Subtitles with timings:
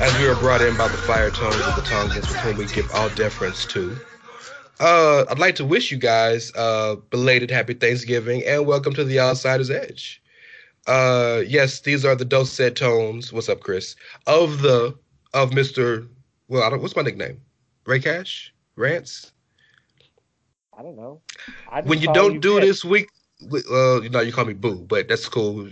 [0.00, 2.64] As we are brought in by the fire tones of the Tongans, with whom we
[2.64, 3.94] give all deference to.
[4.80, 9.20] Uh, I'd like to wish you guys uh, belated happy Thanksgiving and welcome to the
[9.20, 10.22] Outsider's Edge.
[10.86, 13.30] Uh, yes, these are the dulcet tones.
[13.30, 13.94] What's up, Chris?
[14.26, 14.96] Of the
[15.34, 16.06] of Mister.
[16.48, 16.80] Well, I don't.
[16.80, 17.38] What's my nickname?
[17.84, 19.32] Rey Cash, Rance.
[20.78, 21.20] I don't know.
[21.70, 23.10] I When you don't do this week,
[23.52, 25.68] uh, you know you call me Boo, but that's cool.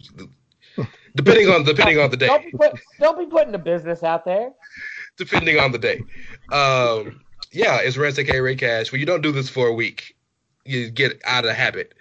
[1.18, 2.28] Depending on depending on the day.
[2.28, 4.52] Don't be, put, don't be putting the business out there.
[5.16, 5.98] depending on the day.
[6.52, 8.92] Um, yeah, it's Rance aka Rey Cash.
[8.92, 10.14] When you don't do this for a week,
[10.64, 11.94] you get out of the habit.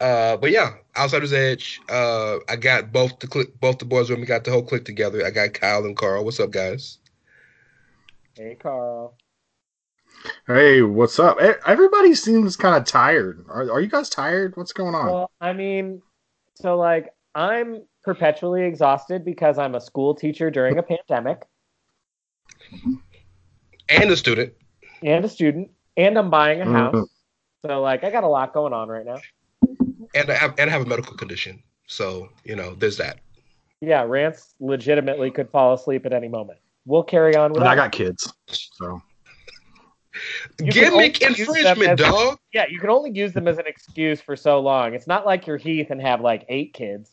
[0.00, 1.80] Uh, but yeah, Outsiders Edge.
[1.88, 4.24] Uh, I got both the click, both the boys with me.
[4.26, 5.26] Got the whole click together.
[5.26, 6.24] I got Kyle and Karl.
[6.24, 6.98] What's up, guys?
[8.36, 9.16] Hey, Karl.
[10.46, 11.38] hey, what's up?
[11.42, 13.44] E- Everybody seems kind of tired.
[13.48, 14.56] Are, are you guys tired?
[14.56, 15.06] What's going on?
[15.06, 16.02] Well, I mean,
[16.54, 21.42] so like I'm perpetually exhausted because I'm a school teacher during a pandemic
[23.88, 24.52] And a student.
[25.02, 26.94] and a student, and I'm buying a house.
[26.94, 27.06] Mhm.
[27.66, 29.18] So like I got a lot going on right now.
[30.14, 31.62] And I have, and I have a medical condition.
[31.86, 33.18] So you know, there's that.
[33.80, 36.58] Yeah, Rance legitimately could fall asleep at any moment.
[36.86, 39.02] We'll carry on with And I got kids, so
[40.58, 41.06] You can Gimmick only
[41.38, 42.38] use infringement, as- dog.
[42.52, 44.92] Yeah, you can only use them as an excuse for so long.
[44.94, 47.10] It's not like you're Heath and have like eight kids.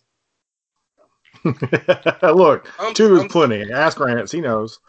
[2.24, 3.72] look, I'm- two is I'm- plenty.
[3.72, 4.80] Ask Rance, he knows.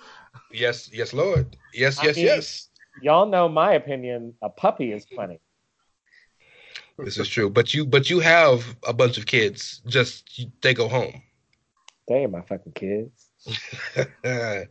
[0.52, 1.56] Yes, yes, Lord.
[1.74, 2.68] Yes, I yes, mean- yes.
[3.02, 4.34] Y'all know my opinion.
[4.42, 5.40] A puppy is plenty.
[6.98, 7.48] This is true.
[7.48, 9.82] But you, but you have a bunch of kids.
[9.86, 10.28] Just
[10.62, 11.22] they go home.
[12.08, 13.30] Damn, my fucking kids.
[14.24, 14.64] All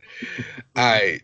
[0.76, 1.22] right.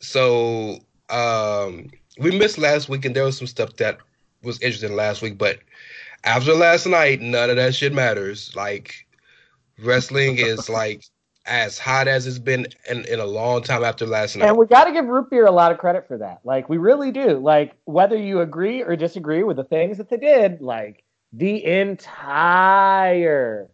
[0.00, 0.78] So
[1.10, 3.98] um we missed last week and there was some stuff that
[4.42, 5.58] was interesting last week, but
[6.24, 8.54] after last night, none of that shit matters.
[8.56, 9.05] Like
[9.78, 11.04] wrestling is like
[11.46, 14.48] as hot as it's been in, in a long time after last night.
[14.48, 16.40] And we got to give Root Beer a lot of credit for that.
[16.44, 17.38] Like, we really do.
[17.38, 23.68] Like, whether you agree or disagree with the things that they did, like, the entire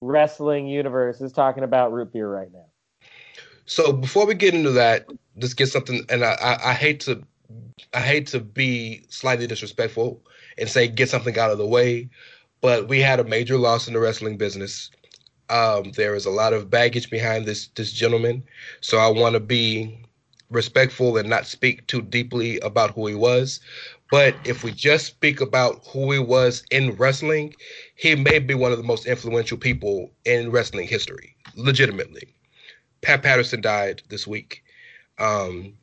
[0.00, 2.66] wrestling universe is talking about Root Beer right now.
[3.66, 6.04] So before we get into that, let's get something.
[6.08, 7.22] And I, I, I hate to,
[7.92, 10.22] I hate to be slightly disrespectful
[10.56, 12.08] and say get something out of the way,
[12.60, 14.90] but we had a major loss in the wrestling business.
[15.50, 18.42] Um, there is a lot of baggage behind this this gentleman,
[18.80, 19.98] so I want to be
[20.50, 23.60] respectful and not speak too deeply about who he was.
[24.10, 27.54] But if we just speak about who he was in wrestling,
[27.94, 32.34] he may be one of the most influential people in wrestling history, legitimately.
[33.02, 34.64] Pat Patterson died this week.
[35.18, 35.74] Um,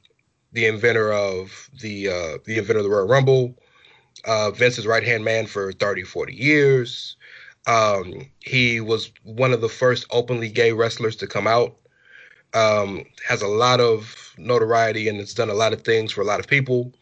[0.54, 3.56] the inventor of the uh, the inventor of the Royal Rumble,
[4.26, 7.18] uh, Vince's right hand man for 30, 40 years.
[7.68, 11.76] Um, he was one of the first openly gay wrestlers to come out.
[12.54, 16.26] Um, has a lot of notoriety and has done a lot of things for a
[16.26, 16.94] lot of people.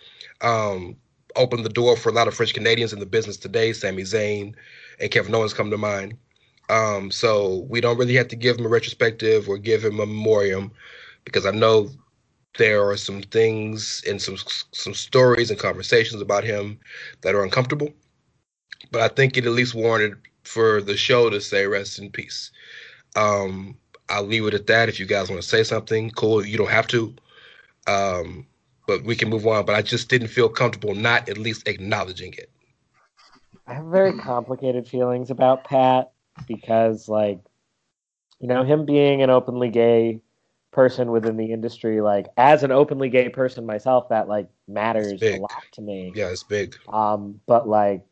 [0.42, 0.96] Um,
[1.36, 3.74] opened the door for a lot of French Canadians in the business today.
[3.74, 4.56] Sami Zayn
[5.00, 6.16] and Kevin Owens come to mind.
[6.70, 10.06] Um, so we don't really have to give him a retrospective or give him a
[10.06, 10.72] memoriam
[11.26, 11.90] because I know
[12.58, 14.38] there are some things and some
[14.72, 16.80] some stories and conversations about him
[17.22, 17.90] that are uncomfortable.
[18.92, 22.52] But I think it at least warranted for the show to say rest in peace.
[23.16, 23.78] Um,
[24.10, 24.90] I'll leave it at that.
[24.90, 26.46] If you guys want to say something, cool.
[26.46, 27.14] You don't have to.
[27.88, 28.46] Um,
[28.86, 29.66] but we can move on.
[29.66, 32.50] But I just didn't feel comfortable not at least acknowledging it.
[33.66, 36.12] I have very complicated feelings about Pat
[36.48, 37.40] because, like,
[38.40, 40.20] you know, him being an openly gay
[40.72, 45.38] person within the industry, like, as an openly gay person myself, that like matters a
[45.38, 46.12] lot to me.
[46.14, 46.76] Yeah, it's big.
[46.92, 48.06] Um, but like,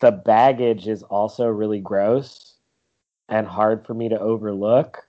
[0.00, 2.54] the baggage is also really gross
[3.28, 5.04] and hard for me to overlook.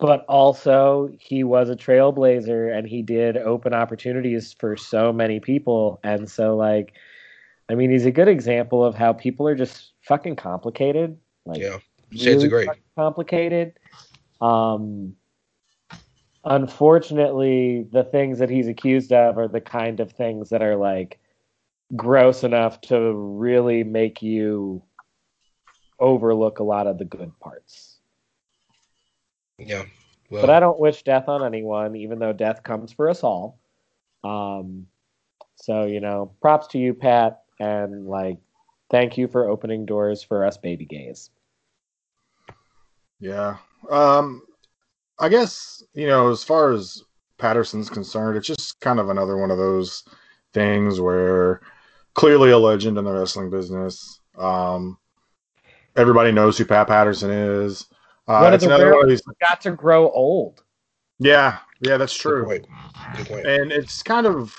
[0.00, 6.00] but also he was a trailblazer and he did open opportunities for so many people
[6.02, 6.94] and so like
[7.70, 11.16] i mean he's a good example of how people are just fucking complicated
[11.46, 11.78] like Yeah.
[12.12, 12.66] Shades really of Grey.
[12.96, 13.78] complicated
[14.40, 15.14] um
[16.44, 21.18] unfortunately the things that he's accused of are the kind of things that are like
[21.94, 24.82] gross enough to really make you
[26.00, 27.98] overlook a lot of the good parts
[29.58, 29.84] Yeah.
[30.30, 33.60] Well, but I don't wish death on anyone, even though death comes for us all.
[34.24, 34.86] Um,
[35.56, 38.38] so you know, props to you, Pat, and like,
[38.90, 41.30] thank you for opening doors for us baby gays.
[43.20, 43.58] Yeah.
[43.90, 44.42] Um,
[45.18, 47.02] I guess, you know, as far as
[47.38, 50.04] Patterson's concerned, it's just kind of another one of those
[50.52, 51.60] things where
[52.14, 54.20] clearly a legend in the wrestling business.
[54.38, 54.98] Um,
[55.96, 57.86] everybody knows who Pat Patterson is.
[58.26, 59.22] Uh, One of it's the another rare- one of these.
[59.40, 60.62] Got to grow old.
[61.18, 61.58] Yeah.
[61.80, 62.44] Yeah, that's good true.
[62.46, 62.66] point.
[63.16, 63.46] Good point.
[63.46, 64.56] and it's kind of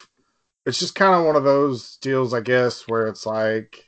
[0.66, 3.84] it's just kind of one of those deals i guess where it's like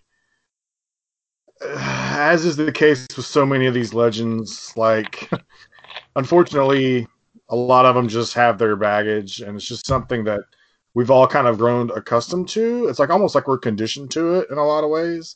[1.65, 5.29] as is the case with so many of these legends like
[6.15, 7.07] unfortunately
[7.49, 10.41] a lot of them just have their baggage and it's just something that
[10.97, 12.87] we've all kind of grown accustomed to.
[12.87, 15.35] It's like almost like we're conditioned to it in a lot of ways.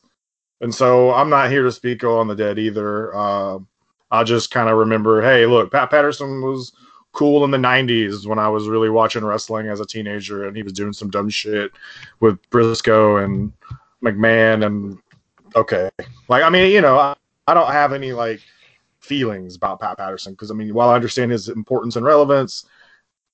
[0.59, 3.15] And so i'm not here to speak on the dead either.
[3.15, 3.59] Uh,
[4.09, 6.73] i just kind of remember hey look pat patterson was
[7.11, 10.63] cool in the 90s when I was really watching wrestling as a teenager and he
[10.63, 11.71] was doing some dumb shit
[12.21, 13.53] with Briscoe and
[14.01, 14.97] McMahon and
[15.55, 15.91] okay.
[16.27, 17.15] Like I mean, you know, I,
[17.47, 18.41] I don't have any like
[18.99, 22.65] feelings about Pat Patterson because I mean, while I understand his importance and relevance,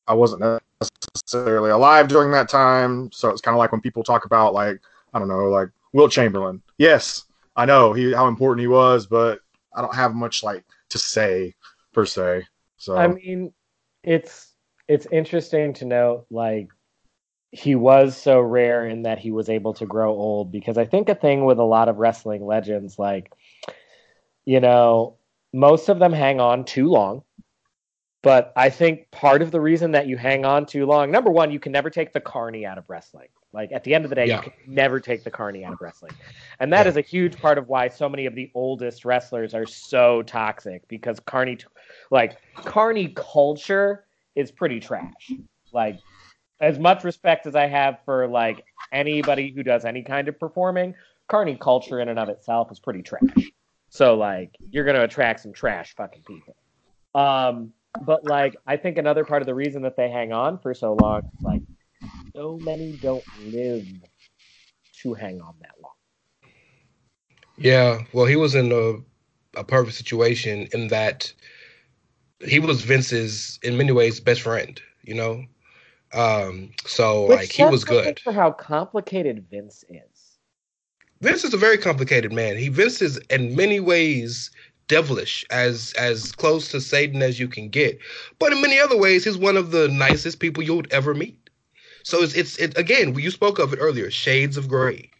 [0.07, 0.41] I wasn't
[0.81, 4.79] necessarily alive during that time, so it's kind of like when people talk about like
[5.13, 6.61] I don't know, like Wilt Chamberlain.
[6.77, 7.25] Yes,
[7.55, 9.39] I know he how important he was, but
[9.75, 11.55] I don't have much like to say
[11.93, 12.47] per se.
[12.77, 13.53] So I mean,
[14.03, 14.53] it's
[14.87, 16.69] it's interesting to note like
[17.51, 21.09] he was so rare in that he was able to grow old because I think
[21.09, 23.31] a thing with a lot of wrestling legends like
[24.45, 25.17] you know
[25.53, 27.23] most of them hang on too long
[28.23, 31.51] but I think part of the reason that you hang on too long number one
[31.51, 34.15] you can never take the carny out of wrestling like at the end of the
[34.15, 34.37] day Yeah.
[34.37, 36.13] you can never take the carny out of wrestling
[36.59, 36.89] and that Yeah.
[36.89, 40.87] is a huge part of why so many of the oldest wrestlers are so toxic
[40.87, 41.57] because carny
[42.11, 44.05] like carny culture
[44.35, 45.31] is pretty trash.
[45.71, 45.99] Like
[46.61, 50.93] as much respect as I have for like anybody who does any kind of performing,
[51.27, 53.51] carny culture in and of itself is pretty trash.
[53.89, 56.55] So like you're gonna attract some trash fucking people.
[57.15, 57.73] Um,
[58.05, 60.93] but like I think another part of the reason that they hang on for so
[60.93, 61.61] long is like
[62.35, 63.85] so many don't live
[65.01, 65.93] to hang on that long.
[67.57, 71.33] Yeah, well, he was in a, a perfect situation in that
[72.45, 74.79] he was Vince's, in many ways, best friend.
[75.03, 75.45] You know,
[76.13, 78.19] um, so Which like he was good.
[78.19, 80.37] for how complicated Vince is.
[81.21, 82.57] Vince is a very complicated man.
[82.57, 84.51] He Vince is in many ways
[84.87, 87.99] devilish, as as close to Satan as you can get.
[88.39, 91.49] But in many other ways, he's one of the nicest people you would ever meet.
[92.03, 95.11] So it's it's it, again, you spoke of it earlier, shades of gray.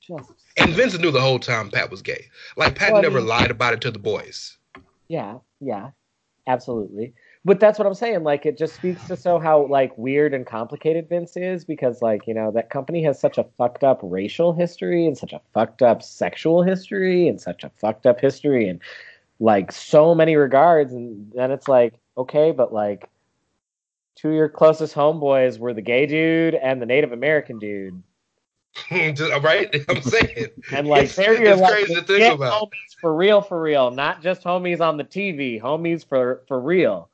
[0.00, 2.26] Just And Vincent knew the whole time Pat was gay.
[2.56, 4.56] Like Pat Well, never lied about it to the boys.
[5.08, 5.90] Yeah, yeah,
[6.46, 7.12] absolutely.
[7.44, 8.22] But that's what I'm saying.
[8.22, 12.26] Like, it just speaks to so how like weird and complicated Vince is because, like,
[12.26, 15.80] you know, that company has such a fucked up racial history and such a fucked
[15.80, 18.80] up sexual history and such a fucked up history and
[19.38, 20.92] like so many regards.
[20.92, 23.08] And then it's like, okay, but like,
[24.16, 28.02] two of your closest homeboys were the gay dude and the Native American dude,
[28.90, 29.74] Just- right?
[29.88, 30.48] I'm saying.
[30.72, 32.64] and like it's, they're your it's like crazy to think about.
[32.64, 37.08] homies for real, for real, not just homies on the TV, homies for for real.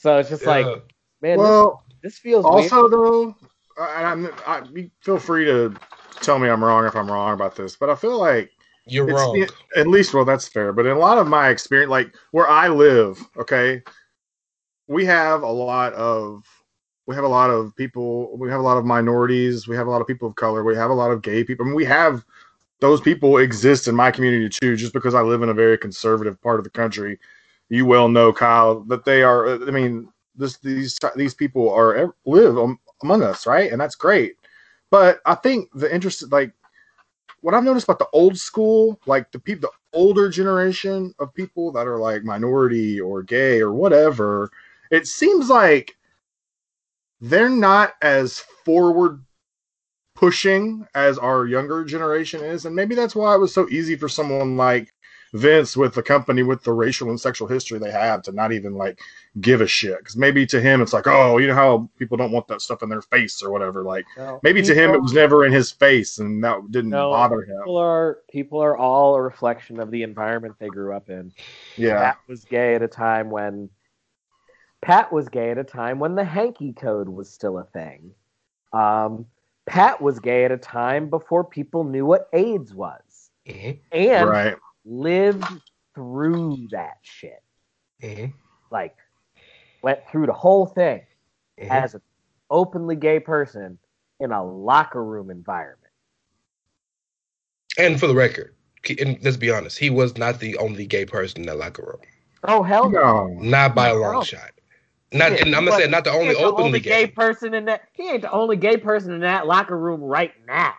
[0.00, 0.64] So it's just like,
[1.20, 2.72] man, well, this, this feels weird.
[2.72, 3.36] also though,
[3.78, 5.74] uh, and I'm, I, you feel free to
[6.22, 8.50] tell me I'm wrong if I'm wrong about this, but I feel like
[8.86, 9.46] You're it's wrong.
[9.76, 12.66] at least well that's fair but in a lot of my experience like where i
[12.66, 13.82] live okay
[14.88, 16.44] we have a lot of
[17.06, 19.90] we have a lot of people we have a lot of minorities we have a
[19.90, 21.84] lot of people of color we have a lot of gay people I mean, we
[21.84, 22.24] have
[22.80, 26.40] those people exist in my community too just because i live in a very conservative
[26.40, 27.18] part of the country
[27.70, 32.14] you well know kyle that they are uh, i mean this these these people are
[32.26, 32.56] live
[33.02, 33.72] among us right?
[33.72, 34.36] And that's great.
[34.90, 36.52] But i think the interest like
[37.42, 41.72] what I've noticed about the old school, like the people, the older generation of people
[41.72, 44.50] that are like minority or gay or whatever,
[44.90, 45.96] it seems like
[47.20, 49.24] they're not as forward
[50.14, 54.08] pushing as our younger generation is, and maybe that's why it was so easy for
[54.08, 54.92] someone like
[55.32, 58.74] Vince with the company with the racial and sexual history they have to not even
[58.74, 59.00] like
[59.40, 59.98] give a shit.
[59.98, 62.82] Because maybe to him it's like, oh, you know how people don't want that stuff
[62.82, 63.84] in their face or whatever.
[63.84, 67.10] Like No, maybe to him it was never in his face and that didn't No,
[67.10, 67.58] bother him.
[67.58, 71.32] People are people are all a reflection of the environment they grew up in.
[71.76, 73.70] Yeah, Pat was gay at a time when
[74.82, 78.12] Pat was gay at a time when the hanky code was still a thing.
[78.72, 79.26] Um,
[79.66, 84.56] Pat was gay at a time before people knew what AIDS was, Mhm, and right.
[84.84, 85.44] Lived
[85.94, 87.42] through that shit.
[88.02, 88.32] mhm,
[88.70, 88.96] Like
[89.82, 91.02] went through the whole thing
[91.58, 91.70] mhm.
[91.70, 92.02] as an
[92.50, 93.78] openly gay person
[94.20, 95.92] in a locker room environment.
[97.78, 98.54] And for the record,
[99.00, 102.00] and let's be honest, he was not the only gay person in that locker room.
[102.44, 103.26] Oh hell no!
[103.26, 103.40] No.
[103.40, 104.22] Not by a long No.
[104.22, 104.52] shot.
[105.12, 107.04] Not, and I'm gonna say not the only ain't the openly only gay.
[107.06, 107.82] gay person in that.
[107.92, 110.74] He ain't the only gay person in that locker room right now.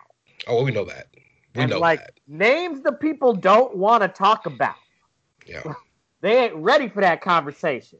[0.46, 1.11] Oh, well, we know that.
[1.54, 2.14] We and like that.
[2.26, 4.76] names the people don't want to talk about.
[5.46, 5.62] Yeah,
[6.20, 7.98] They ain't ready for that conversation.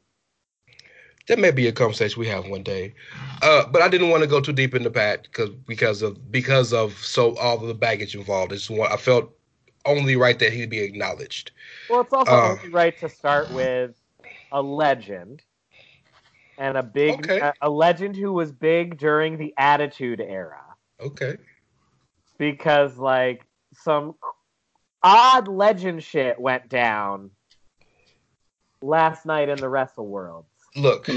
[1.29, 2.95] that may be a conversation we have one day.
[3.43, 6.73] Uh, but I didn't want to go too deep into Pat because because of because
[6.73, 8.53] of so all of the baggage involved.
[8.53, 9.33] I just want I felt
[9.85, 11.53] only right that he'd be acknowledged.
[11.89, 12.57] Well, it's also Uh.
[12.57, 13.95] only right to start with
[14.51, 15.43] a legend
[16.59, 17.41] and a big Okay.
[17.41, 20.63] a, a legend who was big during the Attitude Era
[21.01, 21.37] Okay.
[22.43, 24.17] Because like some
[25.01, 27.31] odd legend shit went down
[28.83, 30.45] last night in the wrestle world.
[30.75, 31.09] Look,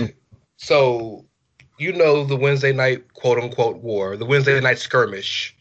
[0.58, 1.26] so
[1.80, 5.56] you know the Wednesday night quote unquote war, the Wednesday night skirmish,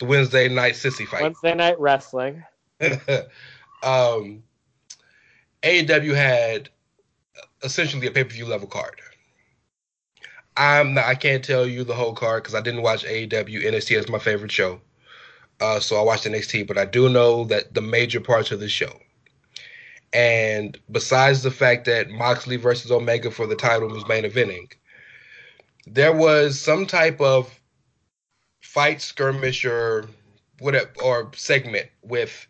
[0.00, 1.22] the Wednesday night sissy fight.
[1.22, 2.42] Wednesday night wrestling.
[3.84, 4.42] um,
[5.62, 6.68] AEW had
[7.62, 9.00] essentially a pay per view level card.
[10.56, 13.62] I'm not, I can't tell you the whole card because I didn't watch AEW.
[13.62, 14.80] NXT is my favorite show,
[15.60, 16.66] uh, so I watched the NXT.
[16.66, 19.00] But I do know that the major parts of the show.
[20.12, 24.72] And besides the fact that Moxley versus Omega for the title was main eventing,
[25.86, 27.60] there was some type of
[28.60, 30.08] fight skirmish or
[30.58, 32.46] whatever or segment with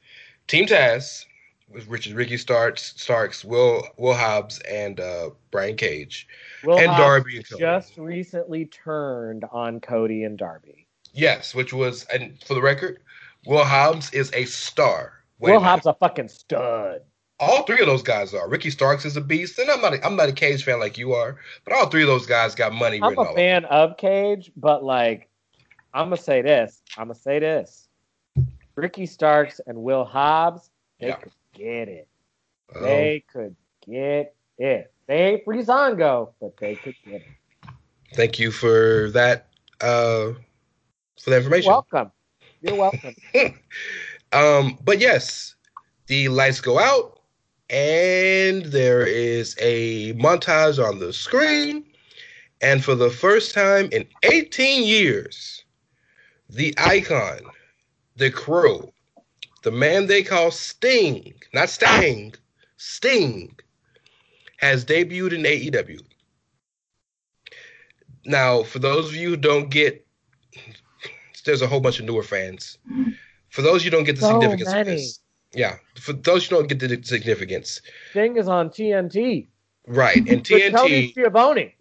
[0.47, 1.25] Team Taz,
[1.69, 6.29] with Richard Ricky Starks, Starks, Will Will Hobbs, and uh, Brian Cage,
[6.63, 7.61] Will and Hobbs Darby and Cody.
[7.61, 10.86] just recently turned on Cody and Darby.
[11.17, 13.01] Yes, which was and for the record,
[13.47, 15.15] Will Hobbs is a star.
[15.39, 15.61] Wait Will.
[15.61, 17.01] Hobbs a fucking stud.
[17.41, 18.49] All three of those guys are.
[18.49, 19.95] Ricky Starks is a beast, and I'm not.
[19.95, 22.55] A, I'm not a Cage fan like you are, but all three of those guys
[22.55, 25.29] got money I'm a fan of Cage, but like,
[25.95, 26.83] I'm gonna say this.
[26.99, 27.89] I'm gonna say this.
[28.75, 30.71] Ricky Starks and Will Hobbs,
[31.01, 31.17] they Yeah.
[31.17, 32.09] could get it.
[32.75, 32.85] over.
[32.85, 33.57] They could
[33.87, 34.93] get it.
[35.07, 37.27] They ain't but they could get it.
[37.67, 37.75] Um,
[38.15, 39.49] thank you for that.
[39.81, 40.33] Uh,
[41.21, 41.71] for the You're information.
[41.71, 42.11] welcome.
[42.61, 43.15] You're welcome.
[44.33, 45.55] um, but yes,
[46.07, 47.21] the lights go out,
[47.71, 51.85] and there is a montage on the screen.
[52.63, 55.65] And for the first time in 18 years,
[56.49, 57.41] the icon,
[58.17, 58.93] the crow,
[59.63, 62.35] the man they call Sting, not Stang,
[62.77, 63.55] Sting,
[64.59, 66.01] has debuted in AEW.
[68.25, 70.07] Now, for those of you who don't get,
[71.47, 72.79] there's a whole bunch of newer fans.
[73.49, 75.21] For those you don't get the So significance of this,
[75.55, 75.77] yeah.
[75.99, 77.81] For those you don't get the significance,
[78.13, 79.47] Thing is on TNT.
[79.87, 80.19] right?
[80.29, 81.75] And With Tony TNT, Schiavone.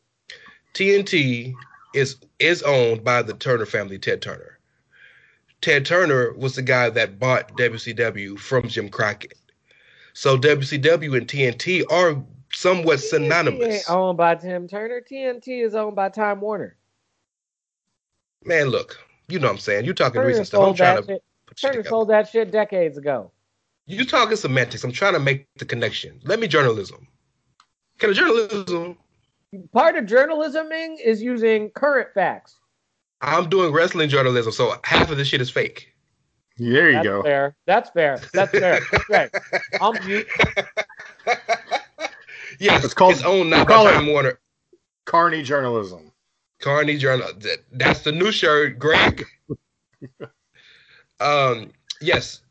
[0.73, 1.53] TNT
[1.93, 4.59] is is owned by the Turner family, Ted Turner.
[5.61, 9.37] Ted Turner was the guy that bought WCW from Jim Crockett.
[10.13, 13.73] So WCW and TNT are somewhat TNT synonymous.
[13.89, 15.01] ain't owned by Tim Turner.
[15.01, 16.77] TNT is owned by Time Warner.
[18.43, 19.85] Man, look, you know what I'm saying.
[19.85, 20.67] You're talking Turner recent stuff.
[20.67, 21.23] I'm trying to shit.
[21.47, 21.89] put Turner together.
[21.89, 23.31] sold that shit decades ago.
[23.87, 24.83] You talking semantics.
[24.83, 26.19] I'm trying to make the connection.
[26.23, 27.07] Let me journalism.
[27.99, 28.97] Can a journalism?
[29.71, 32.57] Part of journalisming is using current facts.
[33.21, 35.93] I'm doing wrestling journalism, so half of this shit is fake.
[36.57, 37.23] There you That's go.
[37.23, 37.55] fair.
[37.65, 38.19] That's fair.
[38.33, 38.79] That's fair.
[38.91, 39.29] That's right.
[39.81, 40.27] I'm mute.
[42.59, 44.39] yes, It's called- it's owned not call by it- Time Warner.
[45.05, 46.11] Carney journalism.
[46.59, 47.29] Carney Journal.
[47.39, 49.25] that- That's the new shirt, Greg.
[51.19, 51.71] um,
[52.01, 52.41] yes,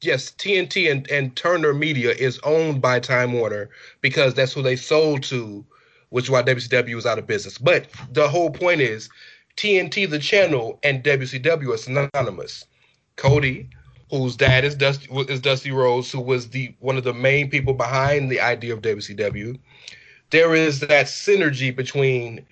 [0.00, 0.30] yes.
[0.32, 5.22] TNT and, and Turner Media is owned by Time Warner because that's who they sold
[5.24, 5.64] to,
[6.10, 7.58] which is why WCW was out of business.
[7.58, 9.08] But the whole point is,
[9.56, 12.64] TNT, the channel, and WCW are synonymous.
[13.16, 13.68] Cody,
[14.10, 17.74] whose dad is Dusty is Dusty Rhodes, who was the one of the main people
[17.74, 19.58] behind the idea of WCW.
[20.30, 22.46] There is that synergy between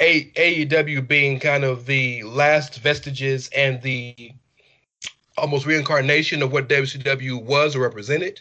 [0.00, 4.32] a- AEW being kind of the last vestiges and the
[5.36, 8.40] almost reincarnation of what WCW was or represented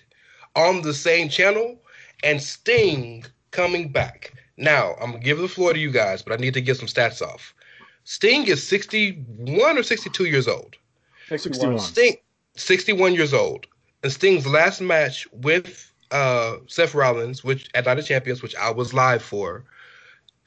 [0.55, 1.79] on the same channel,
[2.23, 4.33] and Sting coming back.
[4.57, 6.87] Now, I'm gonna give the floor to you guys, but I need to get some
[6.87, 7.53] stats off.
[8.03, 10.75] Sting is 61 or 62 years old.
[11.29, 11.79] 61.
[11.79, 12.15] Sting,
[12.55, 13.67] 61 years old.
[14.03, 18.71] And Sting's last match with uh, Seth Rollins, which at Night of Champions, which I
[18.71, 19.65] was live for,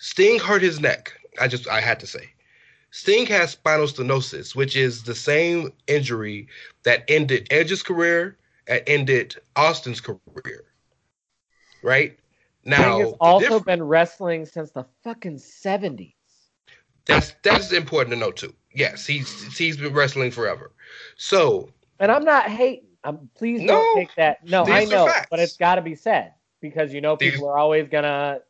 [0.00, 1.12] Sting hurt his neck.
[1.40, 2.30] I just I had to say.
[2.90, 6.48] Sting has spinal stenosis, which is the same injury
[6.82, 10.64] that ended Edge's career and ended Austin's career.
[11.82, 12.18] Right?
[12.64, 16.14] Now Sting has also diff- been wrestling since the fucking 70s.
[17.06, 18.54] that's that's important to know too.
[18.74, 20.72] Yes, he's he's been wrestling forever.
[21.16, 22.86] So And I'm not hating.
[23.04, 24.44] I'm please No, don't take that.
[24.48, 27.58] No, I know, but it's got to be said because you know These- people are
[27.58, 28.40] always gonna.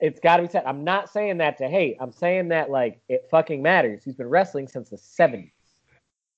[0.00, 0.64] It's got to be said.
[0.66, 1.96] I'm not saying that to hate.
[2.00, 4.02] I'm saying that like it fucking matters.
[4.04, 5.52] He's been wrestling since the 70s.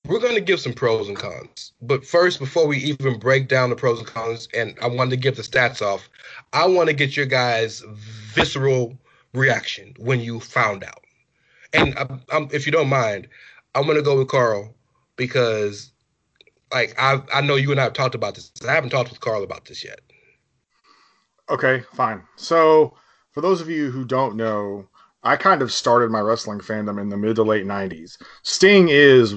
[0.07, 1.73] we're going to give some pros and cons.
[1.81, 5.17] But first, before we even break down the pros and cons, and I wanted to
[5.17, 6.09] get the stats off,
[6.53, 8.97] I want to get your guys' visceral
[9.33, 11.03] reaction when you found out.
[11.73, 13.27] And um, um, if you don't mind,
[13.75, 14.73] I'm going to go with Karl
[15.17, 15.91] because,
[16.71, 18.51] like, I I know you and I have talked about this.
[18.67, 19.99] I haven't talked with Karl about this yet.
[21.49, 22.23] Okay, fine.
[22.35, 22.93] So,
[23.37, 24.87] for those of you who don't know,
[25.21, 28.19] I kind of started my wrestling fandom in the mid to late 90s.
[28.41, 29.35] Sting is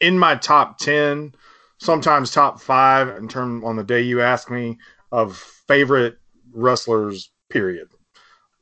[0.00, 1.34] in my top 10,
[1.76, 4.78] sometimes top 5 in term on the day you ask me
[5.10, 5.36] of
[5.68, 6.16] favorite
[6.54, 7.88] wrestlers period.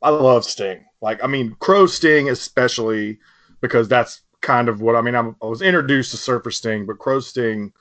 [0.02, 0.84] I love Sting.
[1.00, 3.20] Like I mean Crow Sting especially
[3.60, 6.98] because that's kind of what I mean I'm, I was introduced to Surfer Sting, but
[6.98, 7.72] Crow Sting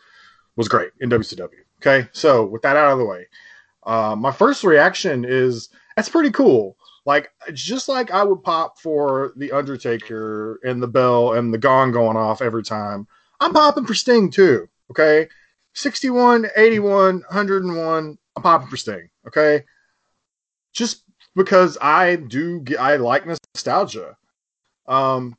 [0.56, 1.50] was great in WCW.
[1.82, 2.08] Okay?
[2.12, 3.26] So, with that out of the way,
[3.84, 6.78] uh, my first reaction is that's pretty cool.
[7.06, 11.92] Like just like I would pop for the Undertaker and the bell and the gong
[11.92, 13.08] going off every time.
[13.40, 14.68] I'm popping for Sting too.
[14.92, 15.28] Okay,
[15.74, 18.18] 61, 81, 101.
[18.36, 19.10] I'm popping for Sting.
[19.28, 19.64] Okay,
[20.74, 21.04] just
[21.36, 24.18] because I do get, I like nostalgia.
[24.88, 25.38] Um,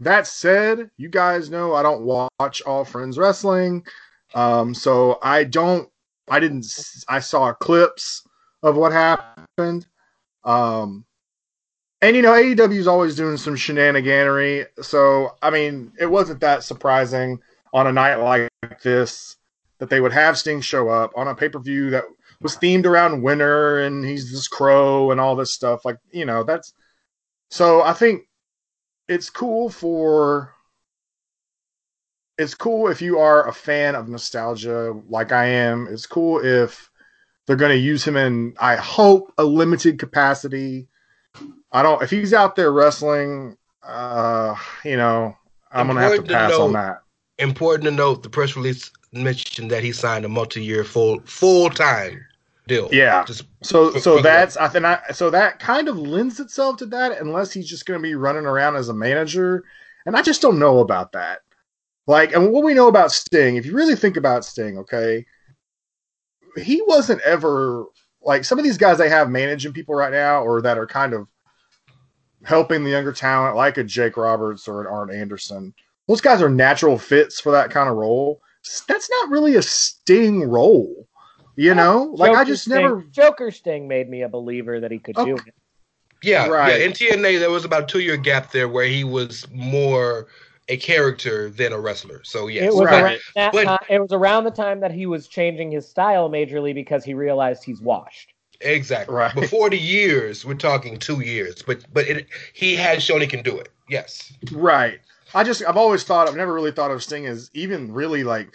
[0.00, 3.86] that said, you guys know I don't watch All Friends Wrestling,
[4.34, 5.88] um, so I don't
[6.28, 6.66] I didn't.
[7.08, 8.26] I saw clips
[8.62, 9.86] of what happened.
[10.44, 11.04] Um,
[12.02, 14.66] and you know, AEW is always doing some shenaniganery.
[14.82, 17.40] So I mean, it wasn't that surprising
[17.72, 18.50] on a night like
[18.82, 19.36] this
[19.78, 22.04] that they would have Sting show up on a pay per view that
[22.40, 25.84] was themed around winter and he's this crow and all this stuff.
[25.84, 26.72] Like you know, that's
[27.50, 28.22] so I think
[29.08, 30.53] it's cool for
[32.38, 35.86] it's cool if you are a fan of nostalgia like I am.
[35.90, 36.90] It's cool if
[37.46, 40.88] they're going to use him in, I hope, a limited capacity.
[41.72, 45.36] I don't, if he's out there wrestling, uh, you know,
[45.72, 47.02] I'm going to have to Important to pass on that.
[47.38, 52.24] Important to note, the press release mentioned that he signed a multi-year full full-time
[52.66, 52.88] deal.
[52.92, 53.24] Yeah.
[53.24, 56.78] Just So, for- so for that's, I think, I, so that kind of lends itself
[56.78, 59.64] to that, unless he's just going to be running around as a manager.
[60.06, 61.40] And I just don't know about that.
[62.06, 65.24] Like, and what we know about Sting, if you really think about Sting, okay,
[66.56, 67.86] he wasn't ever
[68.22, 71.12] like some of these guys they have managing people right now, or that are kind
[71.12, 71.28] of
[72.44, 75.74] helping the younger talent, like a Jake Roberts or an Arn Anderson.
[76.08, 78.40] Those guys are natural fits for that kind of role.
[78.88, 81.08] That's not really a Sting role,
[81.56, 82.14] you know.
[82.16, 85.36] Like I just Sting, never Joker Sting made me a believer that he could do
[85.36, 85.54] it.
[86.22, 86.80] Yeah, Right.
[86.80, 86.86] yeah.
[86.86, 90.26] In TNA, there was about a two-year gap there where he was more
[90.68, 92.20] a character than a wrestler.
[92.24, 93.02] So yes, It was Right.
[93.02, 96.30] around that But- time, it was around the time that he was changing his style
[96.30, 98.30] majorly because he realized he's washed.
[98.60, 99.14] exactly.
[99.14, 99.34] Right.
[99.34, 103.42] Before the years, we're talking two years, but but it, he has shown he can
[103.42, 103.68] do it.
[103.90, 104.32] Yes.
[104.52, 105.00] Right.
[105.34, 108.54] I just I've always thought I've never really thought of Sting as even really like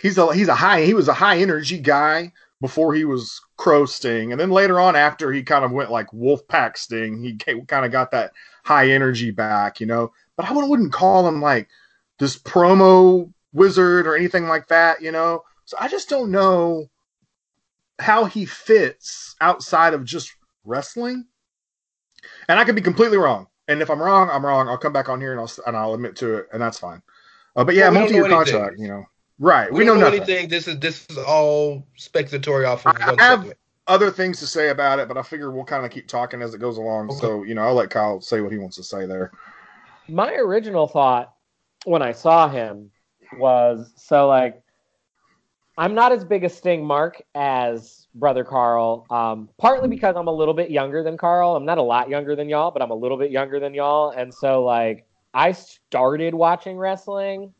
[0.00, 3.84] he's a he's a high he was a high energy guy before he was Crow
[3.84, 7.34] Sting, and then later on after he kind of went like Wolfpack Sting, he
[7.66, 8.32] kind of got that
[8.64, 10.12] high energy back, you know.
[10.36, 11.68] But I wouldn't call him like
[12.18, 15.42] this promo wizard or anything like that, you know.
[15.64, 16.86] So I just don't know
[17.98, 20.32] how he fits outside of just
[20.64, 21.26] wrestling.
[22.48, 23.46] And I could be completely wrong.
[23.68, 24.68] And if I'm wrong, I'm wrong.
[24.68, 27.02] I'll come back on here and I'll and I'll admit to it, and that's fine.
[27.54, 29.04] Uh, but yeah, Well, we multi-year contract, you know.
[29.38, 29.70] Right.
[29.72, 30.22] We, We, don't know know nothing.
[30.34, 30.48] anything.
[30.48, 33.58] This is this is all speculatory off of I- one I have- segment.
[33.88, 36.54] Other things to say about it, but I figure we'll kind of keep talking as
[36.54, 37.10] it goes along.
[37.10, 37.18] Okay.
[37.18, 39.32] So you know, I'll let Kyle say what he wants to say there.
[40.08, 41.34] My original thought
[41.84, 42.90] when I saw him
[43.38, 44.62] was so like
[45.78, 49.06] I'm not as big a Sting mark as brother Karl.
[49.10, 51.56] Um, partly because I'm a little bit younger than Karl.
[51.56, 54.10] I'm not a lot younger than y'all, but I'm a little bit younger than y'all,
[54.10, 57.54] and so like I started watching wrestling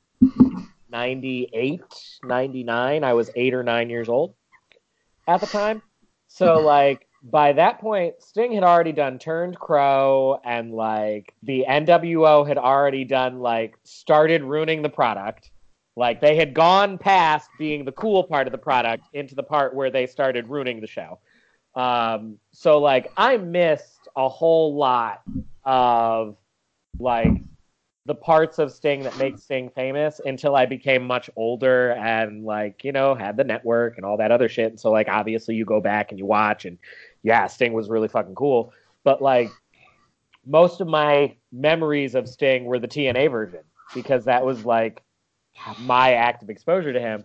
[0.91, 1.83] 98,
[2.25, 3.05] 99.
[3.05, 4.35] I was eight or nine years old
[5.27, 5.83] at the time.
[6.29, 12.47] So, like, by that point, Sting had already done Turned Crow, and like the NWO
[12.47, 15.51] had already done like started ruining the product.
[15.95, 19.75] Like they had gone past being the cool part of the product into the part
[19.75, 21.19] where they started ruining the show.
[21.75, 25.23] Um, so like I missed a whole lot
[25.65, 26.37] of
[26.99, 27.31] like
[28.07, 32.83] the parts of Sting that make Sting famous until I became much older and like,
[32.83, 34.71] you know, had the network and all that other shit.
[34.71, 36.79] And so like obviously you go back and you watch and
[37.23, 38.73] yeah, Sting was really fucking cool.
[39.05, 39.51] But like
[40.47, 43.61] most of my memories of Sting were the TNA version
[43.95, 45.03] because that was like
[45.81, 47.25] my active exposure to him.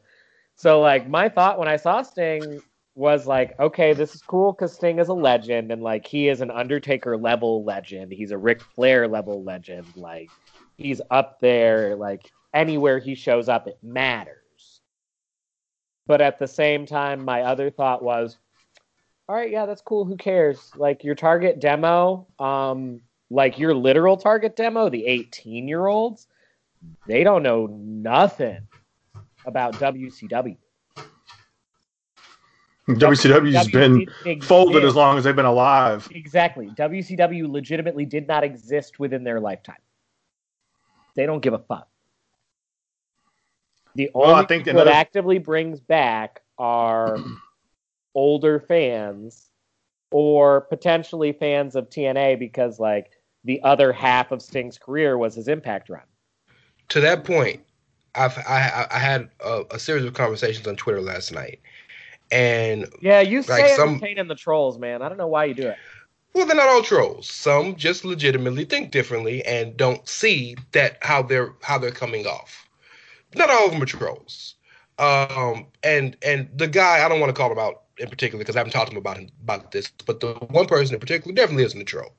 [0.55, 2.61] So like my thought when I saw Sting
[2.95, 6.41] was like, okay, this is cool because Sting is a legend and like he is
[6.41, 8.11] an Undertaker level legend.
[8.11, 9.85] He's a Ric Flair level legend.
[9.95, 10.29] Like
[10.77, 11.95] he's up there.
[11.95, 14.81] Like anywhere he shows up, it matters.
[16.07, 18.37] But at the same time, my other thought was,
[19.29, 20.05] all right, yeah, that's cool.
[20.05, 20.71] Who cares?
[20.75, 26.27] Like your target demo, um, like your literal target demo, the 18 year olds,
[27.07, 28.67] they don't know nothing
[29.45, 30.57] about WCW.
[32.87, 36.07] WCW's been didn't folded as long as they've been alive.
[36.11, 36.69] Exactly.
[36.69, 39.75] WCW legitimately did not exist within their lifetime.
[41.15, 41.89] They don't give a fuck.
[43.95, 47.17] The Well, I only think that actively brings back are
[48.17, 49.51] older fans
[50.11, 53.11] or potentially fans of TNA because like
[53.43, 56.01] the other half of Sting's career was his Impact run.
[56.89, 57.61] to that point,
[58.15, 61.59] I've I, I had a, a series of conversations on Twitter last night,
[62.31, 65.01] and Yeah, you Like say some- entertaining the trolls, man.
[65.03, 65.77] I don't know why you do it.
[66.33, 67.29] well, they're not all trolls.
[67.29, 72.67] Some just legitimately think differently and don't see that how they're how they're coming off.
[73.35, 74.55] Not all of them are trolls.
[74.97, 78.55] Um, and and the guy I don't want to call him out in particular because
[78.55, 81.33] I haven't talked to him about him about this, but the one person in particular
[81.33, 82.13] definitely isn't a troll.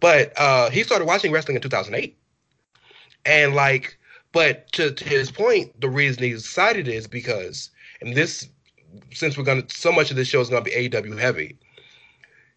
[0.00, 2.16] But uh, he started watching wrestling in 2008,
[3.26, 3.98] and like,
[4.32, 8.48] but to, to his point, the reason he decided is because, and this,
[9.12, 11.58] since we're gonna, so much of this show is gonna be AEW heavy.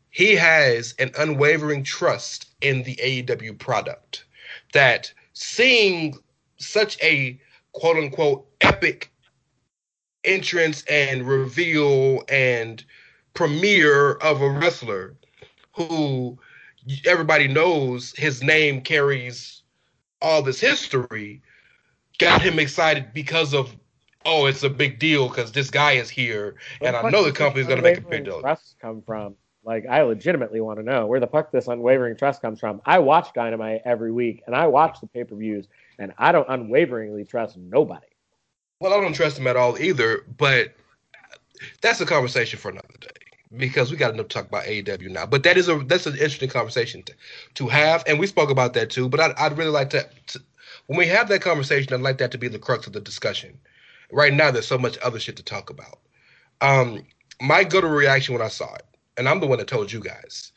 [0.09, 4.25] He has an unwavering trust in the AEW product
[4.73, 6.17] that seeing
[6.57, 7.39] such a
[7.73, 9.11] quote unquote epic
[10.27, 12.83] entrance and reveal and
[13.33, 15.15] premiere of a wrestler
[15.73, 16.37] who
[17.05, 19.63] everybody knows his name carries
[20.21, 21.41] all this history
[22.17, 23.75] got him excited because of
[24.25, 27.67] oh it's a big deal because this guy is here and i know the company's
[27.67, 29.35] going to make a big deal Trust come from?
[29.67, 32.81] Like, I legitimately want to know where the fuck this unwavering trust comes from.
[32.85, 35.67] I watch Dynamite every week, and I watch the pay per views,
[35.99, 38.07] and I don't unwaveringly trust nobody.
[38.79, 40.75] Well i don't trust him at all either but
[41.81, 43.07] that's a conversation for another day
[43.55, 45.25] because we got enough to talk about AEW now.
[45.25, 47.13] But that is a that's an interesting conversation to,
[47.55, 49.07] to have, and we spoke about that too.
[49.07, 50.41] But I'd, I'd really like to, to
[50.87, 53.57] when we have that conversation, I'd like that to be the crux of the discussion.
[54.11, 55.99] Right now, there's so much other shit to talk about.
[56.61, 57.05] Um,
[57.41, 58.85] my gut reaction when I saw it,
[59.17, 60.51] and I'm the one that told you guys,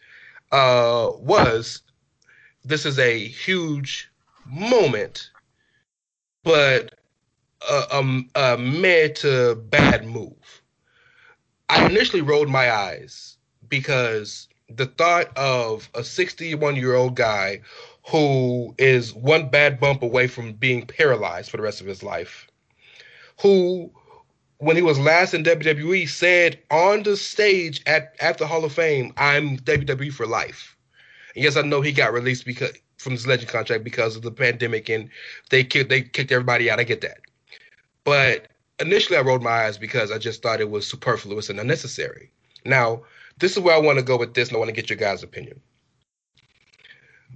[0.52, 1.82] uh, was
[2.64, 4.10] this is a huge
[4.46, 5.30] moment,
[6.42, 6.99] but
[7.68, 10.62] a, a, mid to bad move.
[11.68, 13.36] I initially rolled my eyes
[13.68, 17.60] because the thought of a 61 year old guy
[18.08, 22.48] who is one bad bump away from being paralyzed for the rest of his life,
[23.40, 23.90] who,
[24.58, 28.72] when he was last in WWE, said on the stage at, at the Hall of
[28.72, 30.76] Fame, I'm WWE for life.
[31.34, 34.30] And yes, I know he got released because from his legend contract because of the
[34.30, 35.08] pandemic and
[35.48, 36.80] they kicked they kicked everybody out.
[36.80, 37.20] I get that.
[38.04, 38.48] But
[38.80, 42.30] initially I rolled my eyes because I just thought it was superfluous and unnecessary.
[42.64, 43.02] Now,
[43.38, 44.98] this is where I want to go with this, and I want to get your
[44.98, 45.60] guys' opinion.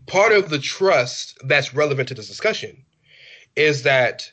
[0.07, 2.85] Part of the trust that's relevant to this discussion
[3.57, 4.31] is that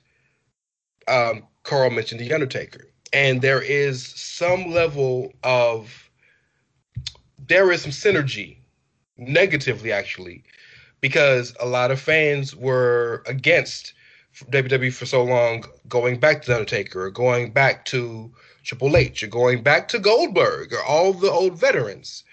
[1.07, 6.09] um, Karl mentioned The Undertaker, and there is some level of
[7.47, 8.57] there is some synergy,
[9.17, 10.43] negatively actually,
[11.01, 13.93] because a lot of fans were against
[14.49, 18.31] WWE for so long, going back to The Undertaker, or going back to
[18.63, 22.23] Triple H, or going back to Goldberg, or all the old veterans.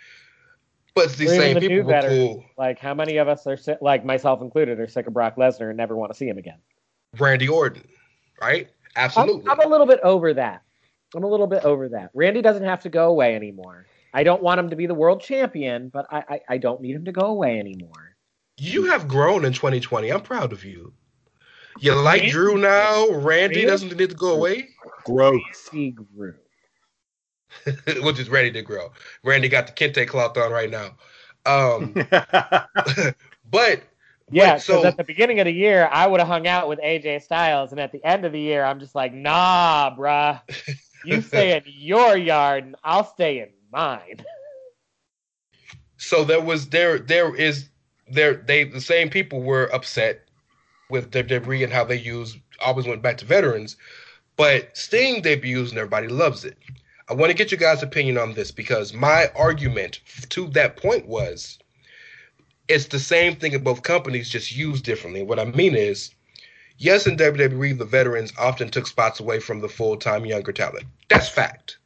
[0.94, 2.44] But these same the people were cool.
[2.56, 5.68] Like, how many of us are, si- like myself included, are sick of Brock Lesnar
[5.68, 6.58] and never want to see him again?
[7.18, 7.86] Randy Orton,
[8.40, 8.68] right?
[8.96, 9.50] I'm, Absolutely.
[9.50, 10.62] I'm a little bit over that.
[11.14, 12.10] I'm a little bit over that.
[12.14, 13.86] Randy doesn't have to go away anymore.
[14.12, 16.96] I don't want him to be the world champion, but I, I, I don't need
[16.96, 18.16] him to go away anymore.
[18.58, 20.10] you have grown in 2020.
[20.10, 20.92] I'm proud of you.
[21.80, 23.08] You like Randy- Drew now?
[23.10, 23.66] Randy Really?
[23.66, 24.68] doesn't need to go away,
[25.04, 25.68] Growth.
[25.72, 26.34] He grew.
[28.02, 28.92] which is ready to grow.
[29.24, 30.96] Randy got the kente cloth on right now.
[31.46, 31.94] Um,
[33.50, 33.82] but
[34.30, 36.68] Yeah, Wait, because so- at the beginning of the year, I would have hung out
[36.68, 40.40] with AJ Styles, and at the end of the year, I'm just like, nah, bruh.
[41.04, 44.24] You stay in your yard, and I'll stay in mine.
[45.96, 47.68] so there was there there is
[48.10, 50.27] there they the same people were upset
[50.90, 53.76] with debris and how they use always went back to veterans,
[54.36, 56.56] but Sting debuts and everybody loves it.
[57.08, 61.06] I want to get your guys' opinion on this because my argument to that point
[61.06, 61.58] was
[62.68, 65.22] it's the same thing in both companies, just used differently.
[65.22, 66.10] What I mean is,
[66.76, 70.84] yes, in WWE, the veterans often took spots away from the full time younger talent.
[71.08, 71.78] That's fact.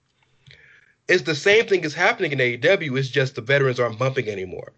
[1.08, 4.72] It's the same thing is happening in AEW, it's just the veterans aren't bumping anymore.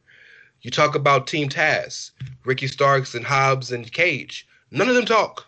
[0.64, 2.10] You talk about Team Taz,
[2.46, 4.48] Ricky Starks and Hobbs and Cage.
[4.70, 5.46] None of them talk.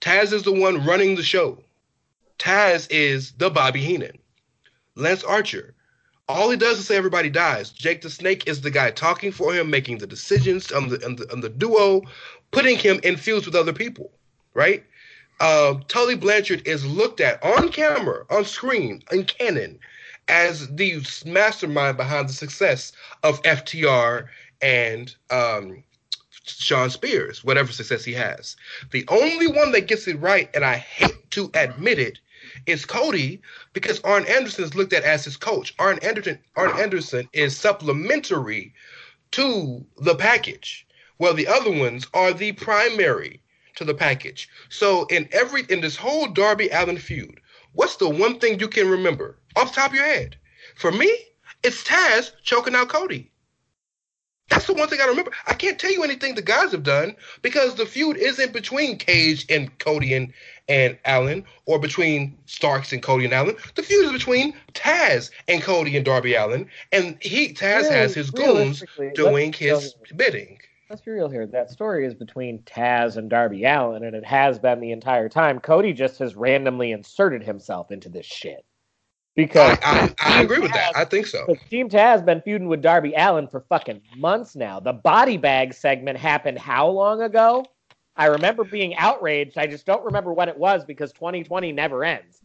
[0.00, 1.58] Taz is the one running the show.
[2.38, 4.16] Taz is the Bobby Heenan.
[4.94, 5.74] Lance Archer.
[6.28, 7.70] All he does is say everybody dies.
[7.70, 11.16] Jake the Snake is the guy talking for him, making the decisions on the on
[11.16, 12.02] the, on the duo,
[12.52, 14.12] putting him in feuds with other people,
[14.54, 14.84] right?
[15.40, 19.80] Um, Tully Blanchard is looked at on camera, on screen, in canon,
[20.28, 24.26] as the mastermind behind the success of FTR
[24.60, 25.84] and um,
[26.44, 28.56] Shawn Spears, whatever success he has.
[28.90, 32.18] The only one that gets it right, and I hate to admit it,
[32.66, 33.40] is Cody
[33.72, 35.74] because Arn Anderson is looked at as his coach.
[35.78, 38.72] Arn Anderson, Arn Anderson is supplementary
[39.32, 40.86] to the package,
[41.16, 43.42] while the other ones are the primary
[43.74, 44.48] to the package.
[44.68, 47.40] So in every in this whole Darby Allin feud,
[47.76, 50.36] what's the one thing you can remember off the top of your head?
[50.74, 51.10] For me,
[51.62, 53.30] it's Taz choking out Cody.
[54.48, 55.32] That's the one thing I remember.
[55.48, 59.44] I can't tell you anything the guys have done because the feud isn't between Cage
[59.50, 60.32] and Cody and,
[60.68, 63.56] and Allin or between Starks and Cody and Allin.
[63.74, 68.14] The feud is between Taz and Cody and Darby Allin, and he Taz Really, has
[68.14, 68.84] his goons
[69.14, 70.58] doing let's be real his bidding.
[70.88, 71.46] Let's be real here.
[71.48, 75.58] That story is between Taz and Darby Allin, and it has been the entire time.
[75.58, 78.64] Cody just has randomly inserted himself into this shit.
[79.34, 80.92] Because I, I, I agree with that.
[80.96, 81.44] I think so.
[81.68, 84.78] Team Taz been feuding with Darby Allin for fucking months now.
[84.78, 87.64] The body bag segment happened how long ago?
[88.16, 89.58] I remember being outraged.
[89.58, 92.40] I just don't remember when it was because 2020 never ends.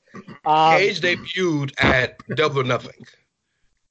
[0.46, 3.06] Um, Cage debuted at Double or Nothing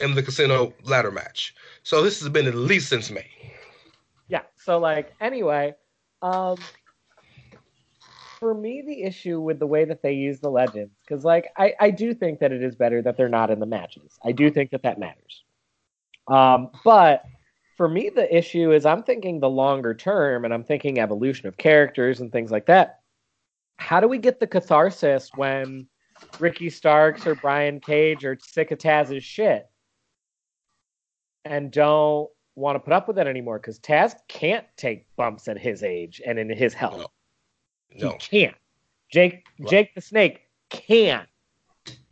[0.01, 1.55] in the Casino ladder match.
[1.85, 3.31] So this has been at least since May.
[4.31, 4.43] Yeah.
[4.57, 5.75] So like anyway,
[6.23, 6.57] um,
[8.38, 11.75] for me the issue with the way that they use the legends, because like I
[11.81, 14.19] I do think that it is better that they're not in the matches.
[14.25, 15.43] I do think that that matters.
[16.29, 17.25] Um, but
[17.77, 21.57] for me the issue is I'm thinking the longer term, and I'm thinking evolution of
[21.57, 23.01] characters and things like that.
[23.79, 25.88] How do we get the catharsis when
[26.38, 29.66] Ricky Starks or Brian Cage are sick of Taz's shit
[31.45, 35.59] and don't want to put up with that anymore because Taz can't take bumps at
[35.59, 37.07] his age and in his health.
[37.95, 38.13] No.
[38.13, 38.57] He can't.
[39.13, 39.69] Jake Right.
[39.71, 41.29] Jake the Snake can't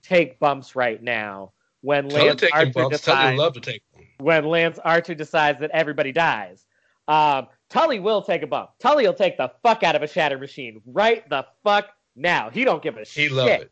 [0.03, 2.97] take bumps right now when Tully Lance Archer bumps.
[2.99, 4.05] Decides love to take them.
[4.19, 6.67] when Lance Archer decides that everybody dies.
[7.07, 8.71] Um, Tully will take a bump.
[8.81, 12.51] Tully will take the fuck out of a shatter machine right the fuck now.
[12.51, 13.33] He don't give a He shit.
[13.33, 13.71] love it.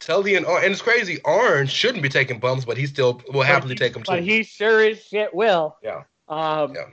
[0.00, 1.20] Tully and Arn, and it's crazy.
[1.24, 4.12] Arn shouldn't be taking bumps, but he still will happily he- take them too.
[4.12, 5.76] But he sure as shit will.
[5.82, 6.02] Yeah.
[6.28, 6.86] Um, Yeah.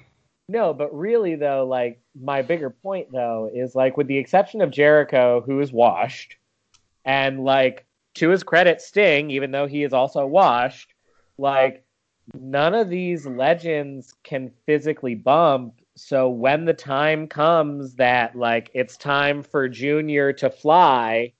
[0.49, 4.71] No, but really though, like my bigger point though is like with the exception of
[4.71, 6.37] Jericho, who is washed,
[7.03, 10.93] and like to his credit, Sting, even though he is also washed,
[11.37, 11.83] like
[12.33, 15.73] none of these legends can physically bump.
[15.97, 21.33] So when the time comes that like it's time for Junior to fly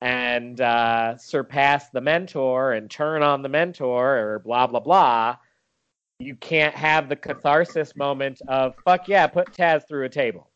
[0.00, 5.36] and uh, surpass the mentor and turn on the mentor or blah blah blah,
[6.18, 10.50] you can't have the catharsis moment of fuck yeah, put Taz through a table.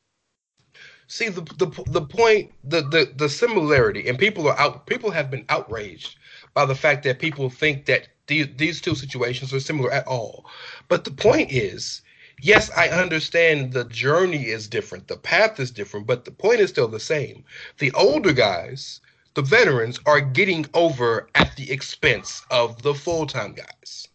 [1.07, 4.87] See the the the point the the the similarity, and people are out.
[4.87, 6.17] People have been outraged
[6.55, 10.47] by the fact that people think that these these two situations are similar at all.
[10.89, 12.03] But the point is,
[12.41, 16.71] yes, I understand the journey is different, the path is different, but the point is
[16.71, 17.45] still the same.
[17.79, 19.01] The older guys,
[19.35, 24.09] the veterans, are getting over at the expense of the full time guys.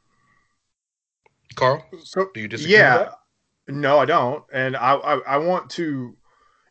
[1.56, 2.74] Karl, So do you disagree?
[2.74, 3.10] yeah,
[3.68, 6.16] no, I don't, and I, I I want to,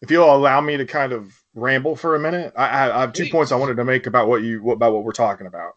[0.01, 2.53] if you'll allow me to kind of ramble for a minute.
[2.57, 3.33] I, I, I have two Please.
[3.33, 5.73] points I wanted to make about what you what, about what we're talking about.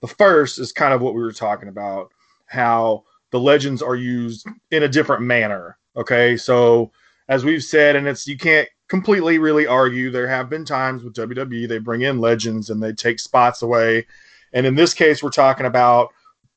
[0.00, 2.12] The first is kind of what we were talking about,
[2.46, 5.78] how the legends are used in a different manner.
[5.96, 6.92] Okay, so
[7.28, 10.10] as we've said, and it's you can't completely really argue.
[10.10, 14.06] There have been times with WWE they bring in legends and they take spots away.
[14.52, 16.10] And in this case, we're talking about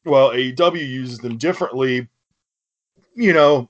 [0.04, 2.10] well, AEW uses them differently.
[3.16, 3.70] You know,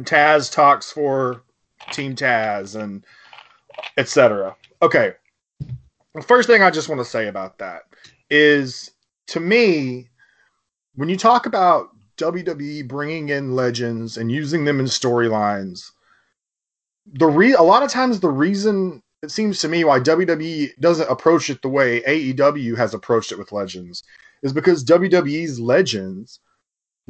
[0.00, 1.42] Taz talks for
[1.90, 3.02] Team Taz and
[3.96, 4.54] etc.
[4.82, 5.14] Okay.
[6.14, 7.84] The first thing I just want to say about that
[8.28, 8.90] is
[9.28, 10.10] to me,
[10.96, 15.92] when you talk about WWE bringing in legends and using them in storylines,
[17.12, 21.10] the re a lot of times the reason it seems to me why WWE doesn't
[21.10, 24.02] approach it the way AEW has approached it with legends
[24.42, 26.40] is because WWE's legends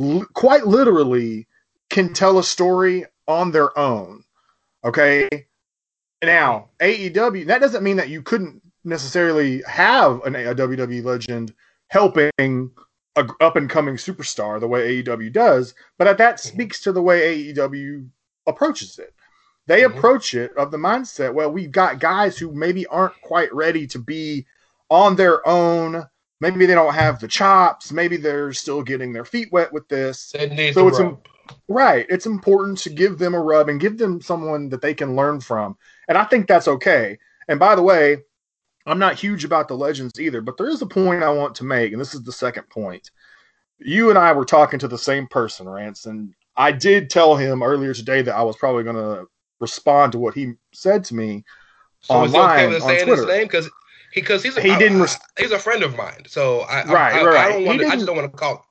[0.00, 1.48] l- quite literally
[1.90, 4.24] can tell a story on their own.
[4.84, 5.28] Okay.
[6.22, 11.52] Now, AEW, that doesn't mean that you couldn't necessarily have an, a WWE legend
[11.88, 12.30] helping
[13.16, 16.48] a up and coming superstar the way AEW does, but that mm-hmm.
[16.48, 18.08] speaks to the way AEW
[18.46, 19.12] approaches it.
[19.66, 19.96] They Mhm.
[19.96, 23.98] approach it of the mindset, well, we've got guys who maybe aren't quite ready to
[23.98, 24.46] be
[24.90, 26.04] on their own.
[26.40, 27.90] Maybe they don't have the chops.
[27.90, 30.32] Maybe they're still getting their feet wet with this.
[30.34, 31.26] It So it's rub.
[31.68, 32.06] Right.
[32.08, 35.40] It's important to give them a rub and give them someone that they can learn
[35.40, 35.76] from.
[36.08, 37.18] And I think that's okay.
[37.48, 38.22] And by the way,
[38.86, 41.64] I'm not huge about the legends either, but there is a point I want to
[41.64, 43.10] make, and this is the second point.
[43.78, 47.62] You and I were talking to the same person, Rance, and I did tell him
[47.62, 49.26] earlier today that I was probably going to
[49.60, 51.44] respond to what he said to me.
[52.00, 53.26] So okay online, with on saying his Twitter.
[53.32, 53.44] name?
[53.44, 53.64] Because
[54.12, 56.22] he, because he's a, He I- didn't res- he's a friend of mine.
[56.26, 57.80] So I, Right, I, right, I don't want.
[57.80, 58.64] To, I just don't want to call.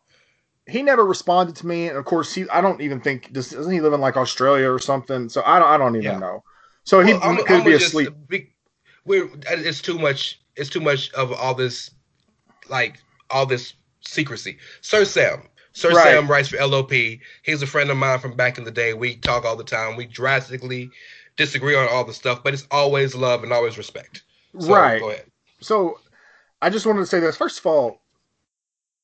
[0.68, 3.72] He never responded to me, and of course, he I don't even think does, doesn't
[3.72, 5.30] he live in like Australia or something?
[5.30, 6.20] So I don't I don't even Yeah.
[6.20, 6.44] know.
[6.84, 8.10] So he I'm- could I'm be just- asleep.
[8.28, 8.52] Be,
[9.06, 10.42] we're, it's too much.
[10.56, 11.92] It's too much of all this,
[12.70, 12.98] like
[13.30, 14.58] all this secrecy.
[14.82, 15.44] Sir Sam.
[15.76, 16.04] Sir Right.
[16.06, 16.92] Sam writes for LOP.
[17.44, 18.94] He's a friend of mine from back in the day.
[18.94, 19.98] We talk all the time.
[19.98, 20.90] We drastically
[21.36, 24.24] disagree on all the stuff, but it's always love and always respect.
[24.58, 25.02] So, right.
[25.02, 25.26] Go ahead.
[25.60, 26.00] so
[26.62, 27.36] I just wanted to say this.
[27.36, 28.02] First of all,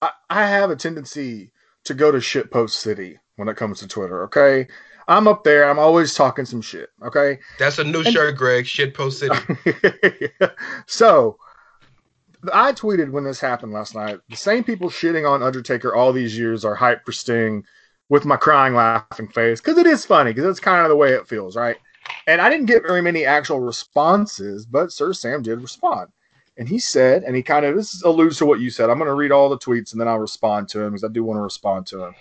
[0.01, 1.51] I, I have a tendency
[1.83, 4.23] to go to shitpost city when it comes to Twitter.
[4.23, 4.65] Okay,
[5.09, 5.69] I'm up there.
[5.69, 6.89] I'm always talking some shit.
[7.03, 8.63] Okay, That's a new And- shirt, Greg.
[8.63, 10.29] Shitpost City.
[10.87, 11.37] so
[12.53, 14.19] I tweeted when this happened last night.
[14.29, 17.63] The same people shitting on Undertaker all these years are hyped for Sting
[18.09, 21.13] with my crying, laughing face because it is funny because it's kind of the way
[21.13, 21.77] it feels, right?
[22.27, 26.09] And I didn't get very many actual responses, but Sir Sam did respond.
[26.57, 28.89] And he said, and he kind of this alludes to what you said.
[28.89, 31.07] I'm going to read all the tweets and then I'll respond to him because I
[31.07, 32.15] do want to respond to him.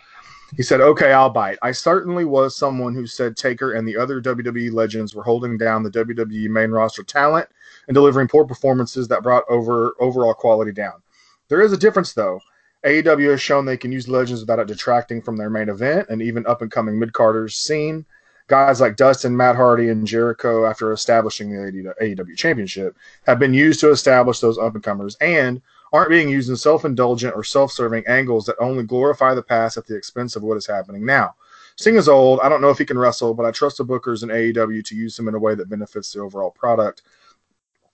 [0.56, 1.58] He said, Okay, I'll bite.
[1.62, 5.82] I certainly was someone who said Taker and the other WWE legends were holding down
[5.82, 7.48] the WWE main roster talent
[7.88, 11.02] and delivering poor performances that brought over overall quality down.
[11.48, 12.40] There is a difference though.
[12.84, 16.22] AEW has shown they can use legends without it detracting from their main event and
[16.22, 18.06] even up and coming mid carders scene.
[18.46, 23.78] Guys like Dustin, Matt Hardy, and Jericho, after establishing the AEW championship, have been used
[23.80, 27.72] to establish those up and comers and aren't being used in self indulgent or self
[27.72, 31.34] serving angles that only glorify the past at the expense of what is happening now.
[31.76, 32.40] Sting is old.
[32.42, 34.96] I don't know if he can wrestle, but I trust the bookers in AEW to
[34.96, 37.02] use him in a way that benefits the overall product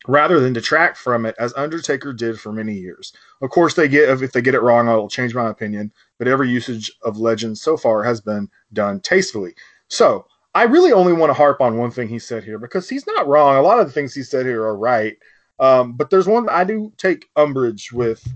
[0.09, 3.13] rather than detract from it as Undertaker did for many years.
[3.43, 5.93] Of course, they get if they get it wrong, I will change my opinion.
[6.19, 9.55] But every usage of legends so far has been done tastefully.
[9.89, 13.07] So I really only want to harp on one thing he said here because he's
[13.07, 13.57] not wrong.
[13.57, 15.17] A lot of the things he said here are right.
[15.59, 18.27] Um, but there's one I do take umbrage with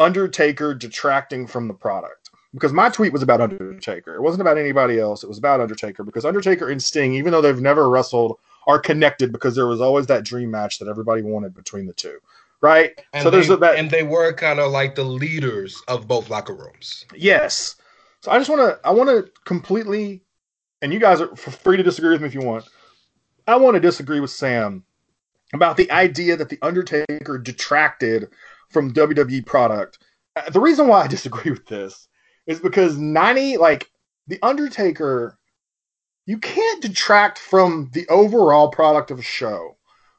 [0.00, 4.14] Undertaker detracting from the product because my tweet was about Undertaker.
[4.14, 5.22] It wasn't about anybody else.
[5.22, 9.32] It was about Undertaker because Undertaker and Sting, even though they've never wrestled, are connected
[9.32, 12.18] because there was always that dream match that everybody wanted between the two,
[12.60, 13.00] right?
[13.12, 13.76] And so there's they, that.
[13.76, 17.04] and they were kind of like the leaders of both locker rooms.
[17.14, 17.76] Yes.
[18.20, 20.22] So I just want to I want to completely
[20.82, 22.68] and you guys are free to disagree with me if you want.
[23.46, 24.84] I want to disagree with Sam
[25.54, 28.28] about the idea that the Undertaker detracted
[28.70, 29.98] from WWE product.
[30.36, 32.08] Uh, The reason why I disagree with this
[32.46, 33.90] is because 90 like
[34.26, 35.38] the Undertaker
[36.26, 39.76] you can't detract from the overall product of a show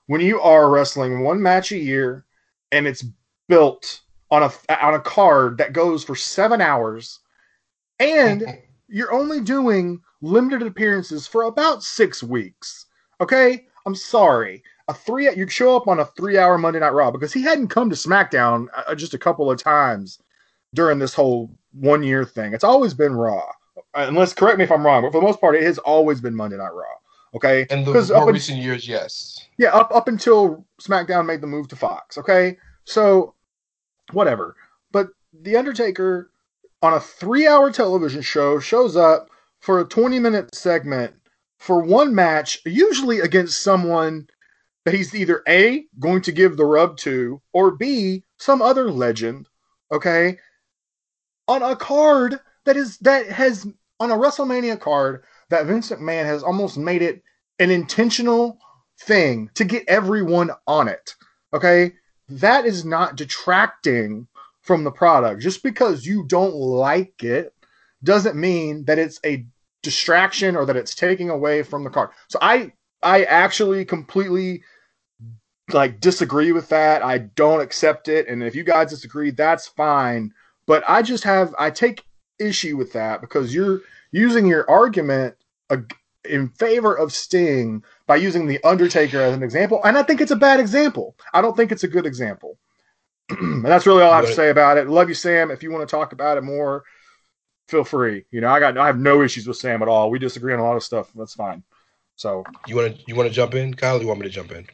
[0.08, 2.26] when you are wrestling one match a year
[2.72, 3.06] and it's
[3.48, 4.02] built
[4.32, 7.20] on a on a card that goes for 7 hours
[8.00, 12.86] and you're only doing limited appearances for about six weeks.
[13.22, 14.64] Okay, I'm sorry.
[14.90, 17.92] A three you show up on a three-hour Monday Night Raw because he hadn't come
[17.92, 20.20] to SmackDown uh, just a couple of times
[20.74, 22.54] during this whole one-year thing.
[22.54, 23.46] It's always been Raw,
[23.78, 26.20] Uh, unless correct me if I'm wrong, but for the most part, it has always
[26.20, 26.86] been Monday Night Raw.
[27.36, 29.46] Okay, and the more in- recent years, yes.
[29.60, 32.18] yeah, up up until SmackDown made the move to Fox.
[32.18, 33.36] Okay, so
[34.12, 34.56] whatever.
[34.92, 35.10] But
[35.40, 36.32] the Undertaker
[36.82, 39.30] on a three-hour television show shows up
[39.60, 41.14] for a 20-minute segment
[41.60, 44.28] for one match, usually against someone
[44.90, 49.48] that he's either A, going to give the rub to, or B, some other legend,
[49.92, 50.40] okay?
[51.48, 53.68] On a card that is that has
[54.00, 57.22] on a WrestleMania card that Vince McMahon has almost made it
[57.60, 58.58] an intentional
[59.02, 61.14] thing to get everyone on it.
[61.54, 61.94] Okay?
[62.28, 64.28] That is not detracting
[64.64, 65.40] from the product.
[65.40, 67.54] Just because you don't like it
[68.04, 69.46] doesn't mean that it's a
[69.84, 72.10] distraction or that it's taking away from the card.
[72.28, 72.72] So I
[73.02, 74.64] I actually completely
[75.74, 77.04] like disagree with that.
[77.04, 80.34] I don't accept it and if you guys disagree that's fine,
[80.66, 82.04] but I just have I take
[82.40, 85.36] issue with that because you're using your argument
[86.26, 90.32] in favor of Sting by using the Undertaker as an example, and I think it's
[90.32, 91.16] a bad example.
[91.34, 92.58] I don't think it's a good example.
[93.30, 94.90] and that's really all I have to say about it.
[94.90, 95.52] Love you, Sam.
[95.52, 96.84] If you want to talk about it more,
[97.68, 98.26] feel free.
[98.32, 100.10] You know, I got I have no issues with Sam at all.
[100.10, 101.12] We disagree on a lot of stuff.
[101.16, 101.64] That's fine.
[102.16, 103.98] So You want to you want to jump in, Kyle?
[103.98, 104.68] Or you want me to jump in?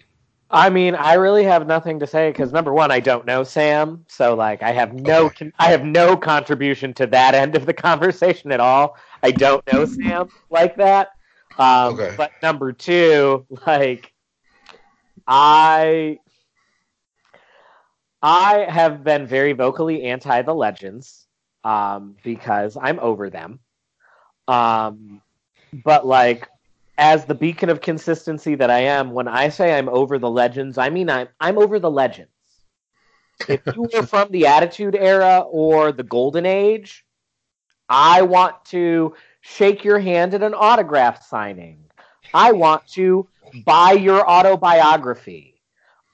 [0.50, 4.06] I mean, I really have nothing to say because number one, I don't know Sam,
[4.08, 5.52] so like I have no Okay.
[5.58, 8.98] I have no contribution to that end of the conversation at all.
[9.24, 11.10] I don't know Sam like that.
[11.58, 12.16] Um, Okay.
[12.18, 14.14] But number two, like
[15.28, 16.20] I
[18.22, 21.28] I have been very vocally anti the legends
[21.64, 23.60] um, because I'm over them.
[24.48, 25.22] Um,
[25.74, 26.50] but like
[26.98, 30.78] as the beacon of consistency that I am, when I say I'm over the legends,
[30.78, 32.32] I mean I'm I'm over the legends.
[33.48, 37.06] If you were from the Attitude Era or the Golden Age,
[37.90, 41.84] I want to shake your hand at an autograph signing.
[42.34, 43.28] I want to
[43.66, 45.62] buy your autobiography.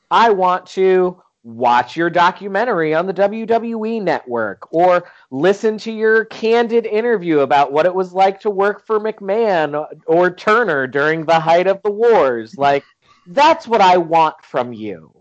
[0.10, 6.86] I want to watch your documentary on the WWE network or listen to your candid
[6.86, 11.68] interview about what it was like to work for McMahon or Turner during the height
[11.68, 12.58] of the wars.
[12.58, 12.84] Like,
[13.28, 15.12] that's what I want from you.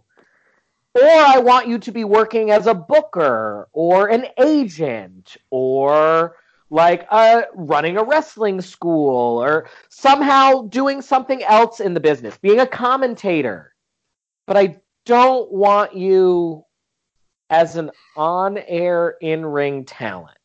[0.95, 6.37] Or I want you to be working as a booker or an agent or
[6.69, 12.61] like uh, running a wrestling school or somehow doing something else in the business, being
[12.61, 13.75] a commentator.
[14.47, 16.65] But I don't want you
[17.51, 20.39] as an on air in ring talent.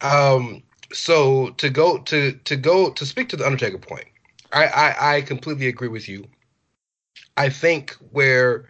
[0.00, 4.06] Um, so to go to to go to speak to the Undertaker point,
[4.52, 6.26] I, I I completely agree with you.
[7.36, 8.68] I think where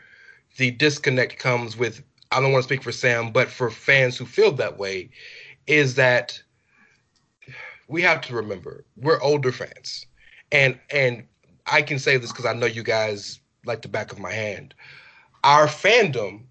[0.56, 4.24] the disconnect comes with I don't want to speak for Sam, but for fans who
[4.24, 5.10] feel that way,
[5.66, 6.40] is that
[7.88, 10.06] we have to remember we're older fans,
[10.50, 11.24] and and
[11.66, 14.74] I can say this because I know you guys like the back of my hand.
[15.44, 16.42] Our fandom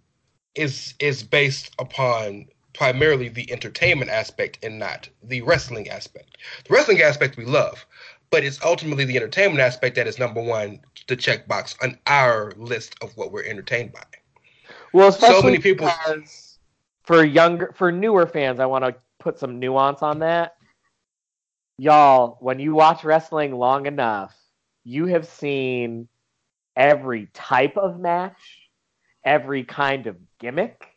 [0.56, 6.38] is is based upon primarily the entertainment aspect and not the wrestling aspect.
[6.68, 7.86] The wrestling aspect we love,
[8.30, 12.96] but it's ultimately the entertainment aspect that is number one, the checkbox on our list
[13.02, 14.04] of what we're entertained by.
[14.94, 16.60] Well, especially many people- because
[17.04, 20.56] for younger, for newer fans, I want to put some nuance on that.
[21.78, 24.36] Y'all, when you watch wrestling long enough,
[24.84, 26.08] you have seen
[26.76, 28.70] every type of match,
[29.24, 30.88] every kind of gimmick,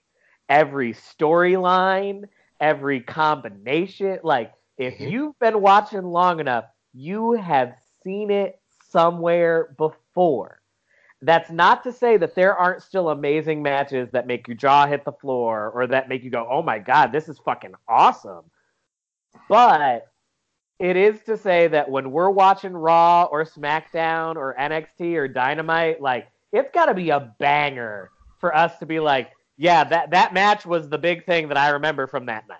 [0.48, 2.24] every storyline,
[2.60, 4.18] every combination.
[4.22, 5.10] Like, if Mhm.
[5.10, 10.60] you've been watching long enough, you have seen it somewhere before.
[11.22, 15.04] That's not to say that there aren't still amazing matches that make your jaw hit
[15.04, 18.50] the floor or that make you go, oh my God, this is fucking awesome.
[19.48, 20.06] But
[20.78, 26.00] it is to say that when we're watching Raw or SmackDown or NXT or Dynamite,
[26.00, 30.34] like, it's got to be a banger for us to be like, yeah, that, that
[30.34, 32.58] match was the big thing that I remember from that night.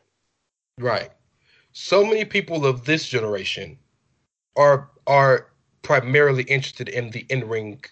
[0.78, 1.10] Right.
[1.72, 3.78] So many people of this generation
[4.56, 5.48] are are
[5.82, 7.84] primarily interested in the in ring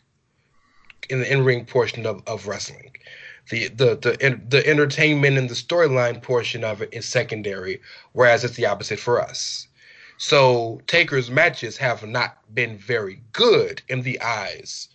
[1.10, 2.94] in the in ring portion of, of wrestling.
[3.50, 7.80] The the the the entertainment and the storyline portion of it is secondary,
[8.12, 9.66] whereas it's the opposite for us.
[10.22, 14.86] So Taker's matches have not been very good in the eyes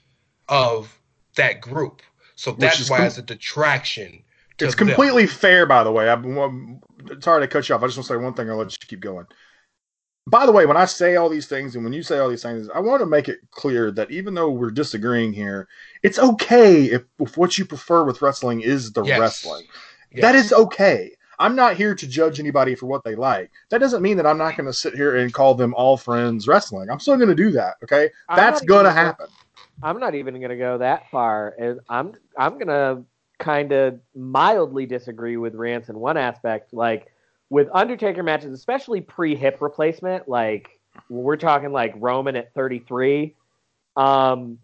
[0.47, 0.97] of
[1.35, 2.01] that group.
[2.37, 4.23] So that's why com- it's a detraction.
[4.59, 4.87] To It's them.
[4.87, 6.09] completely fair, by the way.
[6.09, 6.81] I'm, I'm
[7.21, 7.83] sorry to cut you off.
[7.83, 8.49] I just want to say one thing.
[8.49, 9.25] I'll let you keep going.
[10.27, 12.43] By the way, when I say all these things and when you say all these
[12.43, 15.67] things, I want to make it clear that even though we're disagreeing here,
[16.03, 19.19] it's okay if, if what you prefer with wrestling is the Yes.
[19.19, 19.65] wrestling.
[20.13, 20.21] Yes.
[20.21, 21.16] That is okay.
[21.39, 23.51] I'm not here to judge anybody for what they like.
[23.69, 26.47] That doesn't mean that I'm not going to sit here and call them all friends
[26.47, 26.89] wrestling.
[26.89, 27.75] I'm still going to do that.
[27.83, 29.27] Okay, I'm that's going to happen.
[29.83, 31.55] I'm not even going to go that far.
[31.59, 33.03] And I'm I'm going to
[33.39, 36.73] kind of mildly disagree with Rance in one aspect.
[36.73, 37.13] Like
[37.49, 40.79] with Undertaker matches, especially pre hip replacement, like
[41.09, 43.35] we're talking like Roman at 33.
[43.95, 44.59] Um,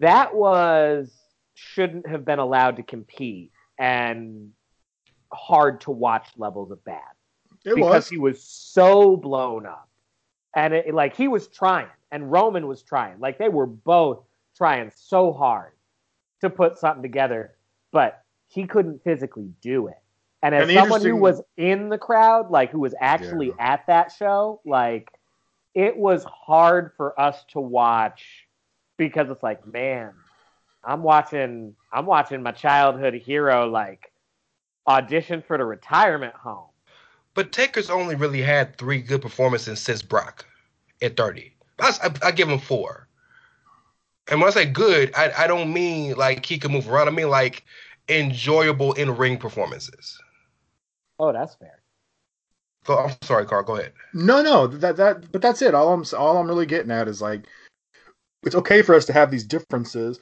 [0.00, 1.12] that was
[1.54, 4.52] shouldn't have been allowed to compete and
[5.32, 7.00] hard to watch levels of bad
[7.64, 8.08] It because was.
[8.08, 9.88] he was so blown up.
[10.54, 13.18] And it, like he was trying, and Roman was trying.
[13.20, 14.24] Like they were both
[14.56, 15.72] trying so hard
[16.40, 17.56] to put something together,
[17.90, 19.96] but he couldn't physically do it.
[20.42, 23.54] And as And someone who was in the crowd, like who was actually Yeah.
[23.58, 25.10] at that show, like
[25.74, 28.46] it was hard for us to watch
[28.98, 30.12] because it's like, man,
[30.84, 34.11] I'm watching I'm watching my childhood hero like
[34.86, 36.68] audition for the retirement home.
[37.34, 40.44] But Taker's only really had three good performances since Brock
[41.00, 41.54] at 30.
[41.80, 43.08] I, I, I give him four.
[44.30, 47.08] And when I say good, I, I don't mean like he can move around.
[47.08, 47.64] I mean like
[48.08, 50.20] enjoyable in ring performances.
[51.18, 51.82] Oh, that's fair.
[52.84, 53.62] Go, I'm sorry, Karl.
[53.62, 53.92] Go ahead.
[54.12, 55.74] No, no, that that but that's it.
[55.74, 57.46] All I'm all I'm really getting at is like
[58.42, 60.18] it's okay for us to have these differences.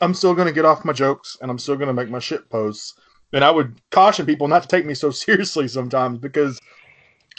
[0.00, 2.94] I'm still gonna get off my jokes and I'm still gonna make my shit posts.
[3.32, 6.60] And I would caution people not to take me so seriously sometimes because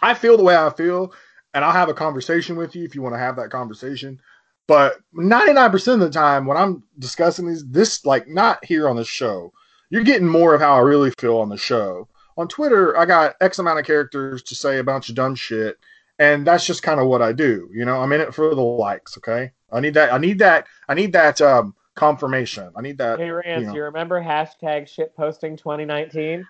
[0.01, 1.13] I feel the way I feel
[1.53, 4.19] and I'll have a conversation with you if you want to have that conversation.
[4.67, 9.03] But 99% of the time when I'm discussing these, this like not here on the
[9.03, 9.51] show,
[9.89, 12.07] you're getting more of how I really feel on the show.
[12.37, 15.77] On Twitter, I got X amount of characters to say a bunch of dumb shit,
[16.17, 17.69] and that's just kind of what I do.
[17.71, 19.17] You know, I'm in it for the likes.
[19.17, 20.11] Okay, I need that.
[20.11, 20.65] I need that.
[20.89, 22.71] I need that um, confirmation.
[22.75, 23.19] I need that.
[23.19, 26.45] Hey Rance, you you, remember hashtag shitposting 2019?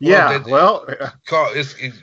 [0.00, 0.38] Yeah.
[0.38, 0.86] that- Well,
[1.26, 1.98] Karl, it's, it's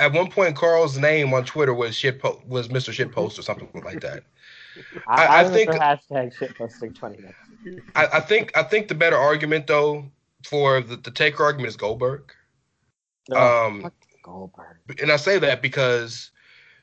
[0.00, 2.92] at one point Karl's name on Twitter was shit po- was Mr.
[2.92, 4.24] Shitpost or something like that.
[5.06, 7.80] I, I- I, I think- hashtag shitposting 2019.
[7.94, 10.04] I, I think I think the better argument though
[10.44, 12.32] for the, the Taker argument is Goldberg.
[13.30, 13.94] Oh, Um, fuck
[14.24, 14.78] Goldberg.
[15.00, 16.32] and I say that because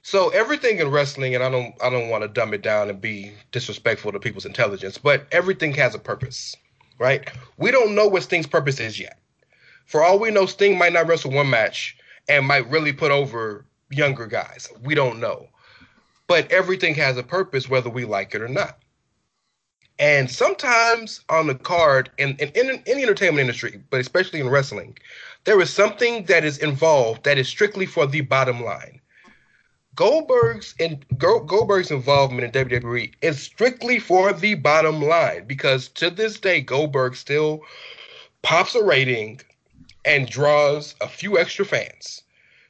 [0.10, 3.00] so everything in wrestling, and I don't I don't want to dumb it down and
[3.00, 6.56] be disrespectful to people's intelligence, but everything has a purpose,
[6.98, 7.30] right?
[7.58, 9.20] We don't know what Sting's purpose is yet.
[9.86, 11.96] For all we know, Sting might not wrestle one match
[12.28, 14.68] and might really put over younger guys.
[14.84, 15.48] We don't know.
[16.26, 18.80] But everything has a purpose, whether we like it or not.
[20.00, 24.50] And sometimes on the card, in, in, in, in the entertainment industry, but especially in
[24.50, 24.98] wrestling,
[25.44, 29.02] there is something that is involved that is strictly for the bottom line.
[30.00, 36.40] Goldberg's and Goldberg's involvement in WWE is strictly for the bottom line because to this
[36.40, 37.66] day Goldberg still
[38.42, 39.42] pops a rating
[40.06, 42.22] and draws a few extra fans.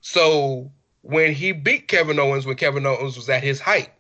[0.02, 0.72] So
[1.04, 3.92] when he beat Kevin Owens when Kevin Owens was at his height,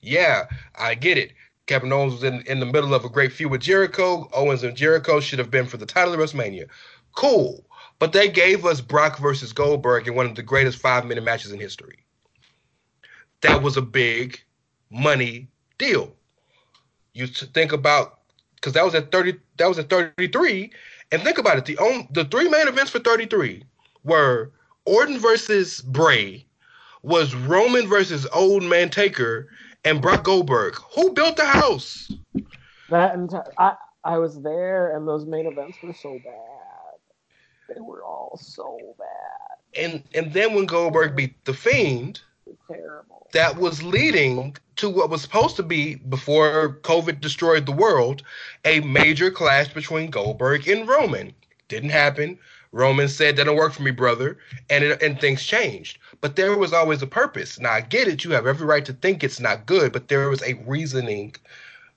[0.00, 1.32] yeah, I get it.
[1.66, 4.26] Kevin Owens was in, in the middle of a great feud with Jericho.
[4.32, 6.66] Owens and Jericho should have been for the title of WrestleMania.
[7.14, 7.62] Cool.
[7.98, 11.52] But they gave us Brock versus Goldberg in one of the greatest five minute matches
[11.52, 12.06] in history.
[13.42, 14.40] That was a big
[14.90, 16.14] money deal.
[17.14, 18.20] You think about
[18.56, 20.70] because that was at 30 that was at 33
[21.12, 23.64] and think about it the on, the three main events for 33
[24.04, 24.52] were
[24.84, 26.46] Orton versus Bray
[27.02, 29.48] was Roman versus Old Man Taker
[29.84, 32.12] and Brock Goldberg who built the house
[32.90, 33.74] That entire, I
[34.04, 37.74] I was there, and those main events were so bad.
[37.74, 39.82] They were all so bad.
[39.84, 42.20] and and then when Goldberg beat the Fiend
[42.66, 43.28] Terrible.
[43.32, 48.22] that was leading to what was supposed to be before COVID destroyed the world,
[48.64, 51.32] a major clash between Goldberg and Roman.
[51.68, 52.38] Didn't happen.
[52.72, 54.38] Roman said, "That don't work for me, brother,"
[54.68, 55.98] and it, and things changed.
[56.20, 57.58] But there was always a purpose.
[57.58, 58.24] Now I get it.
[58.24, 61.34] You have every right to think it's not good, but there was a reasoning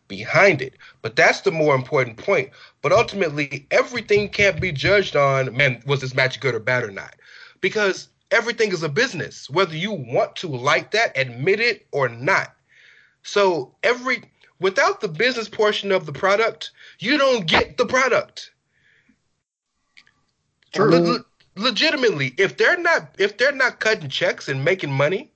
[0.08, 0.74] behind it.
[1.02, 2.50] But that's the more important point.
[2.82, 6.92] But ultimately, everything can't be judged on, man, was this match good or bad or
[6.92, 7.16] not?
[7.62, 12.54] Because everything is a business, whether you want to like that, admit it or not.
[13.22, 14.24] So every
[14.60, 18.52] without the business portion of the product, you don't get the product.
[20.74, 20.92] True.
[20.92, 21.26] Le- le-
[21.56, 25.32] legitimately, if they're not if they're not cutting checks and making money,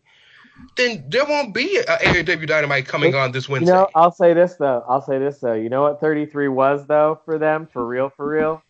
[0.76, 3.74] then there won't be a AEW Dynamite coming on this You Wednesday.
[3.74, 4.84] know, I'll say this though.
[4.90, 5.54] I'll say this though.
[5.54, 8.64] You know what 33 was though for them, for real, for real.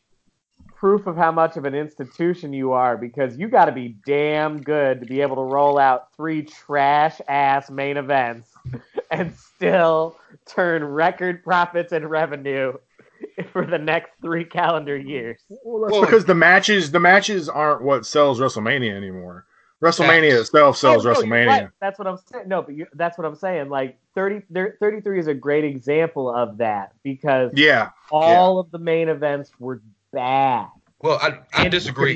[0.80, 4.62] Proof of how much of an institution you are, because you got to be damn
[4.62, 8.52] good to be able to roll out three trash ass main events
[9.12, 10.16] and still
[10.46, 12.74] turn record profits and revenue
[13.52, 15.40] for the next three calendar years.
[15.50, 19.46] Well, that's Well- because the matches the matches aren't what sells WrestleMania anymore.
[19.84, 20.42] WrestleMania Facts.
[20.50, 21.48] itself sells Oh, no, WrestleMania.
[21.48, 21.70] right.
[21.80, 22.48] That's what I'm saying.
[22.48, 23.70] No, but you, that's what I'm saying.
[23.70, 24.42] Like 30,
[24.80, 27.90] 33 is a great example of that because Yeah.
[28.12, 29.82] all of the main events were
[30.12, 30.68] bad.
[31.02, 32.16] Well, I, I disagree.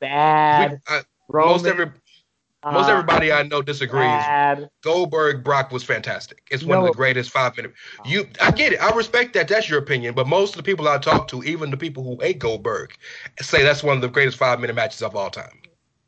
[0.00, 0.70] Bad.
[0.70, 1.86] We- I- Roman, most every
[2.64, 4.02] Most Uh, everybody I know disagrees.
[4.02, 4.68] bad.
[4.84, 6.46] Goldberg Brock was fantastic.
[6.50, 7.72] It's one of the greatest five minute.
[8.04, 8.82] You, I get it.
[8.82, 9.48] I respect that.
[9.48, 10.14] That's your opinion.
[10.14, 12.94] But most of the people I talk to, even the people who hate Goldberg,
[13.40, 15.60] say that's one of the greatest five minute matches of all time.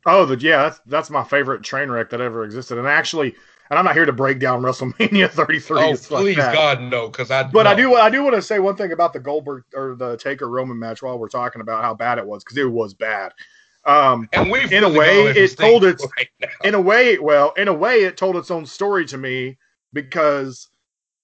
[0.05, 2.77] Oh, the, yeah, that's that's my favorite train wreck that ever existed.
[2.77, 3.35] And actually,
[3.69, 5.79] and I'm not here to break down WrestleMania 33.
[5.81, 6.35] Oh, stuff like please.
[6.37, 7.43] God, no, because I.
[7.43, 10.17] But I do I do want to say one thing about the Goldberg or the
[10.17, 13.31] Taker Roman match while we're talking about how bad it was because it was bad.
[13.85, 16.29] Um, And we've in a way, gone away from it told its- right
[16.63, 19.57] in a way, well, in a way, it told its own story to me
[19.93, 20.69] because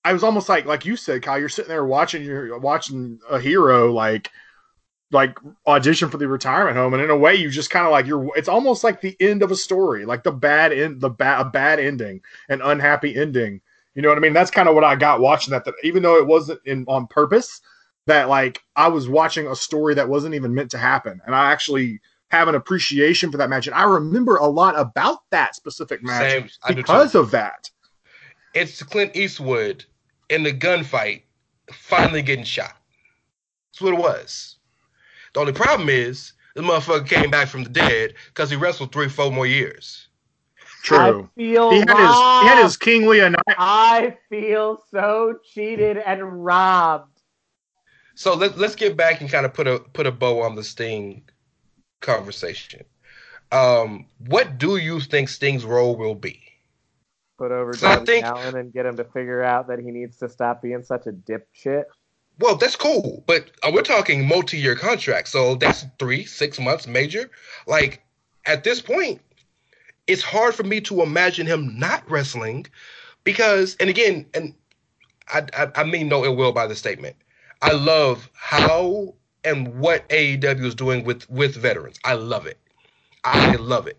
[0.06, 3.40] I was almost like, like you said, Kyle, you're sitting there watching, you're watching a
[3.40, 4.30] hero like,
[5.12, 5.38] like
[5.68, 8.30] audition for the retirement home, and in a way, you just kind of like you're.
[8.38, 11.50] It's almost like the end of a story, like the bad end, the bad, a
[11.50, 13.62] bad ending, an unhappy ending.
[13.96, 14.34] You know what I mean?
[14.34, 15.66] That's kind of what I got watching that.
[15.66, 17.62] That even though it wasn't in on purpose,
[18.08, 21.52] that like I was watching a story that wasn't even meant to happen, and I
[21.52, 22.00] actually
[22.30, 26.32] have an appreciation for that match, and I remember a lot about that specific match
[26.32, 26.82] Same, I do too.
[26.84, 27.70] because of that.
[28.54, 29.84] it's Clint Eastwood
[30.30, 31.24] in the gunfight
[31.74, 32.78] finally getting shot.
[33.74, 34.58] That's what it was.
[35.34, 39.08] The only problem is the motherfucker came back from the dead because he wrestled three,
[39.10, 40.08] four more years.
[40.84, 40.98] True.
[40.98, 42.80] I feel He had his he had his robbed.
[42.82, 43.44] King Leonidas.
[43.58, 47.22] I feel so cheated and robbed.
[48.16, 50.64] So let, let's get back and kind of put a put a bow on the
[50.64, 51.24] Sting
[52.02, 52.84] conversation.
[53.52, 56.42] Um, what do you think Sting's role will be?
[57.38, 59.92] Put over So I Darby think- Allin and get him to figure out that he
[59.92, 61.84] needs to stop being such a dipshit.
[62.42, 67.30] Well, that's cool, but uh, we're talking multi-year contract, so that's three, six months major.
[67.68, 68.02] Like
[68.46, 69.22] at this point,
[70.08, 72.66] it's hard for me to imagine him not wrestling
[73.24, 74.56] because, and again, and
[75.30, 77.16] I, I, I mean no ill will by the statement.
[77.62, 79.14] I love how
[79.44, 82.00] and what AEW is doing with with veterans.
[82.04, 82.58] I love it.
[83.24, 83.98] I love it.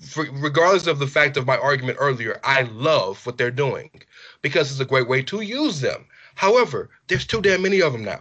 [0.00, 3.90] For, regardless of the fact of my argument earlier, I love what they're doing
[4.40, 6.06] because it's a great way to use them.
[6.34, 8.20] However, there's too damn many of them now.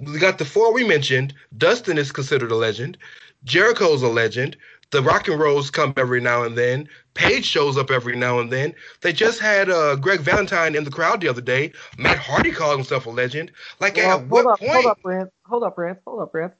[0.00, 1.34] We got the four we mentioned.
[1.56, 2.98] Dustin is considered a legend.
[3.44, 4.56] Jericho's a legend.
[4.90, 6.88] The Rock and Rolls come every now and then.
[7.14, 8.74] Paige shows up every now and then.
[9.00, 11.72] They just had uh, Greg Valentine in the crowd the other day.
[11.98, 13.52] Matt Hardy called himself a legend.
[13.80, 14.70] Like Well, at what up, point?
[14.70, 15.30] hold up, Rance.
[15.46, 16.00] Hold up, Rance.
[16.06, 16.54] Hold up, Rance.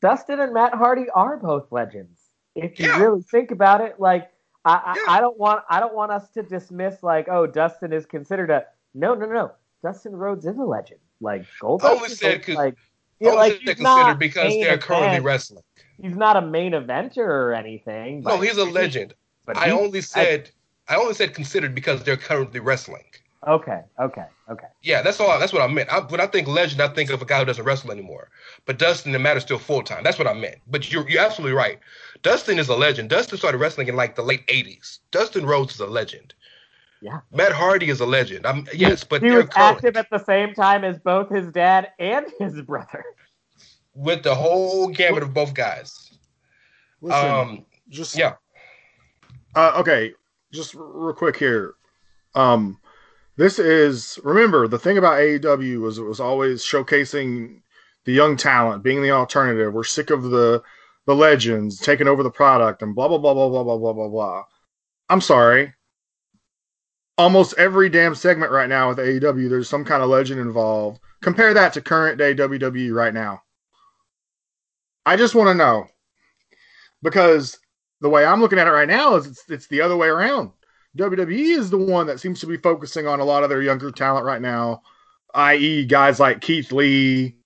[0.00, 2.20] Dustin and Matt Hardy are both legends.
[2.54, 2.98] If you Yeah.
[2.98, 4.30] really think about it, like
[4.64, 8.06] I, I, I don't want I don't want us to dismiss like oh Dustin is
[8.06, 12.18] considered a no no no Dustin Rhodes is a legend like Goldust I only is
[12.18, 12.76] said like
[13.22, 15.24] I only like he's not considered because they're currently event.
[15.24, 15.62] wrestling.
[16.00, 18.22] He's not a main eventer or anything.
[18.22, 19.14] No, he's a legend.
[19.46, 20.50] But I he- only said
[20.88, 23.04] I only said considered because they're currently wrestling.
[23.46, 24.66] okay okay okay.
[24.82, 25.38] Yeah, that's all.
[25.38, 25.88] That's what I meant.
[25.92, 28.28] I, when I think legend, I think of a guy who doesn't wrestle anymore.
[28.66, 30.02] But Dustin the Matt are still full time.
[30.02, 30.56] That's what I meant.
[30.66, 31.78] But you're you're absolutely right.
[32.22, 33.10] Dustin is a legend.
[33.10, 34.98] Dustin started wrestling in like the late '80s.
[35.12, 36.34] Dustin Rhodes is a legend.
[37.02, 37.18] Yeah.
[37.32, 38.46] Matt Hardy is a legend.
[38.46, 41.50] I'm yes, but he they're was current active at the same time as both his
[41.50, 43.04] dad and his brother.
[43.94, 46.16] with the whole gamut of both guys.
[47.00, 48.34] Listen, Um, just yeah.
[49.56, 50.12] Uh, okay,
[50.52, 51.74] just r- real quick here.
[52.36, 52.78] Um,
[53.36, 57.60] this is remember the thing about AEW was it was always showcasing
[58.04, 59.72] the young talent, being the alternative.
[59.74, 60.62] We're sick of the
[61.06, 64.08] the legends taking over the product and blah blah blah blah blah blah blah blah
[64.08, 64.42] blah.
[65.08, 65.74] I'm sorry.
[67.22, 70.98] Almost every damn segment right now with AEW, there's some kind of legend involved.
[71.20, 73.44] Compare that to current day WWE right now.
[75.06, 75.86] I just want to know
[77.00, 77.60] because
[78.00, 80.50] the way I'm looking at it right now is it's, it's the other way around.
[80.98, 83.92] WWE is the one that seems to be focusing on a lot of their younger
[83.92, 84.82] talent right now,
[85.34, 87.36] i.e., guys like Keith Lee,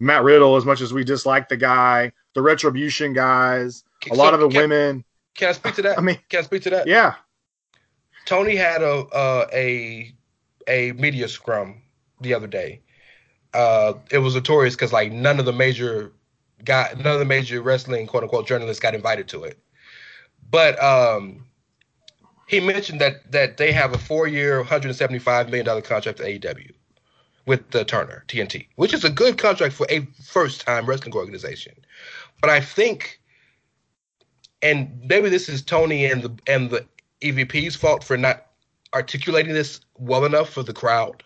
[0.00, 4.40] Matt Riddle, as much as we dislike the guy, the Retribution guys, a lot of
[4.40, 5.04] the can, women.
[5.34, 5.98] Can I speak to that?
[5.98, 6.86] I mean, can I speak to that?
[6.86, 7.16] yeah,
[8.24, 10.14] Tony had a uh, a
[10.68, 11.82] a media scrum
[12.20, 12.80] the other day.
[13.52, 16.12] Uh, it was notorious because like none of the major
[16.64, 19.58] got none of the major wrestling quote unquote journalists got invited to it.
[20.50, 21.44] But um,
[22.46, 26.70] he mentioned that that they have a four year, 175 million dollar contract with AEW
[27.46, 31.74] with the Turner TNT, which is a good contract for a first time wrestling organization.
[32.40, 33.20] But I think,
[34.62, 36.86] and maybe this is Tony and the and the
[37.24, 38.46] EVP's fault for not
[38.94, 41.22] articulating this well enough for the crowd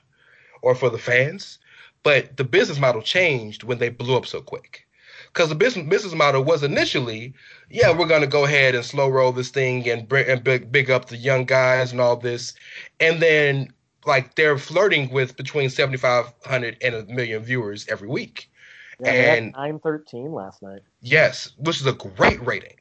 [0.63, 1.59] or for the fans.
[2.03, 4.87] But the business model changed when they blew up so quick.
[5.27, 7.35] Because the business business model was initially,
[7.69, 10.91] yeah, we're gonna go ahead and slow roll this thing and bring and big, big
[10.91, 12.55] up the young guys and all this,
[13.01, 13.73] and then
[14.07, 18.51] like they're flirting with between seventy five hundred and a million viewers every week.
[19.01, 20.81] Yeah, And- nine thirteen last night.
[21.01, 22.79] Yes, which is a great rating,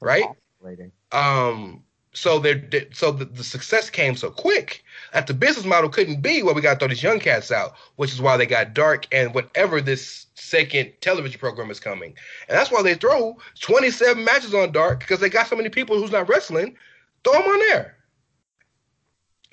[0.00, 0.24] right?
[0.60, 0.92] Rating.
[1.12, 1.84] Um,
[2.14, 6.42] so they're so the, the success came so quick that the business model couldn't be
[6.42, 9.06] where we got to throw these young cats out, which is why they got dark
[9.12, 12.14] and whatever this second television program is coming.
[12.48, 15.98] And that's why they throw 27 matches on dark because they got so many people
[15.98, 16.76] who's not wrestling.
[17.24, 17.96] Throw them on there.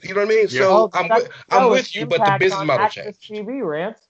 [0.04, 0.48] You know what I mean?
[0.50, 0.60] Yeah.
[0.60, 3.50] So Well, I'm with, I'm with you, but the business model Access changed.
[3.50, 4.08] TV, Rance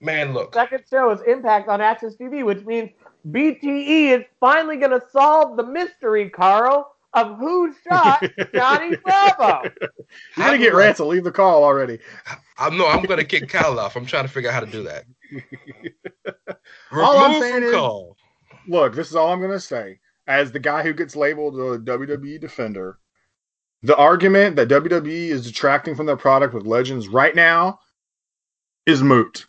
[0.00, 0.54] Man, look.
[0.54, 2.90] Second show is Impact on Access TV, which means
[3.28, 9.62] BTE is finally going to solve the mystery, Karl, of who shot Johnny Bravo.
[10.36, 11.98] You're gonna get Rance to leave the call already.
[12.58, 13.96] I'm no, I'm gonna kick Kyle off.
[13.96, 15.04] I'm trying to figure out how to do that.
[16.92, 18.16] All I'm Remove saying is- call.
[18.68, 19.98] Look, this is all I'm gonna say.
[20.26, 22.98] As the guy who gets labeled a WWE defender,
[23.82, 27.80] the argument that WWE is detracting from their product with legends right now
[28.86, 29.46] is moot.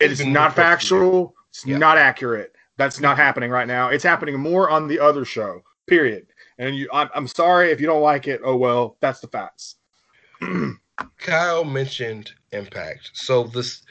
[0.00, 1.34] It's not moot for a few factual.
[1.50, 1.78] It's Yeah.
[1.78, 2.54] not accurate.
[2.78, 3.88] That's not happening right now.
[3.88, 5.62] It's happening more on the other show.
[5.86, 6.26] Period.
[6.58, 8.40] And you, I'm, I'm sorry if you don't like it.
[8.44, 9.76] Oh well, that's the facts.
[11.18, 13.10] Kyle mentioned Impact.
[13.14, 13.82] So this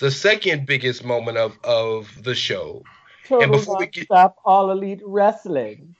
[0.00, 2.82] the second biggest moment of of the show.
[3.26, 5.94] Total before we get- stop all elite wrestling.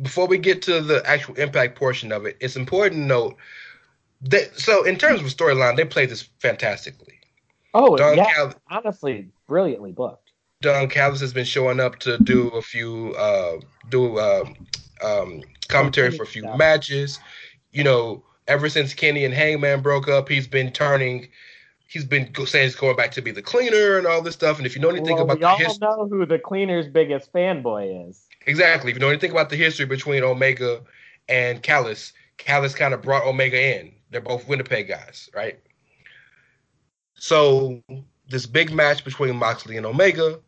[0.00, 3.36] Before we get to the actual Impact portion of it, it's important to note
[4.22, 7.20] that so in terms of storyline, they played this fantastically.
[7.74, 10.32] Oh, Don yeah, Cal- honestly, brilliantly booked.
[10.62, 13.58] Don Callis has been showing up to do a few uh
[13.90, 14.54] do um
[15.02, 16.56] um commentary for a few Yeah.
[16.56, 17.18] matches.
[17.72, 21.28] You know, ever since Kenny and Hangman broke up, he's been turning
[21.92, 24.56] he's been saying he's going back to be the cleaner and all this stuff.
[24.56, 26.88] And if you know anything Well, about we the all history know who the cleaner's
[26.88, 28.26] biggest fanboy is.
[28.46, 30.80] exactly, if you know anything about the history between Omega
[31.28, 33.92] and Callis, Callis kind of brought Omega in.
[34.10, 35.58] They're both Winnipeg guys, right?
[37.14, 37.82] So
[38.28, 40.40] this big match between Moxley and Omega,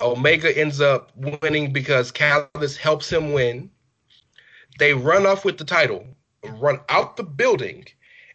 [0.00, 3.70] Omega ends up winning because Callis helps him win.
[4.78, 6.06] They run off with the title,
[6.44, 7.84] run out the building,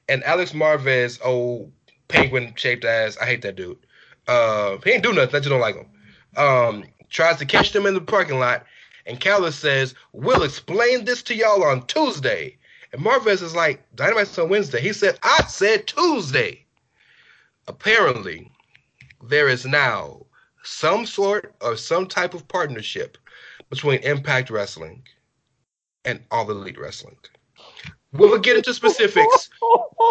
[0.07, 1.71] and Alex Marvez, old
[2.07, 3.77] penguin shaped ass, I hate that dude.
[4.27, 5.35] Uh, he ain't do nothing.
[5.35, 5.87] I just don't like him.
[6.37, 8.65] Um, tries to catch them in the parking lot,
[9.05, 12.57] and Callis says, "We'll explain this to y'all on Tuesday."
[12.91, 16.65] And Marvez is like, "Dynamite's on Wednesday." He said, "I said Tuesday."
[17.67, 18.51] Apparently,
[19.23, 20.24] there is now
[20.65, 23.17] some sort of some type of partnership
[23.69, 25.03] between Impact Wrestling
[26.03, 27.17] and All the Elite Wrestling.
[28.13, 29.49] We'll get into specifics,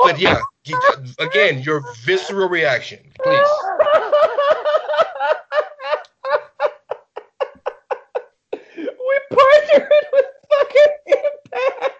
[0.04, 0.40] but yeah,
[1.18, 3.38] again, your visceral reaction, please.
[8.52, 11.94] we partnered with fucking Impact.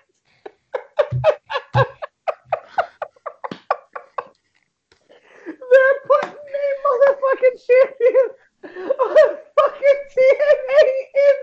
[5.47, 6.33] They're putting a
[6.85, 8.29] motherfucking champion
[8.65, 9.17] on
[9.57, 10.83] fucking TNA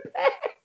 [0.06, 0.56] Impact.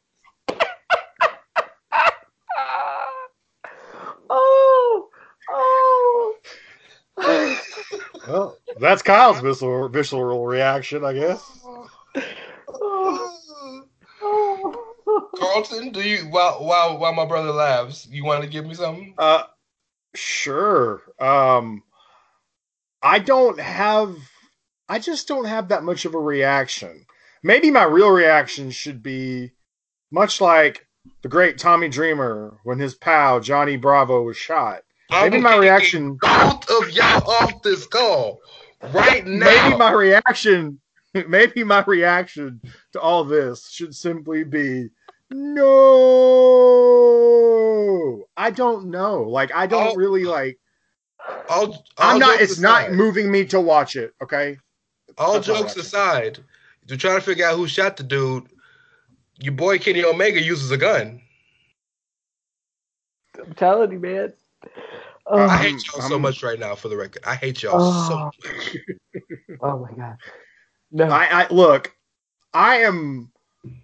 [4.30, 5.09] oh,
[5.51, 6.34] oh.
[8.28, 8.57] Well,
[8.97, 11.61] that's Kyle's visceral, visceral reaction, I guess.
[15.38, 19.14] Carlton, do you while while while my brother laughs, you want to give me something?
[19.18, 19.42] Uh,
[20.14, 21.03] sure.
[21.20, 21.82] Um,
[23.03, 24.16] I don't have.
[24.88, 27.05] I just don't have that much of a reaction.
[27.42, 29.53] Maybe my real reaction should be
[30.11, 30.86] much like
[31.22, 34.82] the great Tommy Dreamer when his pal Johnny Bravo was shot.
[35.11, 36.14] Maybe I'm my reaction.
[36.14, 38.40] Both of y'all off this call
[38.93, 39.45] right now.
[39.47, 40.81] Maybe my reaction.
[41.29, 42.61] Maybe my reaction
[42.93, 44.89] to all this should simply be
[45.31, 45.57] no.
[48.37, 49.22] I don't know.
[49.22, 49.97] Like I don't Oh.
[49.97, 50.59] really like.
[51.49, 52.39] all, all I'm not.
[52.39, 54.14] jokes It's not moving me to watch it.
[54.22, 54.59] Okay.
[55.18, 56.39] All That's jokes I'm aside,
[56.89, 58.45] to try to figure out who shot the dude,
[59.41, 61.22] your boy Kenny Omega uses a gun.
[63.43, 64.33] I'm telling you, man.
[65.29, 67.22] Oh, I hate y'all so I'm- much right now, for the record.
[67.27, 68.24] I hate y'all so Oh.
[68.24, 68.77] much.
[69.62, 70.16] oh my god.
[70.93, 71.09] No.
[71.09, 71.93] I, I look.
[72.55, 73.33] I am.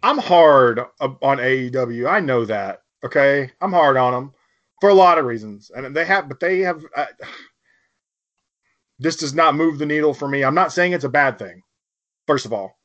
[0.03, 2.09] I'm hard on AEW.
[2.09, 2.83] I know that.
[3.05, 3.51] Okay.
[3.61, 4.33] I'm hard on them
[4.81, 6.29] for a lot of reasons, and they have.
[6.29, 6.85] But they have.
[6.97, 7.07] Uh,
[9.01, 10.45] this does not move the needle for me.
[10.45, 11.61] I'm not saying it's a bad thing.
[12.29, 12.79] First of all,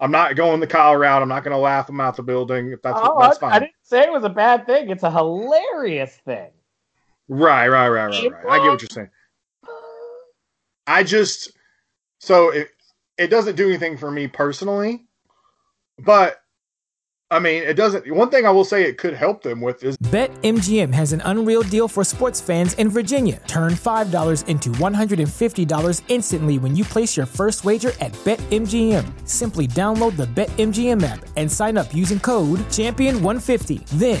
[0.00, 1.20] I'm not going the Kyle route.
[1.20, 2.72] I'm not going to laugh him out the building.
[2.72, 3.52] If that's oh, that's fine.
[3.52, 4.88] I didn't say it was a bad thing.
[4.88, 6.50] It's a hilarious thing.
[7.28, 8.60] Right, right, right, right, right.
[8.60, 9.10] I get what you're saying.
[10.86, 11.52] I just
[12.18, 12.70] so it
[13.18, 15.06] it doesn't do anything for me personally,
[15.98, 16.40] but
[17.30, 18.10] I mean it doesn't.
[18.10, 21.62] One thing I will say it could help them with is BetMGM has an unreal
[21.62, 23.42] deal for sports fans in Virginia.
[23.46, 29.28] Turn $5 into $150 instantly when you place your first wager at BetMGM.
[29.28, 33.86] Simply download the BetMGM app and sign up using code Champion150.
[33.98, 34.20] Then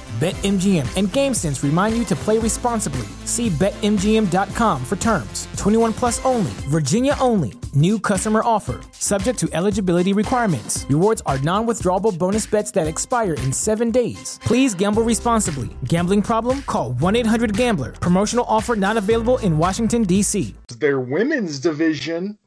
[0.21, 3.07] BetMGM and GameSense remind you to play responsibly.
[3.25, 5.47] See BetMGM.com for terms.
[5.57, 7.53] 21 plus only, Virginia only.
[7.73, 8.81] New customer offer.
[8.91, 10.85] Subject to eligibility requirements.
[10.89, 14.39] Rewards are non withdrawable bonus bets that expire in seven days.
[14.43, 15.69] Please gamble responsibly.
[15.85, 16.61] Gambling problem?
[16.67, 17.93] Call 1 800 Gambler.
[17.93, 20.53] Promotional offer not available in Washington, D.C.
[20.77, 22.37] Their women's division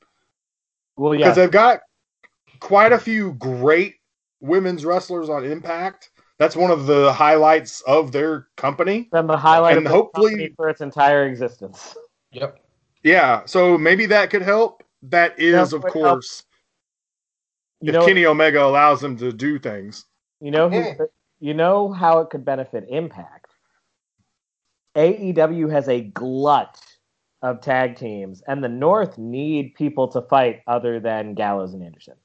[0.96, 1.24] Well, yeah.
[1.24, 1.42] because yeah.
[1.42, 1.80] they've got
[2.60, 3.96] quite a few great
[4.40, 6.10] women's wrestlers on Impact.
[6.44, 9.08] That's one of the highlights of their company.
[9.10, 11.96] Been the highlight and of the hopefully- company for its entire existence.
[12.32, 12.60] Yep.
[13.02, 14.82] Yeah, so maybe that could help.
[15.04, 16.44] That is, Yeah, of course,
[17.80, 20.04] You if know, Kenny Omega allows them to do things.
[20.40, 20.94] you know who, Yeah.
[21.40, 23.50] you know how it could benefit Impact.
[24.96, 26.78] AEW has a glut
[27.40, 32.16] of tag teams, and the North need people to fight other than Gallows and Anderson.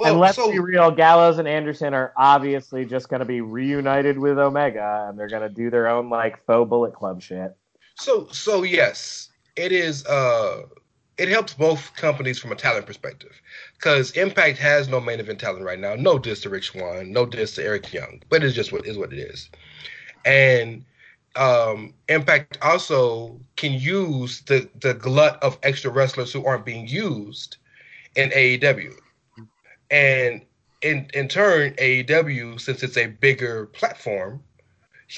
[0.00, 3.42] Well, and let's so, be real, Gallows and Anderson are obviously just going to be
[3.42, 7.54] reunited with Omega, and they're going to do their own like faux Bullet Club shit.
[7.96, 10.06] so so yes, it is.
[10.06, 10.62] Uh,
[11.18, 13.42] it helps both companies from a talent perspective,
[13.74, 15.96] because Impact has no main event talent right now.
[15.96, 18.96] No diss to Rich Swann, no diss to Eric Young, but it's just what is
[18.96, 19.50] what it is.
[20.24, 20.82] And
[21.36, 27.58] um, Impact also can use the the glut of extra wrestlers who aren't being used
[28.16, 28.94] in AEW,
[29.90, 30.42] and
[30.82, 34.42] in in turn, AEW, since it's a bigger platform,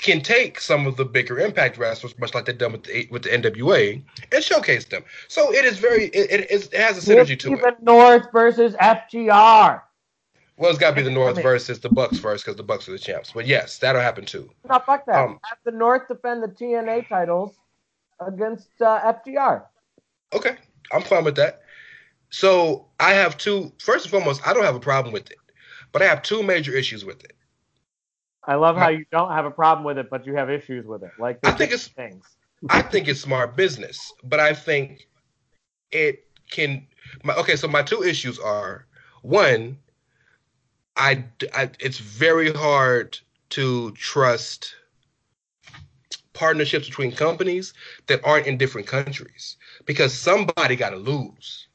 [0.01, 3.23] can take some of the bigger Impact wrestlers, much like they've done with the with
[3.23, 4.03] the NWA,
[4.33, 5.05] and showcase them.
[5.29, 7.59] So it is very it, it, is- it has a synergy to it.
[7.59, 9.83] Even North versus FTR.
[10.57, 12.63] Well, it's got to be the North I mean- versus the Bucks first because the
[12.63, 13.33] Bucks are the champs.
[13.33, 14.51] But yes, that'll happen too.
[14.69, 15.17] No, fuck that.
[15.17, 17.57] Um, Have the North defend the TNA titles
[18.21, 19.65] against uh, FTR.
[20.33, 20.57] Okay,
[20.93, 21.62] I'm fine with that.
[22.33, 23.73] So I have two.
[23.79, 25.39] First and foremost, I don't have a problem with it,
[25.93, 27.35] but I have two major issues with it.
[28.45, 31.03] I love how you don't have a problem with it, but you have issues with
[31.05, 31.13] it.
[31.19, 32.25] Like I think it's- things.
[32.71, 35.09] I think it's smart business, but I think
[35.91, 36.87] it can.
[37.23, 38.87] My, okay, so my two issues are
[39.23, 39.77] one,
[40.97, 41.25] I,
[41.55, 43.19] I it's very hard
[43.51, 44.75] to trust
[46.33, 47.75] partnerships between companies
[48.07, 51.69] that aren't in different countries because somebody got to lose.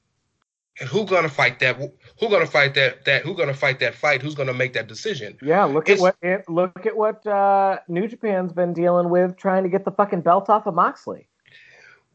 [0.79, 1.75] And who gonna fight that?
[1.77, 3.03] Who gonna fight that?
[3.05, 4.21] That who gonna fight that fight?
[4.21, 5.37] Who's gonna make that decision?
[5.41, 9.37] Yeah, look It's- at what it, look at what uh, New Japan's been dealing with,
[9.37, 11.27] trying to get the fucking belt off of Moxley.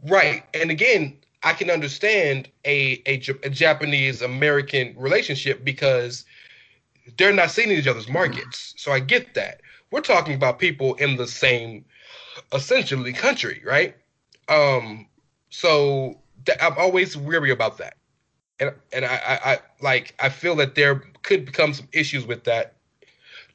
[0.08, 0.44] Right.
[0.54, 6.24] And again, I can understand a, a, a Japanese American relationship because
[7.18, 8.74] they're not seeing each other's markets.
[8.76, 9.60] So I get that.
[9.90, 11.84] We're talking about people in the same
[12.52, 13.96] essentially country, right?
[14.48, 15.06] Um
[15.50, 17.94] so th- I'm always weary about that.
[18.60, 22.44] And and I, I, I like I feel that there could become some issues with
[22.44, 22.74] that.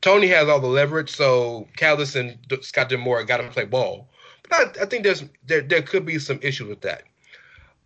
[0.01, 4.09] Tony has all the leverage, so Callis and Scott D'Amore got to play ball.
[4.43, 7.03] But I, I think there's there there could be some issues with that.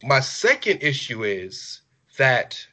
[0.04, 1.82] My second issue is
[2.18, 2.66] that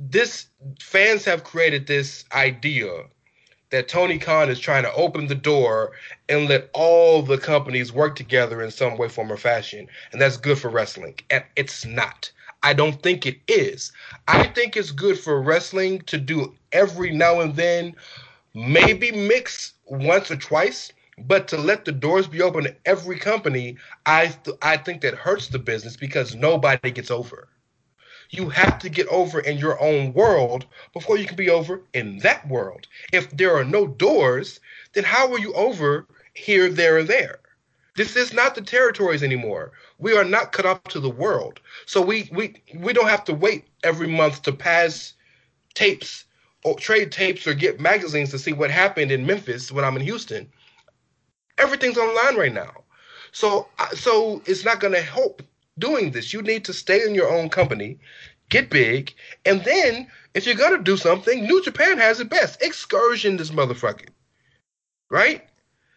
[0.00, 0.46] this
[0.80, 3.04] fans have created this idea
[3.70, 5.92] that Tony Khan is trying to open the door
[6.28, 10.36] and let all the companies work together in some way, form, or fashion, and that's
[10.36, 11.18] good for wrestling.
[11.30, 12.30] And it's not.
[12.64, 13.92] I don't think it is.
[14.26, 17.94] I think it's good for wrestling to do every now and then,
[18.54, 23.76] maybe mix once or twice, but to let the doors be open to every company,
[24.06, 27.48] I th- I think that hurts the business because nobody gets over.
[28.30, 32.18] You have to get over in your own world before you can be over in
[32.20, 32.88] that world.
[33.12, 34.58] If there are no doors,
[34.94, 37.40] then how are you over here, there, or there?
[37.96, 39.72] This is not the territories anymore.
[39.98, 41.60] We are not cut off to the world.
[41.86, 45.14] So we we we don't have to wait every month to pass
[45.74, 46.24] tapes
[46.64, 50.02] or trade tapes or get magazines to see what happened in Memphis when I'm in
[50.02, 50.50] Houston.
[51.58, 52.82] Everything's online right now.
[53.30, 55.42] So so it's not going to help
[55.78, 56.32] doing this.
[56.32, 57.98] You need to stay in your own company,
[58.48, 59.14] get big,
[59.44, 62.60] and then if you're going to do something, New Japan has it best.
[62.60, 64.08] Excursion this motherfucker.
[65.10, 65.46] Right?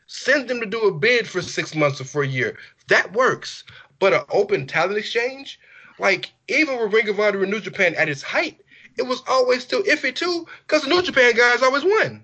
[0.07, 2.57] Send them to do a bid for 6 months or for a year.
[2.87, 3.63] That works.
[3.99, 5.59] But an open talent exchange,
[5.99, 8.59] like even with Ring of Honor and New Japan at its height,
[8.97, 12.23] it was always still iffy too, because the New Japan guys always won.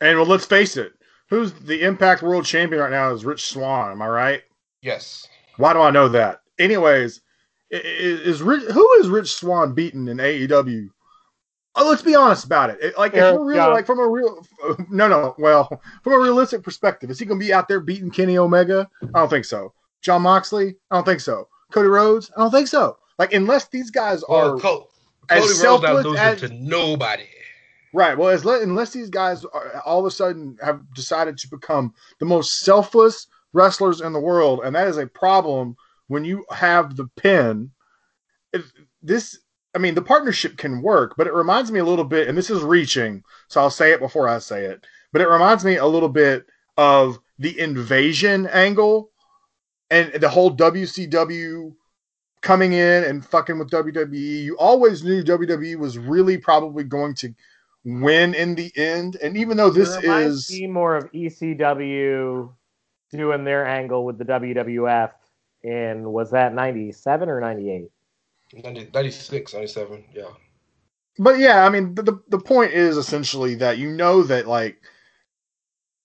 [0.00, 0.92] And well, let's face it,
[1.28, 3.92] who's the Impact World Champion right now is Rich Swann.
[3.92, 4.42] Am I right?
[4.82, 5.26] Yes.
[5.56, 6.42] Why do I know that?
[6.58, 7.20] Anyways,
[7.72, 10.90] i- i- is Rich, who is Rich Swann beaten in AEW?
[11.76, 12.78] Oh, let's be honest about it.
[12.80, 13.72] It- like, if we're real, Young.
[13.72, 14.46] like from a real,
[14.90, 15.34] no, no.
[15.38, 18.88] Well, from a realistic perspective, is he going to be out there beating Kenny Omega?
[19.02, 19.72] I don't think so.
[20.02, 20.76] Jon Moxley?
[20.90, 21.48] I don't think so.
[21.72, 22.30] Cody Rhodes?
[22.36, 22.98] I don't think so.
[23.18, 24.88] Like, unless these guys Well, are Co-
[25.30, 27.26] as Cody Rhodes selfless losing as- to nobody.
[27.92, 28.18] Right.
[28.18, 31.94] Well, as le- unless these guys are, all of a sudden have decided to become
[32.18, 35.76] the most selfless wrestlers in the world, and that is a problem
[36.08, 37.70] when you have the pin.
[38.52, 39.38] If this,
[39.74, 42.50] I mean, the partnership can work, but it reminds me a little bit, and this
[42.50, 45.86] is reaching, so I'll say it before I say it, but it reminds me a
[45.86, 46.46] little bit
[46.76, 49.10] of the invasion angle
[49.90, 51.74] and the whole WCW
[52.40, 54.44] coming in and fucking with WWE.
[54.44, 57.34] You always knew WWE was really probably going to
[57.84, 59.16] win in the end.
[59.16, 62.52] And even though this is more of ECW
[63.10, 65.12] doing their angle with the WWF
[65.62, 67.90] in was that 97 or 98?
[68.62, 70.24] 90, 96, 97, yeah.
[71.18, 74.80] but yeah, I mean the, the point is essentially that you know that like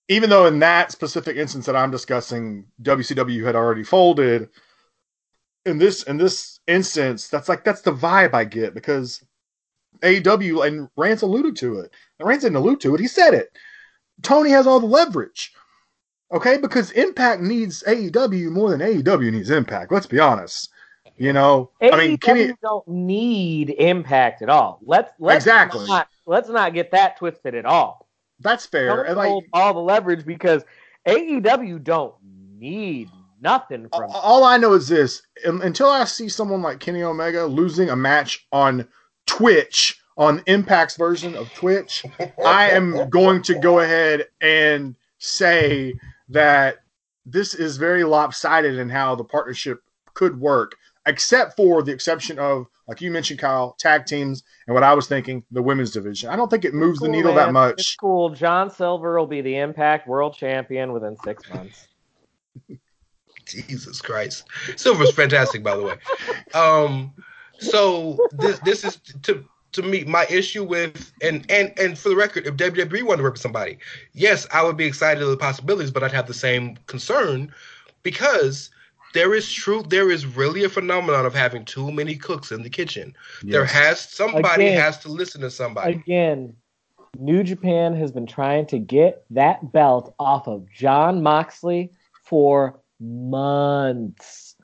[0.10, 4.50] even though in that specific instance that I'm discussing, WCW had already folded.
[5.66, 9.24] In this in this instance, that's like that's the vibe I get because
[10.02, 11.92] AEW and Rance alluded to it.
[12.18, 13.52] And Rance didn't allude to it; he said it.
[14.24, 15.54] Tony has all the leverage,
[16.32, 16.58] okay?
[16.58, 19.92] Because Impact needs AEW more than AEW needs Impact.
[19.92, 20.70] Let's be honest.
[21.20, 22.54] You know, I mean, AEW Kenny.
[22.62, 24.80] Don't need impact at all.
[24.82, 25.86] Let's let's Exactly.
[25.86, 28.08] not let's not get that twisted at all.
[28.40, 28.88] That's fair.
[28.88, 30.64] Don't And like, hold all the leverage because
[31.06, 32.16] AEW don't
[32.58, 33.10] need
[33.42, 37.90] nothing from all I know is this: until I see someone like Kenny Omega losing
[37.90, 38.88] a match on
[39.26, 42.06] Twitch on Impact's version of Twitch,
[42.46, 45.94] I am going to go ahead and say
[46.30, 46.78] that
[47.26, 49.82] this is very lopsided in how the partnership
[50.14, 50.76] could work,
[51.10, 55.08] except for the exception of, like you mentioned, Kyle, tag teams, and what I was
[55.08, 56.30] thinking, the women's division.
[56.30, 57.48] I don't think it moves the needle man.
[57.48, 57.80] that much.
[57.80, 58.30] It's cool.
[58.30, 61.88] John Silver will be the Impact World Champion within six months.
[63.46, 64.46] Jesus Christ.
[64.76, 65.96] Silver's fantastic, by the way.
[66.54, 67.14] Um,
[67.58, 72.16] so this this is to to me my issue with and and and for the
[72.16, 73.80] record, if WWE wanted to work with somebody,
[74.14, 77.52] yes, I would be excited of the possibilities, but I'd have the same concern
[78.04, 78.70] because
[79.14, 79.90] there is truth.
[79.90, 83.16] there is really a phenomenon of having too many cooks in the kitchen.
[83.44, 84.80] There has somebody Again.
[84.80, 85.94] has to listen to somebody.
[85.94, 86.56] Again,
[87.18, 91.92] New Japan has been trying to get that belt off of Jon Moxley
[92.24, 94.56] for months.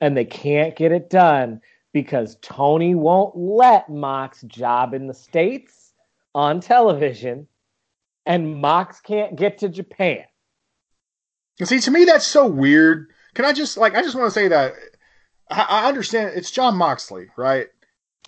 [0.00, 1.60] And they can't get it done
[1.92, 5.92] because Tony won't let Mox job in the States
[6.34, 7.46] on television.
[8.26, 10.24] And Mox can't get to Japan.
[11.60, 13.11] And see, to me, that's so weird.
[13.34, 13.94] Can I just like?
[13.94, 14.74] I just want to say that
[15.50, 17.68] I, I understand it's Jon Moxley, right?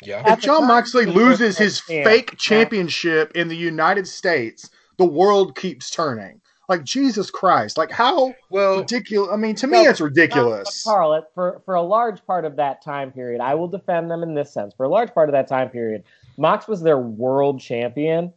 [0.03, 0.23] yeah.
[0.33, 2.05] If John time, Moxley loses his champ.
[2.05, 6.41] fake championship in the United States, the world keeps turning.
[6.69, 7.77] Like Jesus Christ!
[7.77, 9.31] Like how Well, ridiculous?
[9.31, 10.83] I mean, to me, No, it's ridiculous.
[10.83, 14.23] But Karl, for for a large part of that time period, I will defend them
[14.23, 14.73] in this sense.
[14.75, 16.05] For a large part of that time period,
[16.39, 18.33] Mox was their world champion,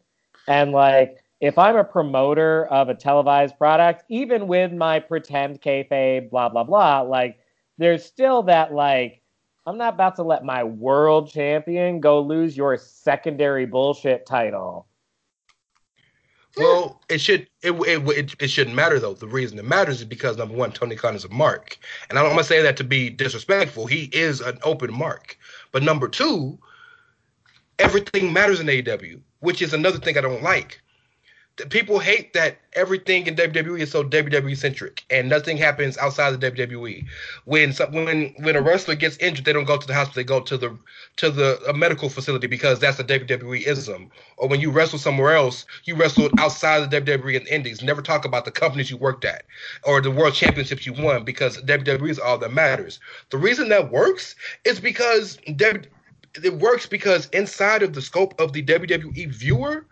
[0.47, 6.30] and like if I'm a promoter of a televised product, even with my pretend kayfabe,
[6.30, 7.38] blah blah blah, like
[7.78, 9.22] there's still that like
[9.66, 14.88] I'm not about to let my world champion go lose your secondary bullshit title.
[16.56, 19.14] Well, it should it, it it it shouldn't matter though.
[19.14, 21.78] The reason it matters is because number one, Tony Khan is a mark,
[22.10, 23.86] and I don't want to say that to be disrespectful.
[23.86, 25.38] He is an open mark.
[25.72, 26.58] But number two,
[27.78, 30.82] everything matters in AEW, which is another thing I don't like.
[31.70, 36.39] People hate that everything in WWE is so WWE centric, and nothing happens outside of
[36.39, 37.05] WWE.
[37.45, 40.24] When some, when when a wrestler gets injured, they don't go to the hospital; they
[40.24, 40.78] go to the
[41.16, 44.12] to the a medical facility because that's a WWE ism.
[44.38, 47.82] Or when you wrestle somewhere else, you wrestle outside the WWE and Indies.
[47.82, 49.43] Never talk about the companies you worked at
[49.84, 52.99] or the world championships you won because WWE is all that matters.
[53.32, 55.39] The reason that works is because
[56.43, 59.86] it works because inside of the scope of the WWE viewer,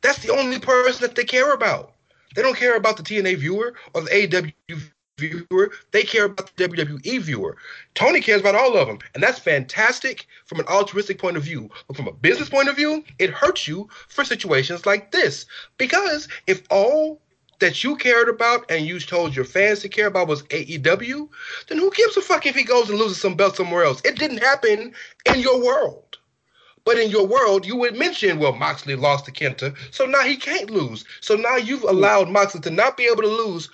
[0.00, 1.94] that's the only person that they care about.
[2.34, 4.76] They don't care about the TNA viewer or the AW
[5.18, 5.72] viewer.
[5.90, 7.56] They care about the WWE viewer.
[7.94, 11.68] Tony cares about all of them, and that's fantastic from an altruistic point of view.
[11.86, 15.46] But from a business point of view, it hurts you for situations like this
[15.76, 17.20] because if all
[17.58, 21.28] that you cared about and you told your fans to care about was AEW,
[21.68, 24.00] then who gives a fuck if he goes and loses some belt somewhere else?
[24.04, 24.94] It didn't happen
[25.26, 26.18] in your world.
[26.88, 30.38] But in your world, you would mention, well, Moxley lost to Kenta, so now he
[30.38, 31.04] can't lose.
[31.20, 33.68] So now you've allowed Moxley to not be able to lose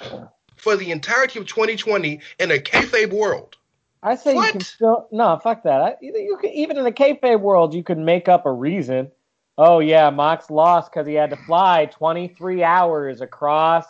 [0.57, 3.57] for the entirety of 2020 in a kayfabe world.
[4.03, 5.81] I say you can still no, fuck that.
[5.81, 9.13] I, you you can, even in the kayfabe world, you can make up a reason.
[9.59, 13.87] Oh yeah, Mox lost because he had to fly 23 hours across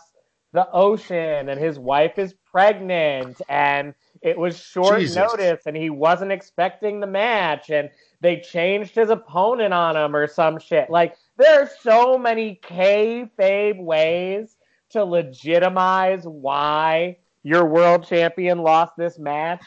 [0.52, 5.16] the ocean, and his wife is pregnant, and it was short Jesus.
[5.16, 7.88] notice, and he wasn't expecting the match, and
[8.24, 10.88] they changed his opponent on him or some shit.
[10.88, 14.56] Like there are so many kayfabe ways
[14.90, 19.62] to legitimize why your world champion lost this match.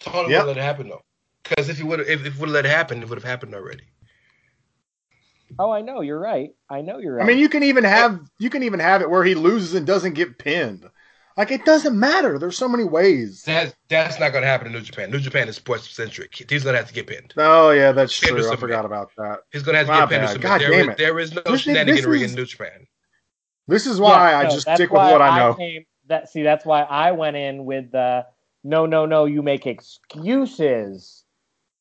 [0.00, 0.40] Totally Yep.
[0.42, 1.02] would let it happen though.
[1.44, 3.24] Because if it would if, if it would have let it happen, it would have
[3.24, 3.84] happened already.
[5.60, 6.50] Oh, I know you're right.
[6.68, 7.24] I know you're right.
[7.24, 9.86] I mean, you can even have you can even have it where he loses and
[9.86, 10.90] doesn't get pinned.
[11.36, 12.38] Like it doesn't matter.
[12.38, 13.42] There's so many ways.
[13.44, 15.10] That that's not gonna happen in New Japan.
[15.10, 16.34] New Japan is sports centric.
[16.48, 17.34] He's gonna have to get pinned.
[17.36, 18.52] Oh yeah, that's Pin to true.
[18.52, 19.40] I forgot about that.
[19.52, 20.30] He's gonna have to My get pinned bad.
[20.30, 20.42] submit.
[20.48, 20.98] God There damn is- it.
[20.98, 21.66] there is no This- this
[22.06, 22.86] is- in New Japan.
[23.68, 25.54] This is why Yeah, I no, just stick with what I know.
[25.54, 28.24] came- that see, that's why I went in with the
[28.64, 29.26] no, no, no.
[29.26, 31.24] You make excuses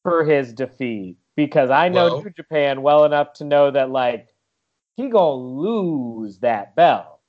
[0.04, 4.28] for his defeat because I know Well- New Japan well enough to know that like
[4.98, 7.20] he gonna lose that belt.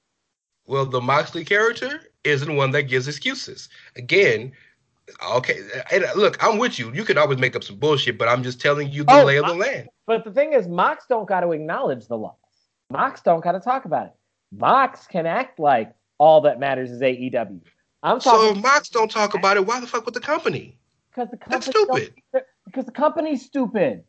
[0.66, 3.68] Well, the Moxley character isn't one that gives excuses.
[3.96, 4.52] Again,
[5.30, 5.58] okay,
[5.92, 6.92] and uh, look, I'm with you.
[6.92, 9.36] You can always make up some bullshit, but I'm just telling you the Oh, lay
[9.36, 9.88] of the I- land.
[10.06, 12.36] But the thing is, Mox don't got to acknowledge the loss.
[12.90, 14.12] Mox don't got to talk about it.
[14.52, 17.60] Mox can act like all that matters is AEW.
[18.04, 20.78] I'm So talking if Mox don't talk about it, why the fuck with the company?
[21.10, 22.14] because the That's stupid.
[22.66, 24.04] because the company's stupid.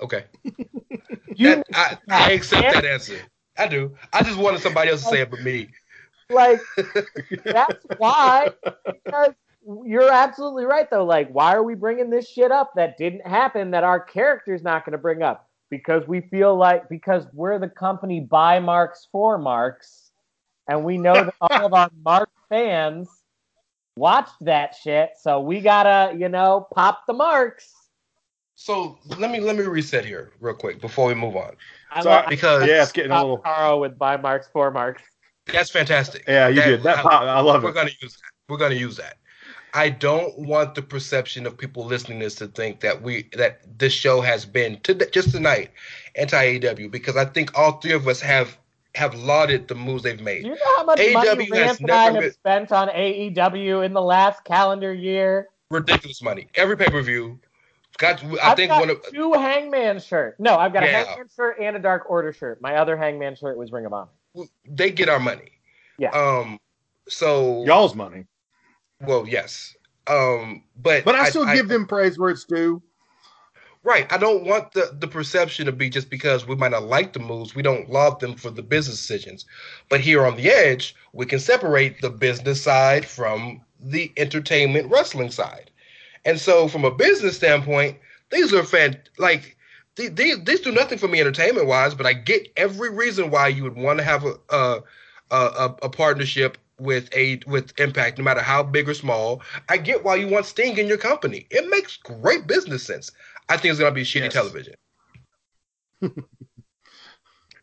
[0.00, 0.24] Okay,
[1.34, 3.18] You that, I, I accept that answer.
[3.58, 3.94] I do.
[4.12, 5.68] I just wanted somebody else to say it, but me.
[6.30, 6.60] Like
[7.44, 8.50] that's why
[9.04, 9.32] because
[9.84, 13.70] you're absolutely right though like why are we bringing this shit up that didn't happen
[13.72, 17.68] that our character's not going to bring up because we feel like because we're the
[17.68, 20.10] company by marks for marks
[20.68, 23.08] and we know that all of our mark fans
[23.96, 27.72] watched that shit so we gotta you know pop the marks
[28.54, 31.56] So let me let me reset here real quick before we move on.
[31.92, 33.38] I Sorry, love- because- Yeah, it's getting a little.
[33.38, 35.02] Karl with by marks for marks
[35.52, 36.24] That's fantastic.
[36.26, 36.98] Yeah, you did that.
[37.02, 37.66] Pop, I love it.
[37.66, 38.30] We're gonna use that.
[38.48, 39.18] We're gonna use that.
[39.74, 43.60] I don't want the perception of people listening to this to think that we that
[43.78, 45.70] this show has been to, just tonight
[46.16, 48.56] anti AEW because I think all three of us have
[48.94, 50.44] have lauded the moves they've Do made.
[50.46, 52.88] you know how much money AEW has Rance and I never have been- spent on
[52.88, 55.48] AEW in the last calendar year?
[55.70, 56.48] Ridiculous money.
[56.54, 57.38] Every pay per view.
[57.98, 60.36] Got I I've think got one of two Hangman shirt.
[60.38, 62.60] No, I've got a Hangman shirt and a Dark Order shirt.
[62.62, 64.08] My other Hangman shirt was Ring of Honor.
[64.66, 65.52] They get our money.
[65.98, 66.10] Yeah.
[66.10, 66.58] Um.
[67.08, 68.26] So Y'all's money,
[69.00, 69.74] well, yes.
[70.06, 70.62] Um.
[70.76, 72.82] But but I still I- give them praise where it's due.
[73.86, 74.12] Right.
[74.12, 77.20] I don't want the, the perception to be just because we might not like the
[77.20, 79.46] moves, we don't love them for the business decisions.
[79.88, 85.30] But here on the edge, we can separate the business side from the entertainment wrestling
[85.30, 85.70] side.
[86.24, 87.98] And so, from a business standpoint,
[88.32, 89.55] these are fan like
[89.96, 93.62] these, these, do nothing for me entertainment wise, but I get every reason why you
[93.64, 94.82] would want to have a a,
[95.30, 99.42] a, a partnership with a with Impact, no matter how big or small.
[99.68, 101.46] I get why you want Sting in your company.
[101.50, 103.10] It makes great business sense.
[103.48, 104.32] I think it's gonna be shitty Yes.
[104.32, 104.74] television.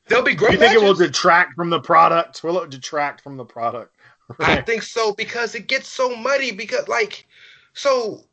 [0.07, 0.53] They'll be great.
[0.53, 2.43] You think it will detract from the product?
[2.43, 3.95] Will it detract from the product?
[4.39, 6.51] I think so because it gets so muddy.
[6.51, 7.25] Because like,
[7.73, 8.23] so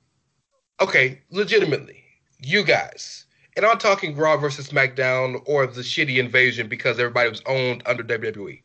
[0.81, 2.03] okay, legitimately,
[2.41, 3.27] you guys,
[3.57, 8.03] and I'm talking Raw versus SmackDown or the shitty invasion because everybody was owned under
[8.03, 8.61] WWE.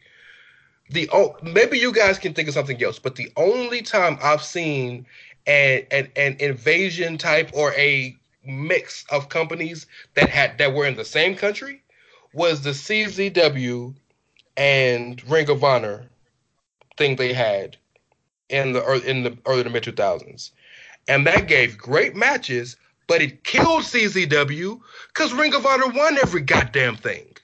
[0.90, 4.44] The oh, maybe you guys can think of something else, but the only time I've
[4.44, 5.06] seen
[5.48, 10.96] an an, an invasion type or a mix of companies that had that were in
[10.96, 11.82] the same country
[12.34, 13.96] was the CZW
[14.58, 16.08] and Ring of Honor
[16.98, 17.78] thing they had
[18.50, 20.52] in the in the early to mid 2000s,
[21.08, 26.42] and that gave great matches, but it killed CZW because Ring of Honor won every
[26.42, 27.36] goddamn thing.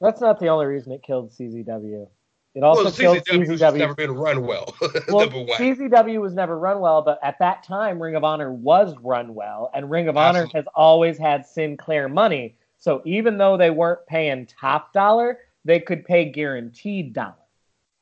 [0.00, 2.08] That's not the only reason it killed CZW.
[2.54, 3.78] It also well, killed CZW has CZW.
[3.78, 4.74] never been run well.
[5.08, 5.58] well, Number one.
[5.58, 9.70] CZW was never run well, but at that time, Ring of Honor was run well,
[9.74, 12.56] and Ring of Honor has always had Sinclair money.
[12.78, 17.34] So even though they weren't paying top dollar, they could pay guaranteed dollar.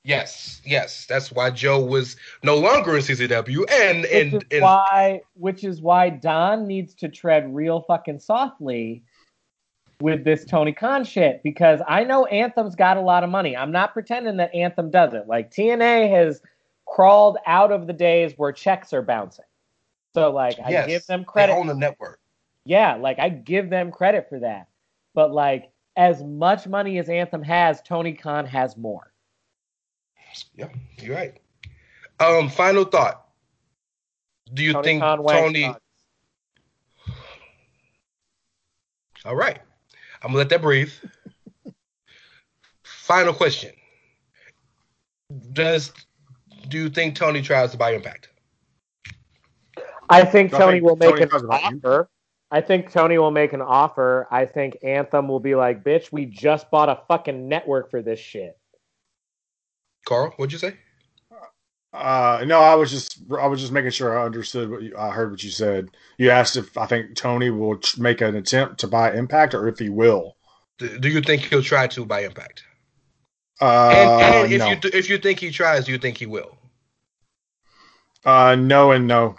[0.09, 4.63] Yes, yes, that's why Joe was no longer in CZW, and Which and, is and
[4.63, 9.03] why, which is why Don needs to tread real fucking softly
[10.01, 13.55] with this Tony Khan shit because I know Anthem's got a lot of money.
[13.55, 15.29] I'm not pretending that Anthem doesn't.
[15.29, 16.41] Like TNA has
[16.87, 19.45] crawled out of the days where checks are bouncing.
[20.15, 21.53] So like I Yes, give them credit.
[21.53, 22.19] on the network.
[22.65, 24.69] Yeah, like I give them credit for that.
[25.15, 29.08] But like as much money as Anthem has, Tony Khan has more.
[30.55, 30.69] Yeah,
[31.01, 31.39] you're right.
[32.21, 33.29] Um, final thought.
[34.55, 35.67] Do you Tony think Khan wanks Tony?
[35.67, 35.81] nuts.
[39.25, 39.59] All right,
[40.23, 40.93] I'm gonna let that breathe.
[42.85, 43.73] final question.
[45.53, 45.93] Does
[46.69, 48.29] do you think Tony tries to buy Impact?
[50.09, 51.81] I think I Tony will make Tony an talks about you.
[51.85, 52.11] offer.
[52.51, 54.27] I think Tony will make an offer.
[54.31, 58.19] I think Anthem will be like, "Bitch, we just bought a fucking network for this
[58.19, 58.58] shit."
[60.09, 60.75] Karl, what'd you say?
[61.93, 65.11] Uh, no, I was just I was just making sure I understood what you, I
[65.11, 65.91] heard what you said.
[66.17, 69.69] You asked if I think Tony will tr- make an attempt to buy Impact or
[69.69, 70.37] if he will.
[70.79, 72.65] Do, do you think he'll try to buy Impact?
[73.61, 74.71] Uh, And, and if no.
[74.71, 76.57] you if you think he tries, do you think he will?
[78.25, 79.37] uh, no and no.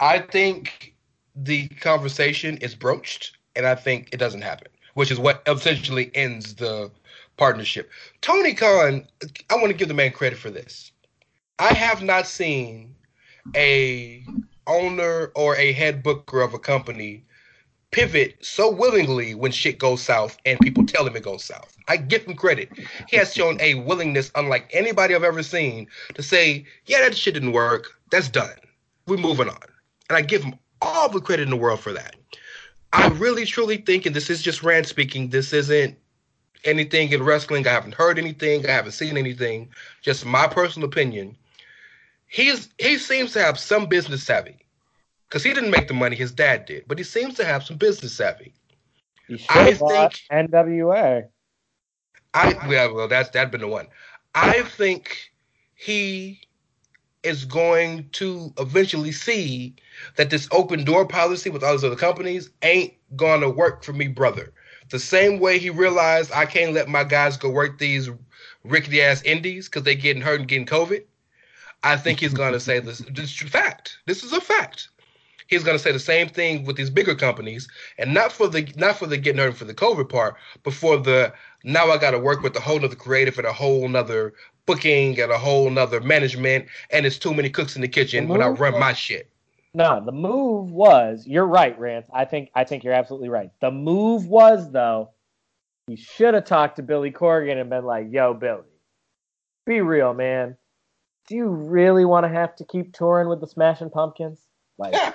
[0.00, 0.94] I think
[1.36, 6.54] the conversation is broached, and I think it doesn't happen, which is what essentially ends
[6.54, 6.90] the
[7.38, 7.90] partnership.
[8.20, 9.06] Tony Khan,
[9.48, 10.92] I want to give the man credit for this.
[11.58, 12.94] I have not seen
[13.56, 14.24] a
[14.66, 17.24] owner or a head booker of a company
[17.90, 21.74] pivot so willingly when shit goes south and people tell him it goes south.
[21.88, 22.70] I give him credit.
[23.08, 27.34] He has shown a willingness unlike anybody I've ever seen to say, yeah, that shit
[27.34, 27.98] didn't work.
[28.10, 28.56] That's done.
[29.06, 29.62] We're moving on.
[30.10, 32.16] And I give him all the credit in the world for that.
[32.92, 35.96] I really truly think, and this is just Rance speaking, this isn't
[36.64, 37.66] anything in wrestling.
[37.66, 38.66] I haven't heard anything.
[38.66, 39.70] I haven't seen anything.
[40.02, 41.36] Just my personal opinion.
[42.26, 44.56] He's he seems to have some business savvy.
[45.28, 46.84] Because he didn't make the money, his dad did.
[46.88, 48.54] But he seems to have some business savvy.
[49.50, 51.28] I think- NWA.
[52.34, 53.88] I well, well that's that been the one.
[54.34, 55.32] I think
[55.74, 56.40] he
[57.22, 59.74] is going to eventually see
[60.16, 64.08] that this open door policy with all these other companies ain't gonna work for me,
[64.08, 64.52] brother.
[64.90, 68.10] The same way he realized I can't let my guys go work these
[68.64, 71.04] rickety ass indies because they getting hurt and getting COVID.
[71.82, 72.98] I think he's gonna say this.
[73.10, 73.98] This fact.
[74.06, 74.88] This is a fact.
[75.46, 78.98] He's gonna say the same thing with these bigger companies, and not for the not
[78.98, 81.32] for the getting hurt for the COVID part, but for the
[81.64, 84.34] now I got to work with a whole nother creative and a whole nother
[84.66, 88.42] booking and a whole nother management, and it's too many cooks in the kitchen when
[88.42, 89.30] I run my shit.
[89.78, 91.24] No, the move was.
[91.24, 92.08] You're right, Rance.
[92.12, 93.50] I think I think you're absolutely right.
[93.60, 95.10] The move was though.
[95.86, 98.66] He should have talked to Billy Corgan and been like, "Yo, Billy,
[99.66, 100.56] be real, man.
[101.28, 104.40] Do you really want to have to keep touring with the Smashing Pumpkins?
[104.78, 105.14] Like,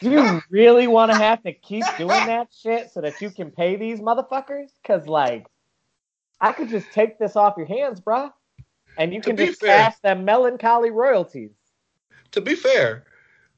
[0.00, 3.50] do you really want to have to keep doing that shit so that you can
[3.50, 4.70] pay these motherfuckers?
[4.82, 5.46] Cause like,
[6.40, 8.32] I could just take this off your hands, bruh,
[8.96, 11.52] and you can just fair- cash them melancholy royalties."
[12.30, 13.04] to be fair,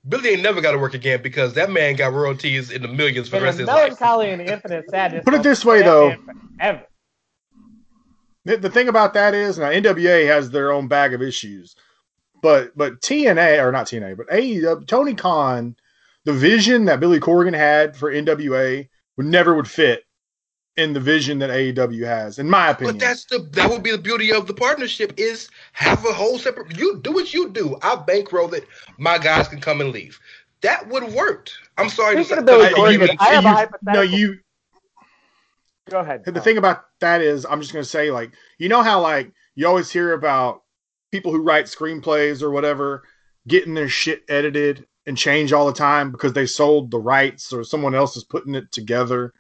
[0.07, 3.29] Billy ain't never got to work again because that man got royalties in the millions
[3.29, 3.77] for the rest of his life.
[3.77, 5.25] melancholy and the infinite sadness.
[5.25, 6.11] Put it this way, though.
[6.11, 6.19] man
[6.59, 6.83] Forever.
[8.45, 11.75] The, the thing about that is, now NWA has their own bag of issues,
[12.43, 15.77] but but TNA or not TNA, but AEW, Tony Khan,
[16.25, 18.87] the vision that Billy Corgan had for NWA
[19.17, 20.05] would never would fit
[20.77, 22.97] in the vision that AEW has, in my opinion.
[22.97, 26.39] But that's the that would be the beauty of the partnership is have a whole
[26.39, 26.77] separate.
[26.77, 27.77] You do what you do.
[27.83, 28.67] I bankroll it.
[28.99, 30.19] My guys can come and leave.
[30.63, 31.55] That would have worked.
[31.79, 32.93] I'm sorry Speaking to of Billy say.
[32.93, 33.95] You- I have a hypothetical.
[33.95, 34.39] no, you
[35.91, 36.25] Go ahead.
[36.25, 36.43] the Tom.
[36.43, 39.67] thing about that is i'm just going to say like you know how like you
[39.67, 40.63] always hear about
[41.13, 43.03] people who write screenplays or whatever
[43.47, 47.63] getting their shit edited and change all the time because they sold the rights or
[47.63, 49.35] someone else is putting it together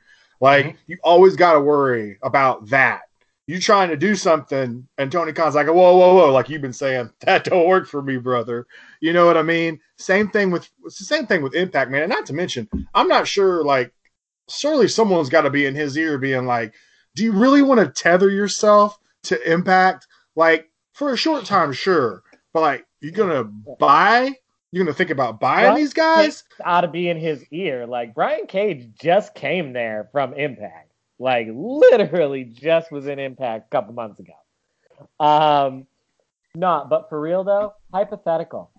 [0.44, 0.76] like Mhm.
[0.86, 3.02] you always got to worry about that
[3.46, 6.72] you trying to do something and tony khan's like whoa whoa whoa like you've been
[6.84, 8.66] saying that don't work for me brother
[9.00, 12.02] you know what i mean same thing with it's the same thing with impact man
[12.02, 13.92] and not to mention i'm not sure like
[14.48, 16.74] surely someone's got to be in his ear being like,
[17.14, 20.06] do you really want to tether yourself to impact?
[20.36, 22.22] Like, for a short time, sure.
[22.52, 23.44] But, like, you're going to
[23.78, 24.32] buy?
[24.74, 25.76] You're going to think about buying Right.
[25.76, 26.42] these guys?
[26.64, 27.86] ought to be in his ear.
[27.86, 30.90] Like Brian Cage just came there from Impact.
[31.20, 34.32] Like literally just was in Impact a couple months ago.
[35.24, 35.86] Um
[36.56, 38.72] not but for real though, hypothetical.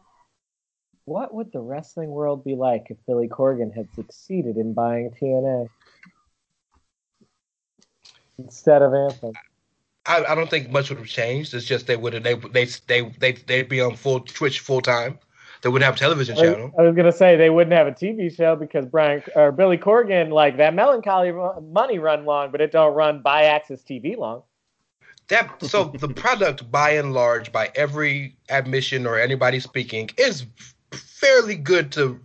[1.05, 5.69] What would the wrestling world be like if Billy Corgan had succeeded in buying TNA?
[8.37, 9.31] Instead of Anthem.
[10.05, 11.53] I, I don't think much would have changed.
[11.53, 14.81] It's just they would have they they they they they'd be on full Twitch full
[14.81, 15.19] time.
[15.65, 16.71] They wouldn't have a television I channel.
[16.77, 20.29] I was gonna say they wouldn't have a TV show because Brian or Billy Corgan
[20.29, 21.31] like that melancholy
[21.71, 24.43] money run long, but it don't run by AXS TV long.
[25.29, 30.45] That so the product by and large, by every admission or anybody speaking, is
[30.91, 32.19] fairly good to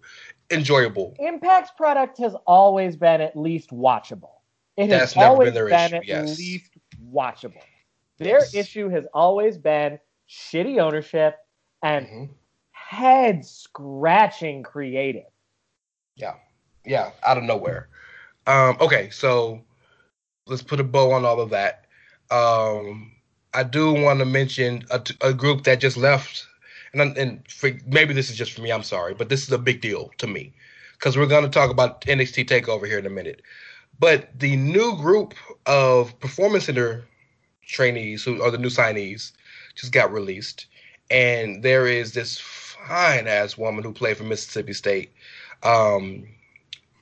[0.51, 1.17] enjoyable.
[1.19, 4.33] Impact's product has always been at least watchable.
[4.77, 6.39] It That's has never always been their been issue, at yes.
[6.39, 6.73] least
[7.11, 7.63] watchable.
[8.19, 8.55] Their Yes.
[8.55, 9.99] issue has always been
[10.29, 11.39] shitty ownership
[11.83, 12.29] and Mhm.
[12.91, 15.31] Head scratching creative.
[16.17, 16.35] Yeah,
[16.85, 17.89] yeah, out of nowhere.
[18.49, 19.63] Um, okay, so
[20.49, 21.85] let's put a bow on all of that.
[22.33, 23.13] Um,
[23.55, 26.45] I do want to mention a, a group that just left,
[26.93, 28.73] and and for, maybe this is just for me.
[28.73, 30.53] I'm sorry, but this is a big deal to me
[30.95, 33.41] because we're going to talk about NXT Takeover here in a minute.
[34.01, 35.35] But the new group
[35.65, 37.05] of Performance Center
[37.65, 39.31] trainees who are the new signees
[39.77, 40.67] just got released,
[41.09, 42.41] and there is this
[42.87, 45.13] fine ass woman who played for Mississippi State
[45.63, 46.25] um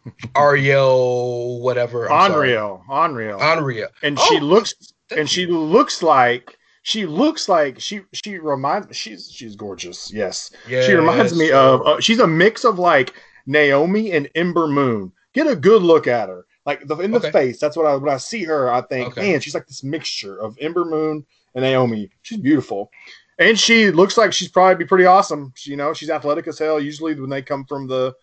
[0.37, 2.07] Ariel whatever.
[2.11, 3.39] Unreal, unreal.
[3.41, 3.89] Unreal.
[4.03, 4.75] and Oh, she looks
[5.11, 10.13] and she looks like she looks like she she reminds she's she's gorgeous.
[10.13, 13.15] Yes, Yes, she reminds me of uh, she's a mix of like
[13.47, 15.13] Naomi and Ember Moon.
[15.35, 17.31] Get a good look at her, like the in the Okay.
[17.31, 17.61] face.
[17.61, 19.33] That's what I when I see her, I think, Okay.
[19.33, 21.25] man, she's like this mixture of Ember Moon
[21.55, 22.11] and Naomi.
[22.23, 22.91] She's beautiful,
[23.39, 25.53] and she looks like she's probably be pretty awesome.
[25.57, 26.81] She, you know, she's athletic as hell.
[26.81, 28.15] Usually when they come from the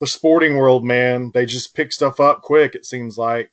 [0.00, 2.74] the sporting world, man, they just pick stuff up quick.
[2.74, 3.50] It seems like.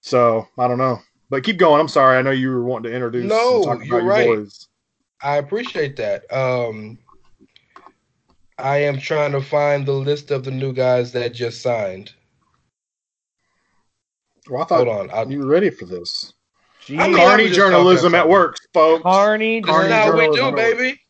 [0.00, 0.98] So I don't know,
[1.30, 1.80] but keep going.
[1.80, 2.16] I'm sorry.
[2.16, 3.28] I know you were wanting to introduce.
[3.28, 4.26] No, and talk about you're your right.
[4.26, 4.68] boys.
[5.22, 6.32] I appreciate that.
[6.32, 6.98] Um
[8.58, 12.12] I am trying to find the list of the new guys that just signed.
[14.48, 15.10] Well, I thought Hold on.
[15.10, 16.32] I, you were ready for this.
[16.88, 17.00] Jeez.
[17.00, 19.02] I mean, Carney journalism at work, folks.
[19.02, 21.00] Carney, this Carney is how we do, baby.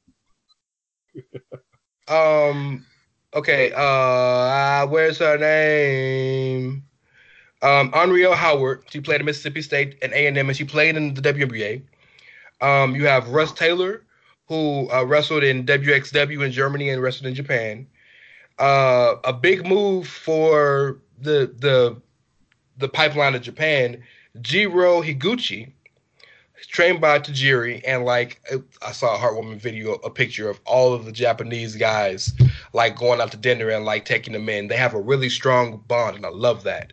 [2.09, 2.85] um
[3.33, 6.83] okay, uh, where's her name?
[7.63, 8.83] Um Anriel Howard.
[8.91, 11.83] She played at Mississippi State and A&M and she played in the WNBA.
[12.61, 14.03] Um you have Russ Taylor
[14.49, 17.87] who uh, wrestled in WXW in Germany and wrestled in Japan.
[18.59, 22.01] Uh, a big move for the the
[22.79, 24.03] the pipeline of Japan.
[24.43, 25.73] Jiro Higuchi,
[26.69, 28.41] trained by Tajiri, and like
[28.83, 32.33] I saw a heartwarming video, a picture of all of the Japanese guys
[32.73, 34.69] like going out to dinner and like taking them in.
[34.69, 36.93] They have a really strong bond, and I love that.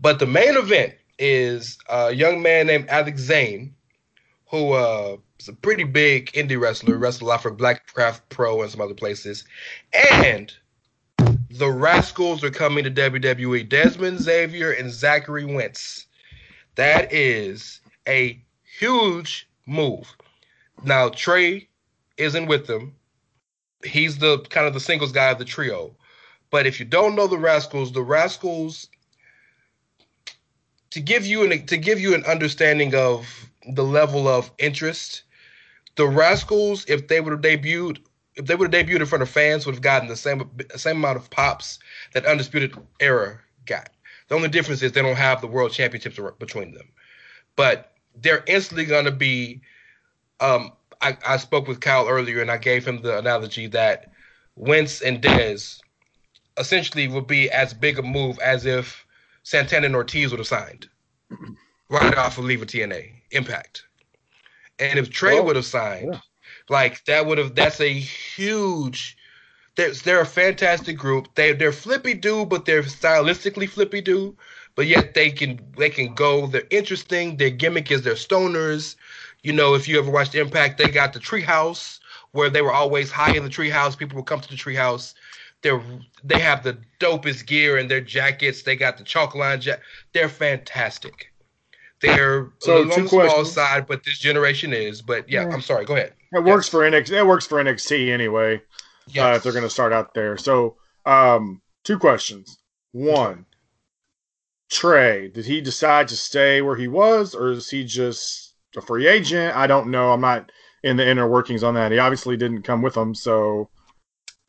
[0.00, 3.74] But the main event is a young man named Alex Zayne,
[4.50, 8.70] who uh, is a pretty big indie wrestler, wrestled a lot for Blackcraft Pro and
[8.70, 9.44] some other places.
[10.20, 10.52] And
[11.50, 13.68] the Rascalz are coming to WWE.
[13.68, 16.06] Desmond Xavier and Zachary Wentz.
[16.76, 18.42] That is a
[18.78, 20.16] huge move.
[20.82, 21.68] Now Trey
[22.16, 22.94] isn't with them.
[23.84, 25.94] He's the kind of the singles guy of the trio.
[26.50, 28.88] But if you don't know the Rascalz, the Rascalz
[30.90, 35.24] to give you an to give you an understanding of the level of interest,
[35.96, 37.98] the Rascalz, if they would have debuted,
[38.36, 40.96] if they would have debuted in front of fans, would have gotten the same same
[40.96, 41.78] amount of pops
[42.12, 43.90] that Undisputed Era got.
[44.28, 46.88] The only difference is they don't have the world championships between them,
[47.56, 49.60] but they're instantly going to be.
[50.40, 54.12] Um, I, I spoke with Kyle earlier, and I gave him the analogy that
[54.56, 55.80] Wentz and Dez
[56.56, 59.04] essentially would be as big a move as if
[59.42, 60.88] Santana and Ortiz would have signed
[61.90, 63.84] right off of Leave a TNA Impact,
[64.78, 66.20] and if Trey Well, would have signed, yeah.
[66.68, 69.16] like that would have that's a huge.
[69.76, 71.28] They're, they're a fantastic group.
[71.34, 74.36] They they're flippy do, but they're stylistically flippy do.
[74.76, 76.46] But yet they can they can go.
[76.46, 77.36] They're interesting.
[77.36, 78.96] Their gimmick is they're stoners.
[79.42, 81.98] You know, if you ever watched Impact, they got the treehouse
[82.32, 83.96] where they were always high in the treehouse.
[83.96, 85.14] People would come to the treehouse.
[85.62, 85.82] They're
[86.22, 88.62] they have the dopest gear in their jackets.
[88.62, 89.80] They got the chalk line jack.
[90.12, 91.32] They're fantastic.
[92.00, 95.00] They're So, a two on the small side, but this generation is.
[95.02, 95.54] But yeah, Yeah.
[95.54, 95.84] I'm sorry.
[95.84, 96.12] Go ahead.
[96.32, 96.70] It works Yes.
[96.70, 97.16] for NXT.
[97.16, 98.60] It works for NXT anyway.
[99.16, 100.36] Uh, if they're going to start out there.
[100.36, 102.58] So, um, two questions.
[102.92, 103.46] One,
[104.70, 109.06] Trey, did he decide to stay where he was, or is he just a free
[109.06, 109.56] agent?
[109.56, 110.12] I don't know.
[110.12, 110.50] I'm not
[110.82, 111.92] in the inner workings on that.
[111.92, 113.68] He obviously didn't come with them, so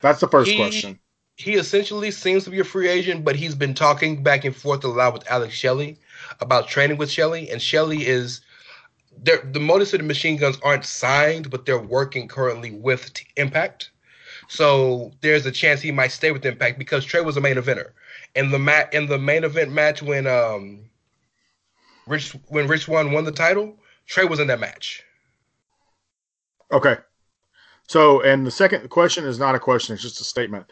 [0.01, 0.99] that's the first He- question.
[1.35, 4.83] he essentially seems to be a free agent, but he's been talking back and forth
[4.83, 5.99] a lot with Alex Shelley
[6.39, 8.41] about training with Shelley, and Shelley is
[9.23, 13.91] the Motor City Machine Guns aren't signed, but they're working currently with T- Impact.
[14.47, 17.91] So there's a chance he might stay with Impact because Trey was a main eventer
[18.35, 20.89] in the mat in the main event match when um
[22.07, 23.75] Rich when Rich Swann won the title.
[24.05, 25.03] Trey was in that match.
[26.71, 26.97] Okay.
[27.87, 30.65] So, and the second question is not a question; it's just a statement.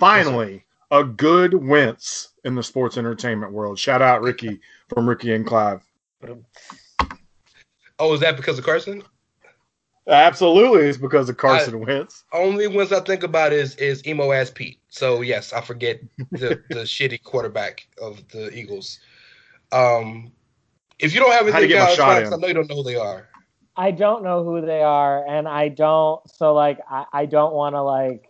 [0.00, 3.78] Finally, a good Wentz in the sports entertainment world.
[3.78, 5.82] Shout out Ricky from Ricky and Clive.
[7.98, 9.02] Oh, is that because of Carson?
[10.08, 12.24] Absolutely, it's because of Carson Wentz.
[12.32, 14.78] Only ones I think about is is emo ass Pete.
[14.88, 16.00] So yes, I forget
[16.32, 19.00] the the shitty quarterback of the Eagles.
[19.70, 20.32] Um,
[20.98, 22.54] if you don't have How do you anything, get my Kyle shot I know you
[22.54, 23.28] don't know who they are.
[23.76, 26.28] I don't know who they are, and I don't.
[26.28, 28.28] So like, I, I don't want to like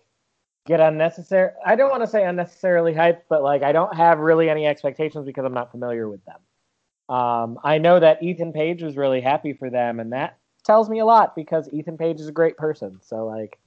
[0.67, 1.53] get unnecessary.
[1.65, 5.25] I don't want to say unnecessarily hyped, but like, I don't have really any expectations
[5.25, 7.17] because I'm not familiar with them.
[7.17, 10.37] Um, I know that Ethan Page was really happy for them, and that
[10.69, 13.01] tells me a lot because Ethan Page is a great person.
[13.03, 13.59] So like,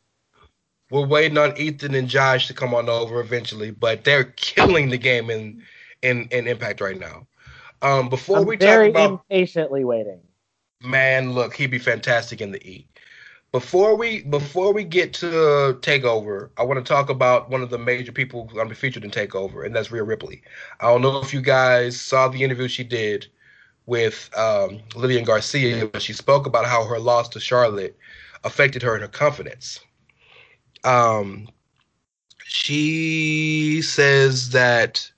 [0.91, 4.99] We're waiting on Ethan and Josh to come on over eventually, but they're killing the
[4.99, 5.63] game in
[6.03, 7.27] in, in Impact right now.
[7.81, 10.19] Um, before I'm we talk about very impatiently waiting.
[10.83, 12.87] man, look, he'd be fantastic in the E.
[13.51, 17.79] Before we before we get to Takeover, I want to talk about one of the
[17.79, 20.43] major people going to be featured in Takeover, and that's Rhea Ripley.
[20.79, 23.25] I don't know if you guys saw the interview she did
[23.85, 27.97] with um, Lillian Garcia, she spoke about how her loss to Charlotte
[28.43, 29.79] affected her in her confidence.
[30.83, 31.47] Um,
[32.45, 35.11] she says that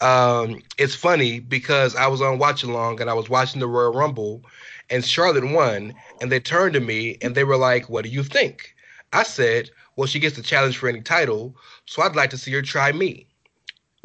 [0.00, 3.92] um, it's funny because I was on Watch Along and I was watching the Royal
[3.92, 4.42] Rumble,
[4.90, 8.22] and Charlotte won, and they turned to me and they were like, "What do you
[8.22, 8.74] think?"
[9.12, 11.56] I said, "Well, she gets the challenge for any title,
[11.86, 13.26] so I'd like to see her try me."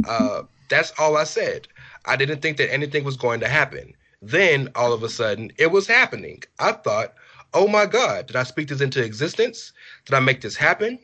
[0.08, 1.68] Uh, that's all I said.
[2.06, 3.94] I didn't think that anything was going to happen.
[4.22, 6.44] Then all of a sudden, it was happening.
[6.60, 7.14] I thought,
[7.54, 9.74] "Oh my God, did I speak this into existence?
[10.06, 11.00] Did I make this happen?"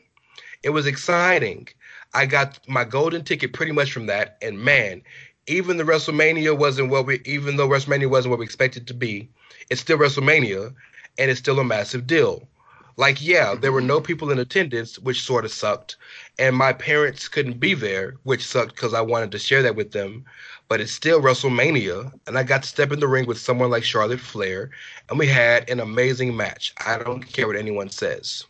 [0.62, 1.68] It was exciting.
[2.14, 4.38] I got my golden ticket pretty much from that.
[4.42, 5.02] And man,
[5.46, 9.28] even the WrestleMania wasn't what we, even though WrestleMania wasn't what we expected to be,
[9.70, 10.74] it's still WrestleMania,
[11.18, 12.48] and it's still a massive deal.
[12.96, 14.06] Like, yeah, there were no mm-hmm.
[14.06, 15.96] people in attendance, which sort of sucked,
[16.38, 19.92] and my parents couldn't be there, which sucked because I wanted to share that with
[19.92, 20.24] them.
[20.68, 23.84] But it's still WrestleMania, and I got to step in the ring with someone like
[23.84, 24.70] Charlotte Flair,
[25.08, 26.74] and we had an amazing match.
[26.86, 28.44] I don't care what anyone says.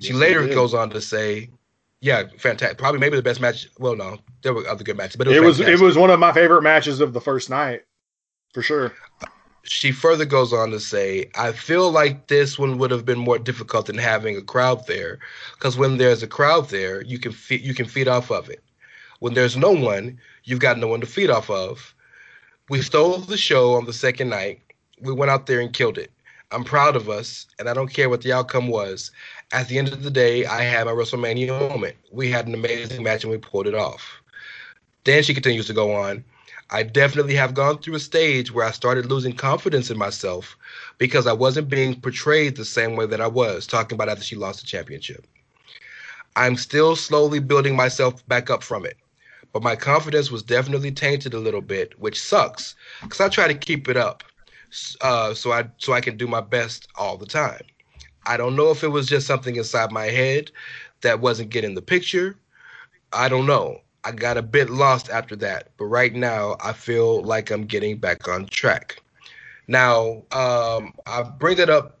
[0.00, 1.50] She Yes, later goes on to say,
[2.00, 2.78] "Yeah, fantastic.
[2.78, 3.68] Probably maybe the best match.
[3.78, 6.10] Well, no, there were other good matches, but it It was, was it was one
[6.10, 7.82] of my favorite matches of the first night,
[8.54, 8.92] for sure.
[9.64, 13.38] She further goes on to say, "I feel like this one would have been more
[13.38, 15.18] difficult than having a crowd there,
[15.54, 18.62] because when there's a crowd there, you can fe- you can feed off of it.
[19.24, 21.94] When there's no one, you've got no one to feed off of.
[22.68, 24.60] We stole the show on the second night.
[25.00, 26.12] We went out there and killed it.
[26.52, 29.10] I'm proud of us, and I don't care what the outcome was.
[29.50, 31.96] At the end of the day, I had my WrestleMania moment.
[32.12, 34.20] We had an amazing match and we pulled it off.
[35.04, 36.22] Then she continues to go on.
[36.68, 40.54] I definitely have gone through a stage where I started losing confidence in myself
[40.98, 44.36] because I wasn't being portrayed the same way that I was, talking about after she
[44.36, 45.26] lost the championship.
[46.36, 48.98] I'm still slowly building myself back up from it,
[49.54, 53.54] but my confidence was definitely tainted a little bit, which sucks because I try to
[53.54, 54.24] keep it up
[55.00, 57.62] uh, so I so I can do my best all the time.
[58.26, 60.50] I don't know if it was just something inside my head
[61.02, 62.36] that wasn't getting the picture.
[63.12, 63.80] I don't know.
[64.02, 67.96] I got a bit lost after that, but right now I feel like I'm getting
[67.98, 69.00] back on track.
[69.68, 72.00] Now, um, I bring that up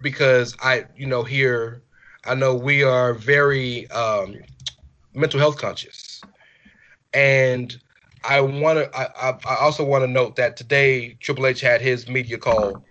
[0.00, 1.82] because I, you know, here
[2.24, 4.36] I know we are very um,
[5.14, 6.11] mental health conscious,
[7.14, 7.80] and
[8.24, 8.96] I want to.
[8.96, 12.84] I, I, also want to note that today Triple H had his media call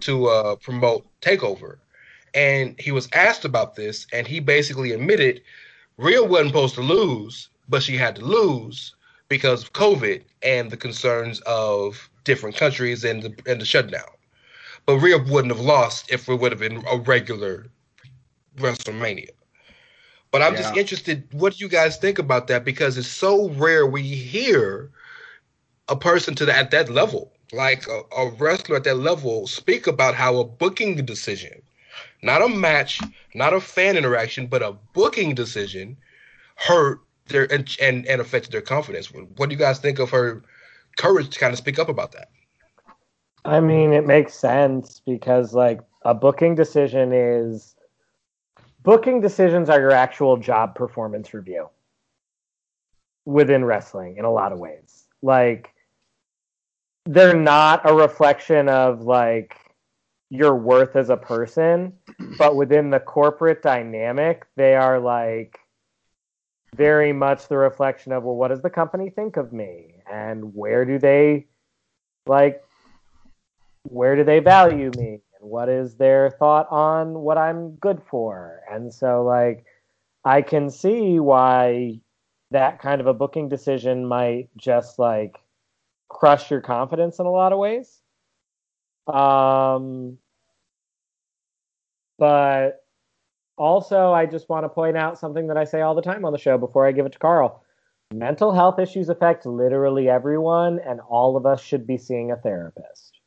[0.00, 1.76] to uh, promote Takeover,
[2.34, 5.42] and he was asked about this, and he basically admitted
[5.98, 8.94] Rhea wasn't supposed to lose, but she had to lose
[9.28, 14.08] because of COVID and the concerns of different countries and the and the shutdown.
[14.86, 17.66] But Rhea wouldn't have lost if it would have been a regular
[18.56, 19.37] WrestleMania.
[20.30, 22.64] But I'm just interested, what do you guys think about that?
[22.64, 24.90] Because it's so rare we hear
[25.88, 29.86] a person to the, at that level, like a, a wrestler at that level, speak
[29.86, 31.62] about how a booking decision,
[32.22, 33.00] not a match,
[33.34, 35.96] not a fan interaction, but a booking decision,
[36.56, 39.12] hurt their and and, and affected their confidence.
[39.12, 40.42] What do you guys think of her
[40.98, 42.28] courage to kind of speak up about that?
[43.44, 47.74] I mean, it makes sense because like a booking decision is
[48.88, 51.68] booking decisions are your actual job performance review
[53.26, 55.04] within wrestling in a lot of ways.
[55.20, 55.74] Like
[57.04, 59.58] they're not a reflection of like
[60.30, 61.92] your worth as a person,
[62.38, 65.58] but within the corporate dynamic, they are like
[66.74, 69.96] very much the reflection of well, what does the company think of me?
[70.10, 71.44] And where do they
[72.26, 72.64] like
[73.82, 78.60] where do they value me and what is their thought on what I'm good for?
[78.70, 79.64] And so like
[80.24, 82.00] I can see why
[82.50, 85.36] that kind of a booking decision might just like
[86.08, 88.00] crush your confidence in a lot of ways.
[89.06, 90.18] Um
[92.18, 92.84] but
[93.58, 96.32] also, I just want to point out something that I say all the time on
[96.32, 97.64] the show before I give it to Karl.
[98.14, 103.18] Mental health issues affect literally everyone, and all of us should be seeing a therapist.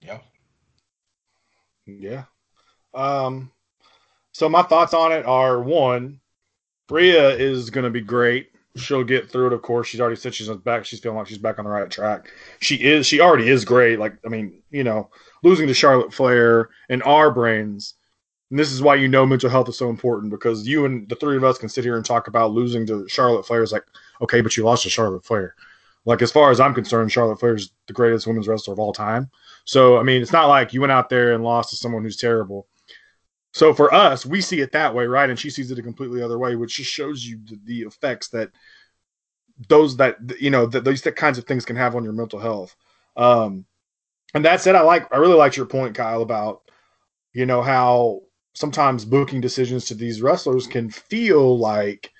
[0.00, 0.18] Yeah.
[1.86, 2.24] Yeah.
[2.94, 3.50] Um,
[4.32, 6.20] so my thoughts on it are one,
[6.90, 8.50] Rhea is going to be great.
[8.76, 9.52] She'll get through it.
[9.52, 10.84] Of course, she's already said she's back.
[10.84, 12.30] She's feeling like she's back on the right track.
[12.60, 13.06] She is.
[13.06, 13.98] She already is great.
[13.98, 15.10] Like I mean, you know,
[15.42, 17.94] losing to Charlotte Flair in our brains.
[18.50, 21.16] And this is why you know mental health is so important because you and the
[21.16, 23.62] three of us can sit here and talk about losing to Charlotte Flair.
[23.62, 23.84] Is like,
[24.22, 25.54] okay, but you lost to Charlotte Flair.
[26.06, 28.92] Like as far as I'm concerned, Charlotte Flair is the greatest women's wrestler of all
[28.92, 29.30] time.
[29.64, 32.16] So I mean, it's not like you went out there and lost to someone who's
[32.16, 32.66] terrible.
[33.52, 35.28] So for us, we see it that way, right?
[35.28, 38.28] And she sees it a completely other way, which just shows you the, the effects
[38.28, 38.50] that
[39.68, 42.74] those that you know that these kinds of things can have on your mental health.
[43.16, 43.66] Um,
[44.34, 46.62] and that said, I like I really liked your point, Kyle, about
[47.32, 48.22] you know how
[48.54, 52.10] sometimes booking decisions to these wrestlers can feel like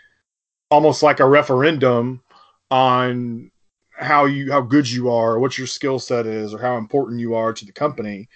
[0.71, 2.23] almost like a referendum
[2.71, 3.51] on
[4.03, 7.35] how you how good you are, what your skill set is, or how important you
[7.35, 8.29] are to the company.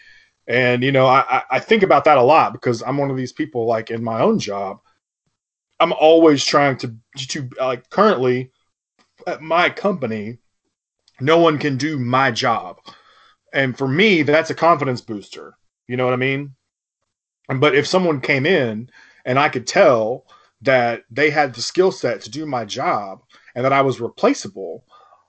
[0.49, 3.33] And you know, I, I think about that a lot because I'm one of these
[3.33, 3.67] people.
[3.67, 4.81] Like in my own job,
[5.81, 8.51] I'm always trying to to like currently
[9.27, 10.39] at my company,
[11.21, 12.79] no one can do my job,
[13.53, 15.57] and for me, that's a confidence booster.
[15.89, 16.55] You know what I mean?
[17.49, 18.91] But if someone came in
[19.25, 20.27] and I could tell
[20.63, 23.23] that they had the skill set to do my job
[23.55, 24.85] and that I was replaceable,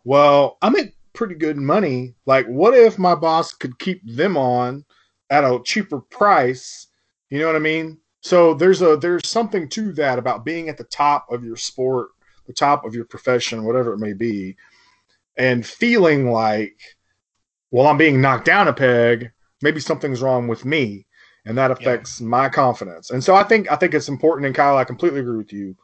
[0.07, 2.15] well, I make pretty good money.
[2.25, 4.85] Like, what if my boss could keep them on
[5.29, 6.87] at a cheaper price.
[7.29, 7.97] You know what I mean?
[8.21, 12.09] So there's a there's something to that about being at the top of your sport,
[12.45, 14.55] the top of your profession, whatever it may be,
[15.37, 16.77] and feeling like,
[17.71, 19.31] well, I'm being knocked down a peg.
[19.61, 21.05] Maybe something's wrong with me,
[21.45, 22.27] and that affects yeah.
[22.27, 23.11] my confidence.
[23.11, 24.45] And so I think I think it's important.
[24.45, 25.75] And Kyle, I completely agree with you.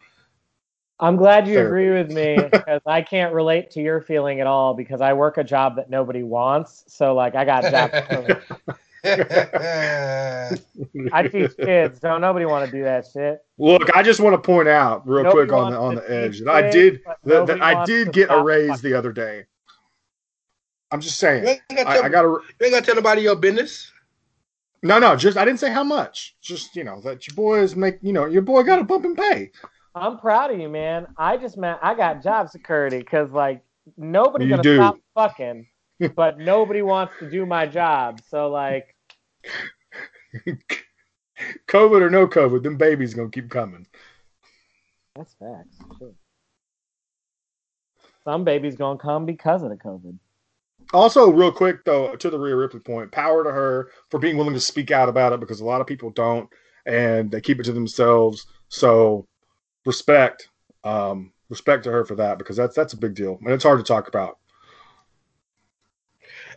[1.04, 1.68] I'm glad you Therapy.
[1.68, 5.38] agree with me because I can't relate to your feeling at all because I work
[5.38, 6.86] a job that nobody wants.
[6.88, 7.94] So like I got jobs.
[11.12, 12.00] I teach kids.
[12.00, 13.44] Don't nobody want to do that shit.
[13.58, 16.40] Look, I just want to point out real nobody quick on the on the edge
[16.40, 19.44] that I did that, that I did get a raise the other day.
[20.90, 21.60] I'm just saying.
[21.70, 22.30] I, I got a.
[22.30, 23.92] You ain't gonna tell nobody your business.
[24.84, 26.38] No, no, just I didn't say how much.
[26.42, 27.98] Just you know that your boy is make.
[28.02, 29.52] You know your boy got a bump in pay.
[29.96, 31.08] I'm proud of you, man.
[31.18, 33.64] I just meant I got job security because like
[33.98, 34.76] nobody gonna do.
[34.76, 35.68] stop fucking,
[36.16, 38.20] but nobody wants to do my job.
[38.28, 38.96] So like
[41.68, 43.86] COVID or no COVID, them babies gonna keep coming.
[45.16, 45.78] That's facts.
[46.00, 46.14] Sure.
[48.24, 50.18] Some babies gonna come because of the COVID.
[50.92, 54.54] Also, real quick though, to the Rhea Ripley point, power to her for being willing
[54.54, 56.50] to speak out about it because a lot of people don't
[56.86, 58.46] and they keep it to themselves.
[58.70, 59.28] So
[59.86, 60.50] respect,
[60.84, 63.80] um, respect to her for that because that's that's a big deal and it's hard
[63.80, 64.38] to talk about.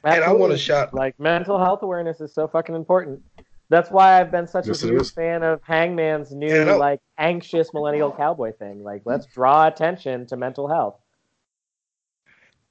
[0.04, 0.22] Absolutely.
[0.22, 3.22] And I want to shout like mental health awareness is so fucking important.
[3.68, 8.12] That's why I've been such yes, a huge fan of Hangman's new like anxious millennial
[8.12, 8.84] cowboy thing.
[8.84, 11.00] Like, let's draw attention to mental health.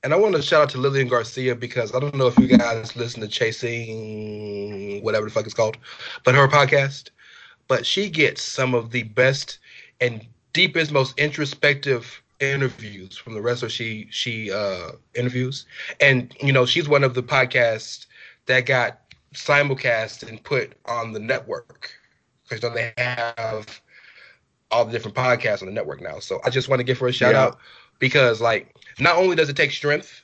[0.03, 2.47] And I want to shout out to Lillian Garcia because I don't know if you
[2.47, 5.77] guys listen to Chasing whatever the fuck it's called,
[6.23, 7.09] but her podcast.
[7.67, 9.59] But she gets some of the best
[9.99, 10.25] and
[10.55, 15.65] deepest, most introspective interviews from the wrestler she she uh interviews
[16.01, 18.07] and you know she's one of the podcasts
[18.45, 18.99] that got
[19.33, 21.91] simulcast and put on the network
[22.43, 23.79] because you know, they have
[24.69, 27.07] all the different podcasts on the network now so i just want to give her
[27.07, 27.43] a shout yeah.
[27.43, 27.57] out
[27.99, 30.21] because like not only does it take strength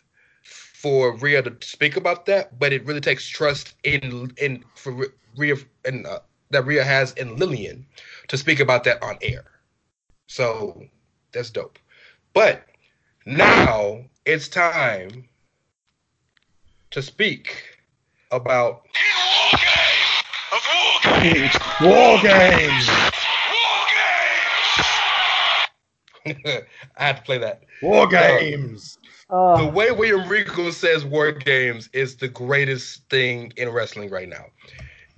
[0.81, 5.55] for Rhea to speak about that, but it really takes trust in in for Rhea
[5.85, 7.85] and uh, that Rhea has in Lillian
[8.29, 9.45] to speak about that on air.
[10.31, 10.81] So
[11.33, 11.77] that's dope.
[12.33, 12.63] But
[13.25, 15.27] now it's time
[16.91, 17.65] to speak
[18.31, 18.83] about
[21.01, 21.53] war games.
[21.81, 22.87] War games.
[26.95, 27.63] I have to play that.
[27.81, 28.97] War games.
[29.29, 34.29] Uh, the way William Regal says war games is the greatest thing in wrestling right
[34.29, 34.45] now.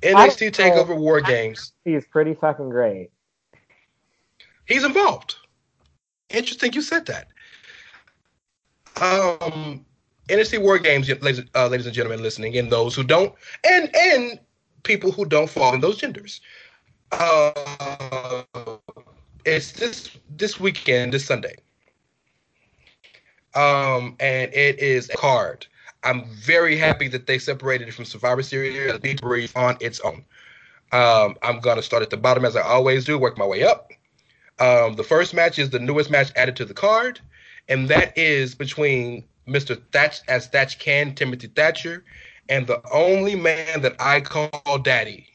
[0.02, 1.74] NXT Takeover War Games.
[1.86, 3.12] He's pretty fucking great.
[4.66, 5.36] He's involved.
[6.30, 7.28] Interesting you said that.
[9.02, 9.86] Um,
[10.30, 13.34] NXT War Games, ladies, uh, ladies and gentlemen listening, and those who don't,
[13.64, 14.40] and and
[14.84, 16.42] people who don't fall in those genders.
[17.12, 18.44] Uh,
[19.46, 21.56] it's this this weekend, this Sunday.
[23.56, 25.68] Um, and it is a card.
[26.04, 29.18] I'm very happy that they separated it from Survivor Series and Be
[29.56, 30.26] on its own.
[30.92, 33.92] Um, I'm gonna start at the bottom as I always do, work my way up.
[34.60, 37.20] Um, the first match is the newest match added to the card,
[37.68, 39.82] and that is between Mr.
[39.92, 42.04] Thatch as Thatch Can, Timothy Thatcher,
[42.50, 45.28] and the only man that I call daddy,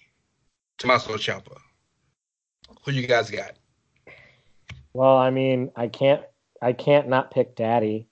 [0.78, 1.56] Tommaso Ciampa.
[2.84, 3.52] Who you guys got?
[4.92, 6.22] Well, I mean, I can't
[6.60, 8.08] I can't not pick Daddy.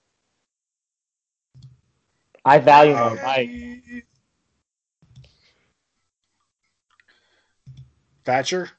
[2.45, 3.51] I value my life.
[8.25, 8.71] Thatcher.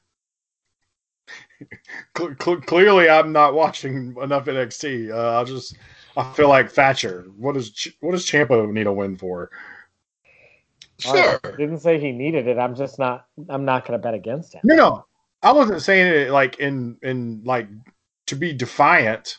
[2.14, 5.10] Cle- cle- clearly, I'm not watching enough NXT.
[5.10, 5.76] Uh, I'll just,
[6.16, 7.26] I feel like Thatcher.
[7.36, 9.50] What does what does Ciampa need a win for?
[10.98, 11.40] Sure.
[11.44, 12.58] I didn't say he needed it.
[12.58, 13.26] I'm just not.
[13.48, 14.62] I'm not going to bet against him.
[14.64, 15.06] No, no,
[15.42, 17.68] I wasn't saying it like in in like
[18.26, 19.38] to be defiant.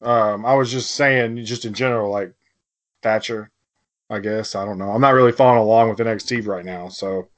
[0.00, 2.32] Um, I was just saying just in general, like
[3.02, 3.50] Thatcher.
[4.10, 4.90] I guess I don't know.
[4.90, 7.28] I'm not really following along with NXT right now, so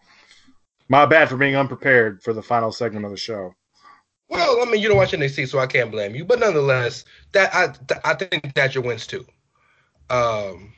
[0.89, 3.55] my bad for being unprepared for the final segment of the show.
[4.28, 6.24] Well, I mean, you don't watch NXT, so I can't blame you.
[6.24, 9.26] But nonetheless, that I th- I think Thatcher wins too.
[10.10, 10.72] Um.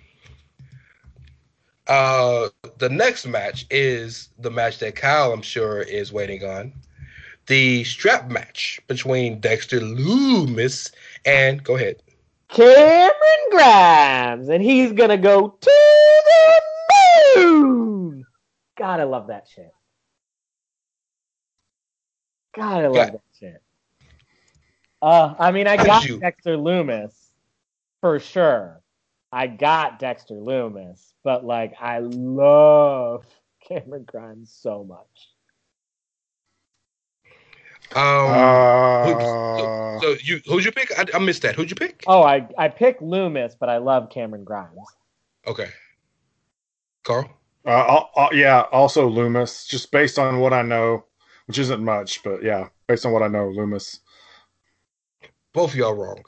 [1.88, 2.48] Uh,
[2.78, 6.72] the next match is the match that Kyle, I'm sure, is waiting on.
[7.46, 10.90] The strap match between Dexter Loomis
[11.24, 12.02] and go ahead.
[12.48, 13.12] Cameron
[13.50, 15.70] Grimes, and he's gonna go to
[17.36, 18.26] the moon.
[18.76, 19.72] God, I love that shit.
[22.56, 23.04] God, I love Yeah.
[23.04, 23.20] that shit.
[25.02, 27.32] Uh, I mean, I got you- Dexter Loomis
[28.00, 28.80] for sure.
[29.32, 33.26] I got Dexter Loomis, but like, I love
[33.68, 35.28] Cameron Grimes so much.
[37.94, 40.90] Um, Uh, who- so you who'd you pick?
[40.98, 41.54] I, I missed that.
[41.54, 42.02] Who'd you pick?
[42.06, 44.76] Oh, I I picked Loomis, but I love Cameron Grimes.
[45.46, 45.68] Okay,
[47.04, 47.30] Carl.
[47.64, 51.04] Uh, al- al- yeah, also Loomis, just based on what I know,
[51.46, 54.00] which isn't much, but yeah, based on what I know, Loomis.
[55.56, 56.22] Both of y'all wrong.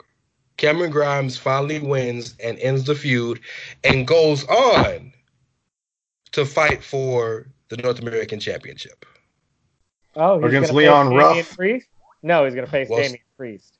[0.57, 3.39] Cameron Grimes finally wins and ends the feud
[3.83, 5.13] and goes on
[6.31, 9.05] to fight for the North American Championship.
[10.15, 11.55] Oh, he's Against Leon Ruff?
[11.55, 11.85] Priest?
[12.23, 13.77] No, he's gonna face Well, Damian Priest.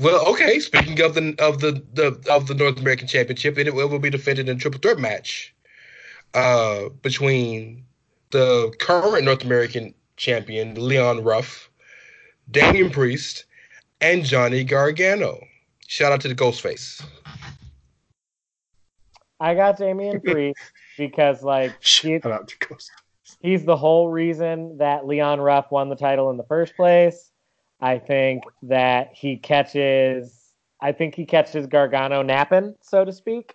[0.00, 0.58] Well, okay.
[0.58, 4.10] Speaking of the of the, the of the North American Championship, it will will be
[4.10, 5.54] defended in a triple threat match
[6.34, 7.84] uh, between
[8.32, 11.70] the current North American champion Leon Ruff,
[12.50, 13.44] Damian Priest,
[14.00, 15.44] and Johnny Gargano.
[15.86, 17.04] Shout out to the Ghostface.
[19.40, 20.60] I got Damian Priest
[20.96, 22.90] because like he, Shout out to Ghost.
[23.40, 27.30] he's the whole reason that Leon Ruff won the title in the first place.
[27.80, 33.54] I think that he catches I think he catches Gargano napping, so to speak.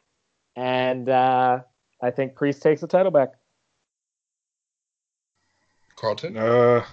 [0.56, 1.60] And uh,
[2.02, 3.30] I think Priest takes the title back.
[5.95, 6.36] Carlton.
[6.36, 6.84] Uh,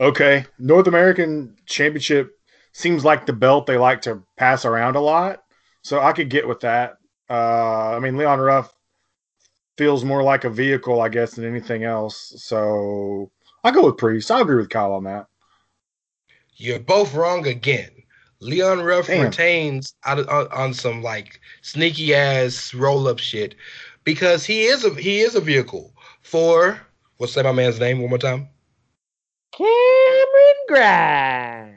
[0.00, 2.37] okay, North American Championship
[2.78, 5.42] seems like the belt they like to pass around a lot,
[5.82, 6.98] so I could get with that.
[7.28, 8.72] Uh, I mean, Leon Ruff
[9.76, 12.34] feels more like a vehicle, I guess, than anything else.
[12.36, 13.30] So
[13.64, 14.30] I go with Priest.
[14.30, 15.26] I agree with Kyle on that.
[16.56, 17.90] You're both wrong again.
[18.40, 19.26] Leon Ruff Damn.
[19.26, 23.56] retains out of, on, on some like sneaky ass roll up shit
[24.04, 25.92] because he is a he is a vehicle
[26.22, 26.80] for
[27.16, 28.48] what's that my man's name one more time?
[29.52, 31.67] Cameron Grimes.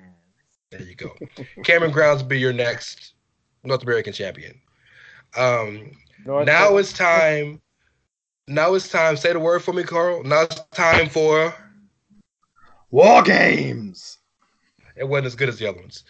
[0.71, 1.15] There you go.
[1.63, 3.13] Cameron Grounds will be your next
[3.63, 4.59] North American champion.
[5.37, 5.91] Um,
[6.25, 7.61] North now it's time.
[8.47, 9.17] Now it's time.
[9.17, 10.23] Say the word for me, Carl.
[10.23, 11.53] Now it's time for.
[12.89, 14.17] War games.
[14.95, 16.03] It wasn't as good as the other ones.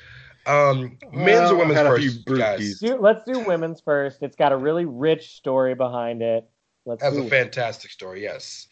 [0.46, 2.80] Um, men's Well, or women's I had a first, guys.
[2.80, 4.24] do, let's do women's first.
[4.24, 6.50] It's got a really rich story behind it.
[6.86, 8.68] Let's That's do a fantastic story, yes.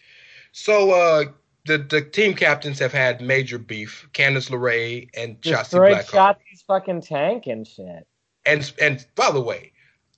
[0.51, 1.25] So uh
[1.69, 4.09] the, the team captains have had major beef.
[4.13, 6.07] Candice LeRae and Shotzi Blackheart.
[6.07, 8.07] Shotzi's fucking tank and shit.
[8.45, 9.71] And and by the way,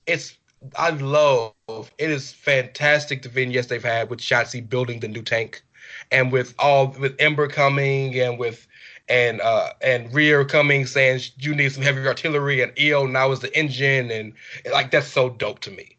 [0.06, 0.38] it's
[0.76, 5.62] I love it is fantastic the vignettes they've had with Shotzi building the new tank
[6.10, 8.66] and with all with Ember coming and with
[9.10, 13.40] and uh and Rhea coming saying you need some heavy artillery and Io now is
[13.40, 14.32] the engine and
[14.72, 15.98] like that's so dope to me.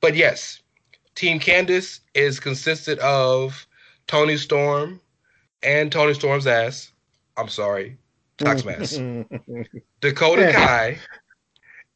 [0.00, 0.62] But yes,
[1.16, 3.66] Team Candice is consisted of
[4.06, 5.00] Toni Storm
[5.62, 6.92] and Toni Storm's ass.
[7.36, 7.96] I'm sorry,
[8.38, 8.98] Toxmass.
[10.00, 10.52] Dakota Yeah.
[10.52, 10.98] Kai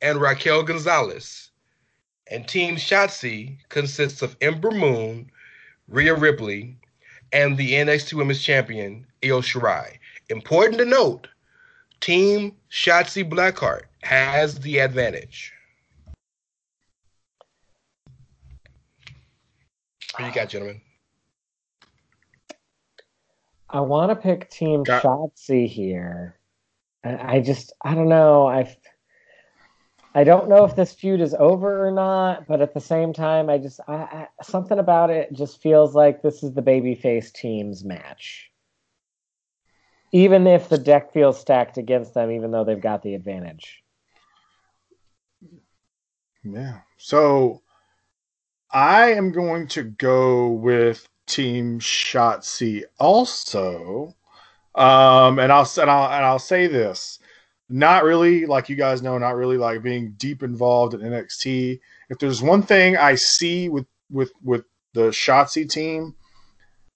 [0.00, 1.50] and Raquel Gonzalez.
[2.28, 5.30] And Team Shotzi consists of Ember Moon,
[5.88, 6.76] Rhea Ripley,
[7.32, 9.98] and the NXT Women's Champion, Io Shirai.
[10.28, 11.28] Important to note,
[12.00, 15.52] Team Shotzi Blackheart has the advantage.
[20.16, 20.80] Who you got, gentlemen?
[23.76, 26.38] I want to pick Team Got- Shotzi here.
[27.04, 28.46] I, I just I don't know.
[28.46, 28.74] I
[30.14, 33.50] I don't know if this feud is over or not, but at the same time,
[33.50, 37.84] I just I, I something about it just feels like this is the babyface team's
[37.84, 38.50] match.
[40.10, 43.82] Even if the deck feels stacked against them, even though they've got the advantage.
[46.42, 46.78] Yeah.
[46.96, 47.60] So
[48.70, 54.14] I am going to go with Team Shotzi also.
[54.74, 57.18] Um, and I'll and I'll and I'll say this.
[57.68, 61.80] Not really, like you guys know, not really like being deep involved in NXT.
[62.10, 66.14] If there's one thing I see with with with the Shotzi team,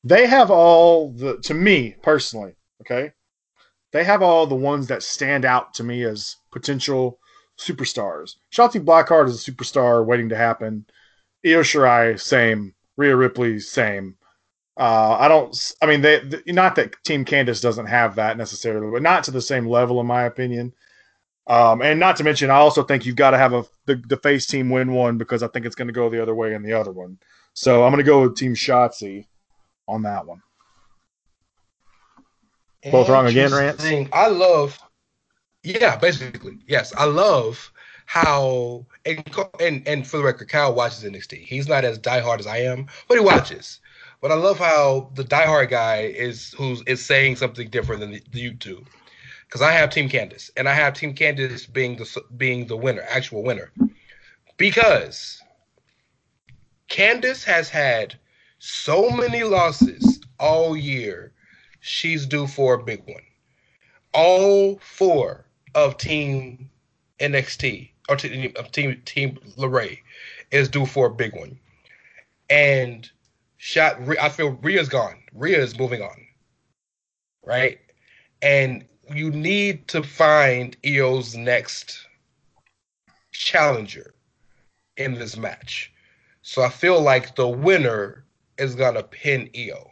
[0.04, 3.12] they have all the to me personally, okay?
[3.92, 7.18] They have all the ones that stand out to me as potential
[7.58, 8.36] superstars.
[8.52, 10.86] Shotzi Blackheart is a superstar waiting to happen.
[11.44, 12.74] Io Shirai, same.
[12.96, 14.16] Rhea Ripley, same.
[14.76, 15.74] Uh, I don't.
[15.82, 19.30] I mean, they, th- not that Team Candice doesn't have that necessarily, but not to
[19.30, 20.72] the same level, in my opinion.
[21.46, 24.16] Um, and not to mention, I also think you've got to have a the, the
[24.18, 26.62] face team win one because I think it's going to go the other way in
[26.62, 27.18] the other one.
[27.54, 29.26] So I'm going to go with Team Shotzi
[29.88, 30.42] on that one.
[32.90, 33.84] Both wrong again, Rance?
[34.12, 34.78] I love,
[35.62, 36.94] yeah, basically, yes.
[36.96, 37.70] I love
[38.06, 39.22] how and
[39.60, 41.44] and and for the record, Kyle watches NXT.
[41.44, 43.80] He's not as diehard as I am, but he watches.
[44.20, 48.22] But I love how the diehard guy is who's is saying something different than the,
[48.30, 48.84] the you two.
[49.46, 53.02] Because I have Team Candice, and I have Team Candice being the being the winner,
[53.08, 53.72] actual winner,
[54.56, 55.42] because
[56.88, 58.18] Candice has had
[58.58, 61.32] so many losses all year.
[61.80, 63.22] She's due for a big one.
[64.12, 66.70] All four of Team
[67.20, 69.38] NXT or team Team Team
[70.50, 71.58] is due for a big one,
[72.50, 73.10] and
[73.60, 74.00] shot.
[74.18, 75.22] I feel Rhea's gone.
[75.34, 76.26] Rhea is moving on,
[77.44, 77.78] right?
[78.40, 82.06] And you need to find Io's next
[83.32, 84.14] challenger
[84.96, 85.92] in this match.
[86.42, 88.24] So I feel like the winner
[88.56, 89.90] is gonna pin Io.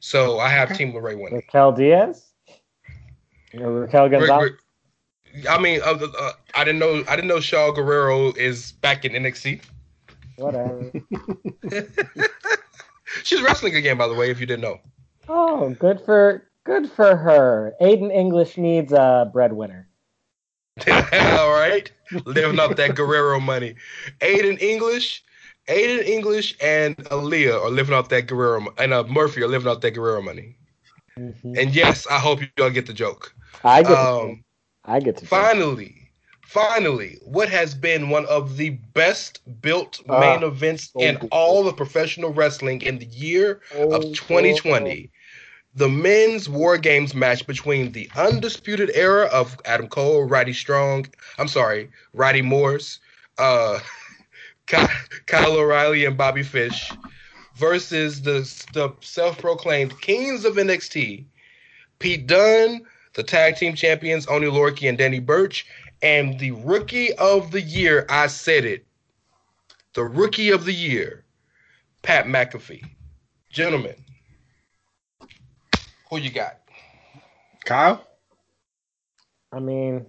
[0.00, 1.36] So I have Team LeRae winning.
[1.36, 2.26] Raquel Diaz?
[3.58, 4.42] Or Raquel Gonzalez?
[4.42, 4.60] Rick-
[5.32, 7.04] Rick- I mean, uh, uh, I didn't know.
[7.08, 9.62] I didn't know Shaul Guerrero is back in NXT.
[10.36, 10.90] Whatever.
[13.22, 14.80] She's wrestling again, by the way, if you didn't know.
[15.28, 17.74] Oh, good for good for her.
[17.80, 19.88] Aiden English needs a breadwinner.
[20.88, 21.90] All right,
[22.24, 23.74] living off that Guerrero money.
[24.20, 25.22] Aiden English,
[25.68, 29.80] Aiden English, and Aaliyah are living off that Guerrero, and uh, Murphy are living off
[29.82, 30.56] that Guerrero money.
[31.18, 31.58] Mhm.
[31.60, 33.34] And yes, I hope you all get the joke.
[33.62, 34.44] I get Um,
[34.84, 35.99] I get to finally,
[36.50, 41.28] finally, what has been one of the best built Ah, main events so in good.
[41.30, 45.10] all of professional wrestling in the year Oh, of 2020.
[45.76, 51.06] The men's War Games match between the undisputed era of Adam Cole, Roddy Strong,
[51.38, 52.98] I'm sorry, Roddy Morse,
[53.38, 53.78] uh,
[54.66, 56.90] Kyle O'Reilly, and Bobby Fish
[57.54, 58.40] versus the,
[58.72, 61.24] the self proclaimed kings of NXT,
[62.00, 65.66] Pete Dunne, the tag team champions, Oney Lorcan and Danny Burch,
[66.02, 68.86] and the rookie of the year, I said it,
[69.94, 71.24] the rookie of the year,
[72.02, 72.84] Pat McAfee.
[73.50, 73.96] Gentlemen,
[76.08, 76.58] who you got?
[77.64, 78.06] Kyle?
[79.52, 80.06] I mean,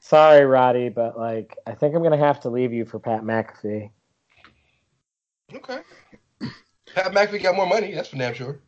[0.00, 3.90] sorry, Roddy, but like, I think I'm gonna have to leave you for Pat McAfee.
[5.54, 5.80] Okay.
[6.94, 8.60] Pat McAfee got more money, that's for damn sure.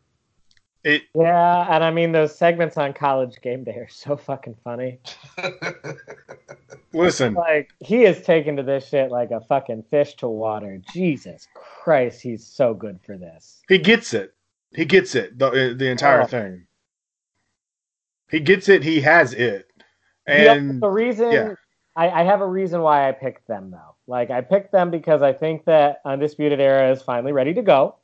[0.84, 4.98] It Yeah, and I mean those segments on College Game Day are so fucking funny.
[6.92, 7.34] listen.
[7.34, 10.80] Like he is taken to this shit like a fucking fish to water.
[10.92, 13.62] Jesus Christ, he's so good for this.
[13.68, 14.34] He gets it.
[14.74, 15.38] He gets it.
[15.38, 16.26] The uh, the entire Oh.
[16.26, 16.66] thing.
[18.30, 18.82] He gets it.
[18.82, 19.70] He has it.
[20.26, 21.54] And the reason yeah.
[21.94, 23.96] I, I have a reason why I picked them though.
[24.06, 27.96] Like I picked them because I think that Undisputed Era is finally ready to go.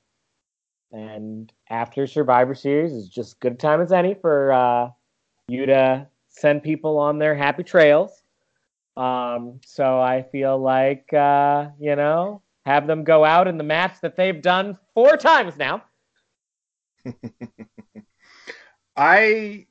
[0.93, 4.90] And after Survivor Series is just good time as any for uh,
[5.49, 8.23] you to send people on their happy trails.
[8.97, 14.01] Um, so I feel like uh, you know, have them go out in the match
[14.03, 15.85] that they've done four times now.
[18.97, 19.66] I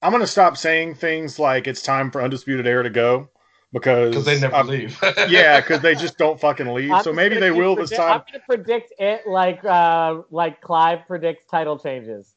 [0.00, 3.28] I'm gonna stop saying things like it's time for Undisputed Era to go
[3.72, 4.98] because Because they never I'm- leave.
[5.28, 6.90] yeah, because they just don't fucking leave.
[6.92, 8.12] I'm so maybe they keep will this time.
[8.12, 12.34] I'm gonna predict it like uh, like Clive predicts title changes.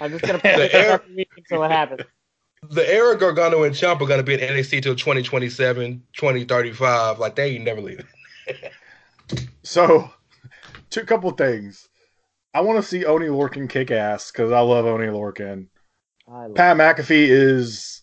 [0.00, 2.02] I'm just gonna predict it air- every week until it happens.
[2.70, 7.18] the era Gargano and Ciampa are going to be in NXT till 2027, 2035.
[7.20, 8.04] Like, they ain't never leave.
[9.62, 10.10] So,
[10.90, 11.88] two couple things.
[12.54, 15.66] I want to see Oney Lorcan kick ass because I love Oney Lorcan.
[16.26, 18.00] I love Pat McAfee is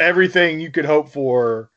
[0.00, 1.70] everything you could hope for.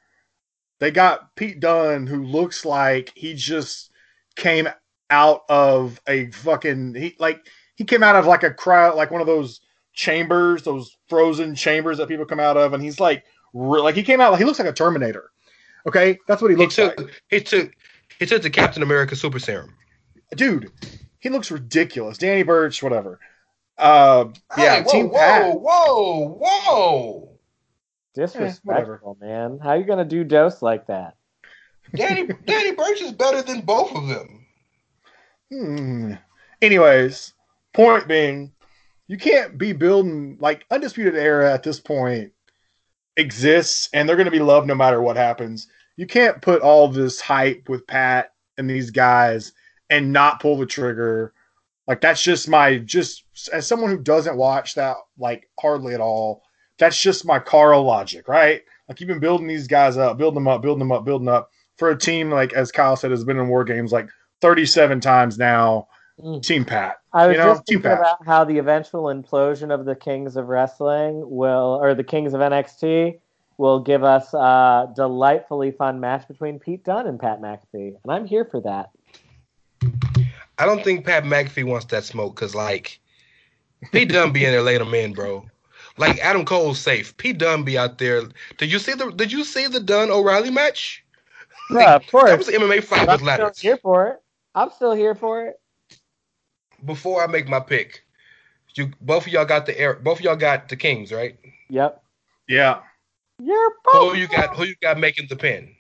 [0.82, 3.92] They got Pete Dunne, who looks like he just
[4.36, 4.68] came
[5.12, 7.46] out of a fucking he like
[7.76, 9.62] he came out of like a crowd like one of those
[9.94, 14.02] chambers, those frozen chambers that people come out of, and he's like re- like he
[14.02, 15.30] came out he looks like a Terminator.
[15.86, 17.72] Okay, that's what he He looks took like, he took
[18.18, 19.76] he took the Captain America Super Serum.
[20.36, 20.72] dude.
[21.20, 22.18] He looks ridiculous.
[22.18, 23.20] Danny Burch, whatever.
[23.78, 24.26] Uh,
[24.58, 25.60] yeah, Hey, whoa, Team whoa, Pat.
[25.60, 27.31] whoa, whoa.
[28.14, 29.60] Disrespectful, man.
[29.62, 31.16] How you gonna do dose like that?
[31.96, 34.46] Danny Danny Burch is better than both of them.
[35.52, 36.14] Hmm.
[36.62, 37.34] Anyways,
[37.74, 38.52] point being,
[39.08, 42.32] you can't be building like undisputed era at this point
[43.18, 45.68] exists, and they're going to be loved no matter what happens.
[45.98, 49.54] You can't put all this hype with Pat and these guys
[49.90, 51.34] and not pull the trigger.
[51.88, 56.44] Like that's just my just as someone who doesn't watch that like hardly at all.
[56.82, 58.64] That's just my Carl logic, right?
[58.90, 61.52] Like you've been building these guys up, building them up, building them up, building up
[61.78, 64.10] for a team like as Kyle said has been in war games like
[64.42, 65.88] 37 times now.
[66.20, 66.42] Mm.
[66.42, 66.98] Team Pat.
[67.14, 68.00] I was You know, just Team thinking Pat.
[68.00, 72.42] about how the eventual implosion of the Kings of Wrestling will, or the Kings of
[72.42, 73.20] NXT,
[73.58, 78.26] will give us a delightfully fun match between Pete Dunne and Pat McAfee, and I'm
[78.26, 78.90] here for that.
[80.58, 83.00] I don't think Pat McAfee wants that smoke because like
[83.92, 85.46] Pete Dunne being in there laying them in, bro.
[85.98, 87.16] Like Adam Cole's safe.
[87.18, 88.24] Pete Dunne be out there.
[88.58, 91.04] Did you see the Did you see the Dunne O'Reilly match?
[91.70, 92.38] Yeah, of That course.
[92.38, 94.22] was an MMA fight I'm with still here for it.
[94.56, 95.60] I'm still here for it.
[96.86, 98.04] Before I make my pick,
[98.76, 99.94] you both of y'all got the air.
[99.96, 101.38] Both of y'all got the Kings, right?
[101.70, 102.02] Yep.
[102.48, 102.80] Yeah.
[103.40, 104.56] You're Who you got?
[104.56, 105.76] Who you got making the pin?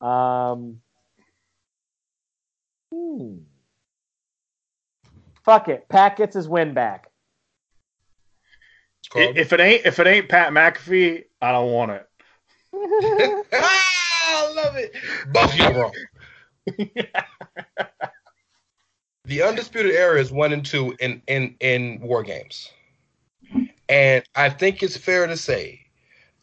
[0.00, 0.80] Um.
[2.92, 3.36] Hmm.
[5.44, 5.88] Fuck it.
[5.88, 7.05] Pat gets his win back.
[9.16, 9.32] Carl?
[9.36, 12.08] If it ain't if it ain't Pat McAfee, I don't want it.
[13.52, 13.84] ah,
[14.28, 14.94] I love it.
[15.32, 15.92] Both y'all wrong.
[19.24, 22.70] the undisputed era is one and two in in in war games,
[23.88, 25.80] and I think it's fair to say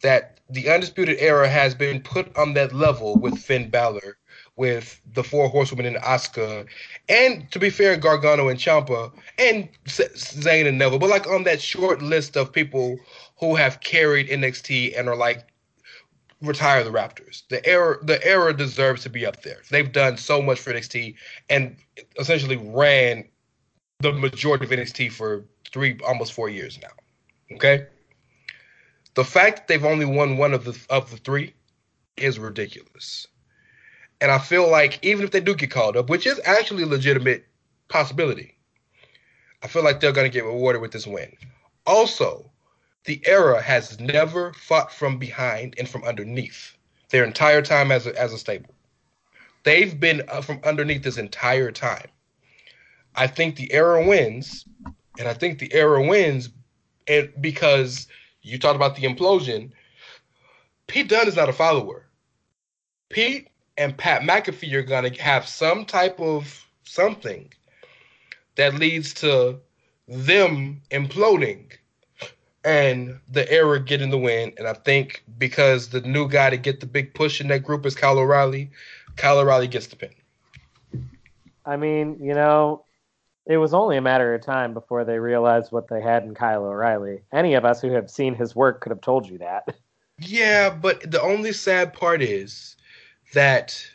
[0.02, 4.18] that the undisputed era has been put on that level with Finn Balor,
[4.56, 6.64] with the four horsewomen in Oscar,
[7.08, 11.60] and to be fair, Gargano and Ciampa, and Zayn and Neville, but like on that
[11.60, 12.96] short list of people
[13.38, 15.48] who have carried NXT and are like
[16.40, 17.42] retire the Raptors.
[17.48, 19.62] The era the era deserves to be up there.
[19.70, 21.14] They've done so much for NXT
[21.50, 21.76] and
[22.18, 23.24] essentially ran
[24.00, 27.56] the majority of NXT for three almost four years now.
[27.56, 27.86] Okay?
[29.14, 31.54] The fact that they've only won one of the of the three
[32.16, 33.26] is ridiculous.
[34.24, 36.86] And I feel like even if they do get called up, which is actually a
[36.86, 37.46] legitimate
[37.88, 38.56] possibility,
[39.62, 41.36] I feel like they're gonna get rewarded with this win.
[41.84, 42.50] Also,
[43.04, 46.74] the era has never fought from behind and from underneath
[47.10, 48.74] their entire time as a, as a stable.
[49.62, 52.08] They've been from underneath this entire time.
[53.14, 54.64] I think the era wins,
[55.18, 56.48] and I think the era wins,
[57.06, 58.08] and because
[58.40, 59.72] you talked about the implosion.
[60.86, 62.06] Pete Dunne is not a follower.
[63.10, 67.52] Pete and Pat McAfee are gonna have some type of something
[68.56, 69.58] that leads to
[70.06, 71.72] them imploding
[72.64, 74.52] and the era getting the win.
[74.58, 77.84] And I think because the new guy to get the big push in that group
[77.84, 78.70] is Kyle O'Reilly,
[79.16, 80.14] Kyle O'Reilly gets the pin.
[81.66, 82.84] I mean, you know,
[83.46, 86.64] it was only a matter of time before they realized what they had in Kyle
[86.64, 87.20] O'Reilly.
[87.32, 89.74] Any of us who have seen his work could have told you that.
[90.20, 92.73] Yeah, but the only sad part is
[93.34, 93.86] that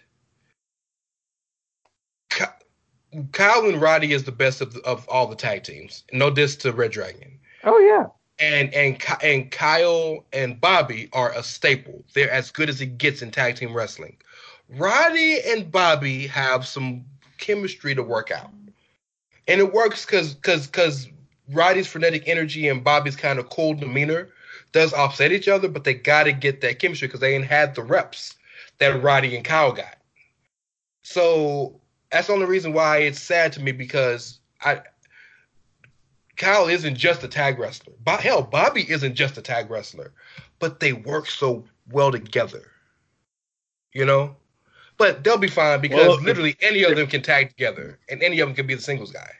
[3.31, 6.03] Kyle and Roddy is the best of, of all the tag teams.
[6.13, 7.39] No diss to Red Dragon.
[7.63, 8.05] Oh yeah.
[8.39, 12.03] and and and Kyle and Bobby are a staple.
[12.13, 14.17] They're as good as it gets in tag team wrestling.
[14.69, 17.03] Roddy and Bobby have some
[17.37, 18.51] chemistry to work out,
[19.47, 21.09] and it works because because because
[21.51, 24.29] Roddy's frenetic energy and Bobby's kind of cool demeanor
[24.71, 27.73] does offset each other, but they got to get that chemistry because they ain't had
[27.73, 28.35] the reps
[28.79, 29.97] that Roddy and Kyle got.
[31.01, 31.79] So
[32.11, 34.81] that's the only reason why it's sad to me because I
[36.37, 37.93] Kyle isn't just a tag wrestler.
[37.99, 40.13] Bo- hell, Bobby isn't just a tag wrestler,
[40.59, 42.71] but they work so well together.
[43.93, 44.35] You know?
[44.97, 48.39] But they'll be fine because Well, literally any of them can tag together and any
[48.39, 49.31] of them can be the singles guy.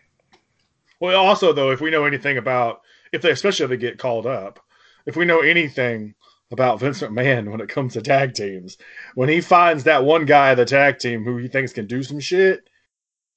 [1.00, 4.26] Well, also though, if we know anything about if they, especially if they get called
[4.26, 4.60] up,
[5.06, 6.14] if we know anything
[6.52, 8.78] about Vince McMahon when it comes to tag teams,
[9.16, 12.02] when he finds that one guy, of the tag team who he thinks can do
[12.04, 12.70] some shit,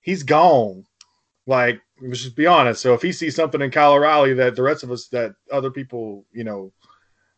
[0.00, 0.86] he's gone.
[1.46, 2.82] Like Let's just be honest.
[2.82, 5.70] So if he sees something in Kyle O'Reilly that the rest of us, that other
[5.70, 6.72] people, you know,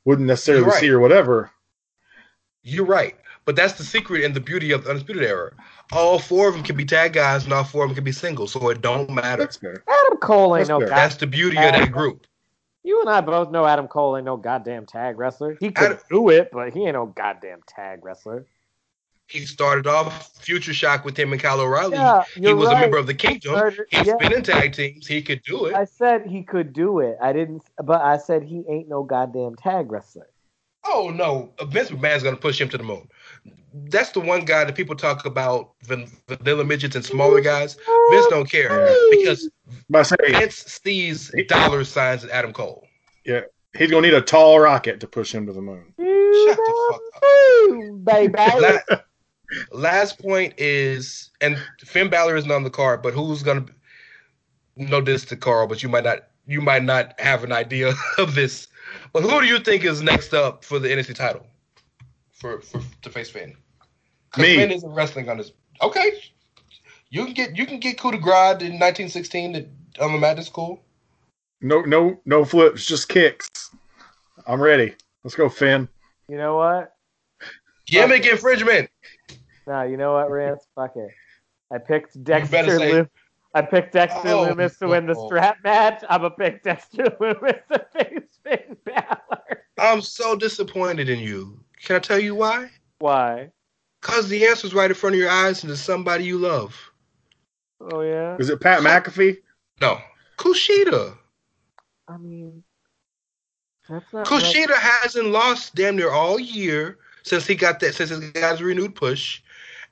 [0.05, 0.81] wouldn't necessarily right.
[0.81, 1.51] see or whatever,
[2.63, 5.53] You're right, but that's the secret and the beauty of the undisputed era.
[5.93, 8.13] All four of them can be tag guys, and all four of them can be
[8.13, 9.43] singles, so it don't matter.
[9.43, 10.89] Adam Cole ain't That's no fair.
[10.89, 10.97] god.
[10.97, 12.27] That's the beauty of that group.
[12.85, 15.57] You and I both know Adam Cole ain't no goddamn tag wrestler.
[15.59, 18.47] He could Adam- do it, but he ain't no goddamn tag wrestler.
[19.27, 21.95] He started off Future Shock with him and Kyle O'Reilly.
[21.97, 23.53] Yeah, he was a member of the Kingdom.
[23.55, 24.17] Murder- He's yeah.
[24.19, 25.07] been in tag teams.
[25.07, 25.75] He could do it.
[25.75, 27.17] I said he could do it.
[27.23, 30.29] I didn't, but I said he ain't no goddamn tag wrestler.
[30.87, 33.09] Oh no, Vince McMahon's gonna push him to the moon.
[33.75, 37.77] That's the one guy that people talk about van- vanilla midgets and smaller guys.
[38.11, 38.69] Vince don't care
[39.11, 39.51] because
[39.91, 42.87] But I say Vince sees dollar signs in Adam Cole.
[43.27, 43.41] Yeah,
[43.77, 45.93] he's gonna need a tall rocket to push him to the moon.
[45.99, 48.05] Shut the fuck up.
[48.05, 48.35] Baby.
[48.61, 48.99] La-
[49.73, 53.63] last point is, and Finn Balor isn't on the card, but who's gonna?
[53.63, 53.73] Be,
[54.77, 56.29] no diss to Carl, but you might not.
[56.47, 58.69] You might not have an idea of this.
[59.13, 61.47] But who do you think is next up for the NXT title
[62.35, 63.57] for for to face Finn.
[64.37, 64.57] Me.
[64.57, 65.53] Finn isn't wrestling on this.
[65.83, 66.21] Okay,
[67.11, 69.67] you can get you can get coup de grace in 1916 at
[70.01, 70.83] um, Madness Cool.
[71.61, 73.71] No, no, no flips, just kicks.
[74.47, 74.95] I'm ready.
[75.23, 75.89] Let's go, Finn.
[76.29, 76.95] You know what?
[77.87, 78.91] Gimmick infringement.
[79.67, 80.67] No, you know what, Rance?
[80.75, 81.11] Fuck it.
[81.73, 83.09] I picked better Dexter say- Loomis.
[83.57, 86.03] I picked Dexter Oh, Loomis to win the strap match.
[86.11, 89.63] I'm gonna pick Dexter Loomis to face Finn Balor.
[89.79, 91.64] I'm so disappointed in you.
[91.85, 92.71] Can I tell you why?
[92.99, 93.51] Why?
[94.01, 96.75] Cause the answer's right in front of your eyes and it's somebody you love.
[97.81, 98.37] Oh yeah.
[98.39, 99.39] Is it Pat McAfee?
[99.81, 99.99] No,
[100.39, 101.17] Kushida.
[102.09, 102.63] I mean,
[103.89, 104.31] that's not.
[104.31, 104.43] right.
[104.43, 108.63] Kushida hasn't lost damn near all year since he got that since he got his
[108.63, 109.43] renewed push,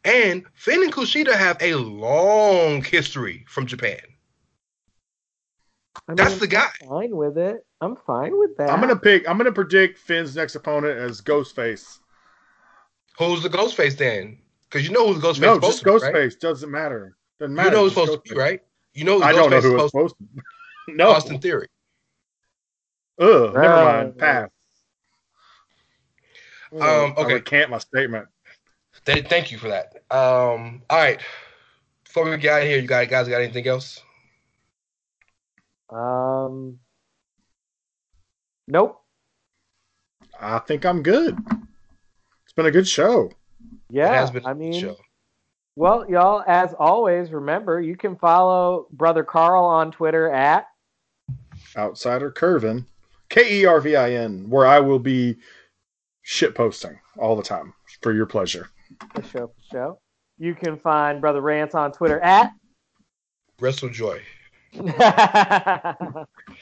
[0.04, 4.00] and Finn and Kushida have a long history from Japan.
[6.08, 6.68] I That's mean, the guy.
[6.82, 7.64] I'm fine with it.
[7.80, 8.70] I'm fine with that.
[8.70, 9.28] I'm gonna pick.
[9.28, 11.98] I'm gonna predict Finn's next opponent as Ghostface.
[13.18, 14.38] Who's the Ghostface then?
[14.68, 16.14] Because you know who the Ghostface no, is just supposed to be, right?
[16.14, 16.38] Ghostface.
[16.40, 17.16] Doesn't matter.
[17.38, 17.68] Doesn't matter.
[17.68, 18.62] You know who's just supposed to be, right?
[18.94, 20.42] You know who I don't know Ghostface who is it's supposed supposed to.
[20.94, 21.10] no.
[21.10, 21.68] Austin Theory.
[23.18, 23.54] Ugh.
[23.54, 24.18] Never Uh, mind.
[24.18, 24.48] Pass.
[26.72, 27.34] Um, I okay.
[27.34, 28.28] recant my statement.
[29.04, 29.94] Th- thank you for that.
[30.10, 31.20] Um, all right.
[32.04, 34.00] Before we get out of here, you guys, guys got anything else?
[35.92, 36.78] Um.
[38.68, 38.98] Nope.
[40.40, 41.36] I think I'm good.
[42.44, 43.30] It's been a good show.
[43.90, 44.12] Yeah.
[44.12, 44.96] it has been a I good mean, show.
[45.76, 50.66] well, y'all, as always, remember you can follow Brother Carl on Twitter at
[51.76, 52.86] Outsider Kervin,
[53.28, 55.36] K E R V I N, where I will be
[56.22, 58.68] shit posting all the time for your pleasure.
[59.14, 59.98] the show for show.
[60.38, 62.52] You can find Brother Rance on Twitter at.
[63.60, 64.20] WrestleJoy.
[64.74, 64.86] No.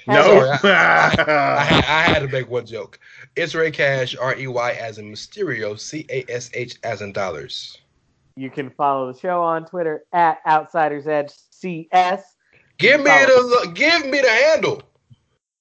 [0.07, 2.99] Sorry, I, had, I had to make one joke.
[3.37, 7.13] It's Rey Cash, R E Y as in Mysterio, C A S H as in
[7.13, 7.79] dollars.
[8.37, 12.37] You can follow the show on Twitter at Outsiders Edge CS.
[12.79, 14.83] Give me the give me the handle.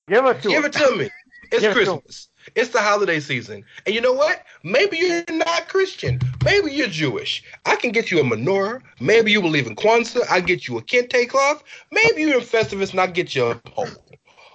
[0.07, 0.65] Give it to Give him.
[0.65, 1.09] it to me.
[1.51, 1.97] It's Give it to 'em.
[1.99, 2.30] Christmas.
[2.55, 3.63] It's the holiday season.
[3.85, 4.43] And you know what?
[4.63, 6.19] Maybe you're not Christian.
[6.43, 7.43] Maybe you're Jewish.
[7.65, 8.81] I can get you a menorah.
[8.99, 10.30] Maybe you believe in Kwanzaa.
[10.30, 11.63] I get you a kente cloth.
[11.91, 13.88] Maybe you're in Festivus and I get you a pole.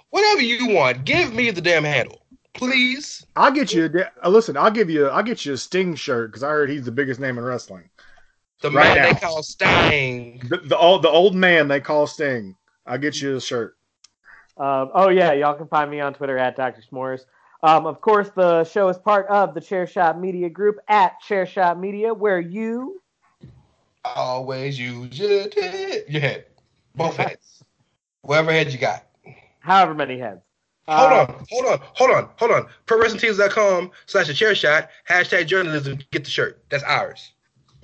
[0.09, 2.25] Whatever you want, give me the damn handle.
[2.53, 3.25] Please.
[3.35, 3.85] I'll get you.
[3.85, 5.07] A, uh, listen, I'll give you.
[5.07, 7.89] I'll get you a Sting shirt because I heard he's the biggest name in wrestling.
[8.61, 9.13] The Right man now.
[9.13, 10.41] they call Sting.
[10.49, 12.55] The, the old the old man they call Sting.
[12.85, 13.75] I'll get you a shirt.
[14.57, 16.81] Um, oh yeah, y'all can find me on Twitter at Dr.
[16.81, 17.25] S'mores.
[17.63, 22.13] Um, of course, the show is part of the Chairshot Media Group at Chairshot Media,
[22.13, 23.01] where you
[24.03, 26.03] Always use your head.
[26.07, 26.45] Your head.
[26.95, 27.63] Both heads.
[28.21, 29.03] Whatever head you got.
[29.59, 30.41] however many heads.
[30.87, 32.67] Hold Uh, on, hold on, hold on, hold on.
[32.85, 36.63] ProWrestlingTees.com slash a chair shot, hashtag journalism, get the shirt.
[36.69, 37.33] That's ours.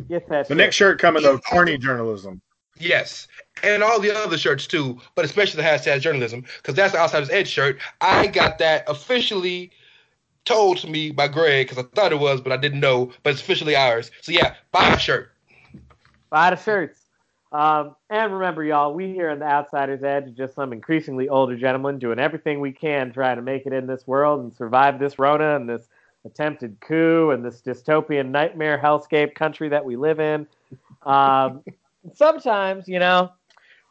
[0.07, 0.47] Get that.
[0.47, 0.57] The shit.
[0.57, 2.39] next shirt coming though, corny journalism.
[2.81, 3.27] Yes.
[3.63, 7.29] And all the other shirts too, but especially the hashtag journalism, because that's the Outsider's
[7.29, 7.79] Edge shirt.
[8.01, 9.71] I got that officially
[10.45, 13.33] told to me by Greg, because I thought it was, but I didn't know, but
[13.33, 14.09] it's officially ours.
[14.21, 15.31] So yeah, buy a shirt.
[16.31, 16.99] Buy the shirts.
[17.51, 21.57] Um, and remember, y'all, we here on the Outsiders Edge are just some increasingly older
[21.57, 25.19] gentlemen doing everything we can trying to make it in this world and survive this
[25.19, 25.89] Rona and this
[26.23, 30.47] attempted coup and this dystopian nightmare hellscape country that we live in.
[31.03, 31.63] Um,
[32.13, 33.31] sometimes, you know,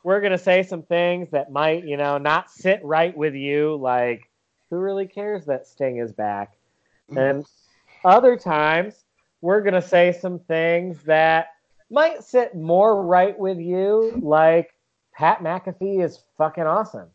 [0.02, 3.76] we're going to say some things that might, you know, not sit right with you,
[3.76, 4.30] like,
[4.70, 6.52] who really cares that Sting is back?
[7.16, 7.44] And
[8.04, 9.04] other times,
[9.40, 11.48] we're going to say some things that
[11.90, 14.74] might sit more right with you, like
[15.12, 17.08] Pat McAfee is fucking awesome.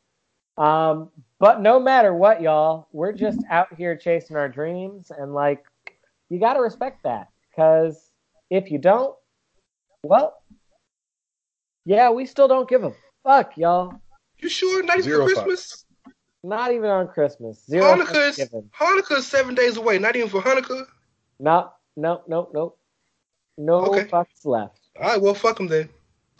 [0.57, 1.09] Um,
[1.39, 5.65] but no matter what, y'all, we're just out here chasing our dreams, and like,
[6.29, 8.11] you got to respect that because
[8.49, 9.15] if you don't,
[10.03, 10.41] well,
[11.85, 12.91] yeah, we still don't give a
[13.23, 14.01] fuck, y'all.
[14.39, 14.83] You sure?
[14.83, 15.43] Not even Zero for fucks.
[15.43, 15.85] Christmas?
[16.43, 17.65] Not even on Christmas.
[17.65, 18.69] Zero Hanukkah is, Thanksgiving.
[18.77, 19.97] Hanukkah is seven days away.
[19.97, 20.85] Not even for Hanukkah.
[21.39, 22.75] No, no, no, no.
[23.57, 24.03] No Okay.
[24.03, 24.79] fucks left.
[24.99, 25.89] All right, well, fuck them then.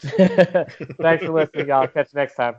[0.00, 1.88] Thanks for listening, y'all.
[1.88, 2.54] Catch you next time.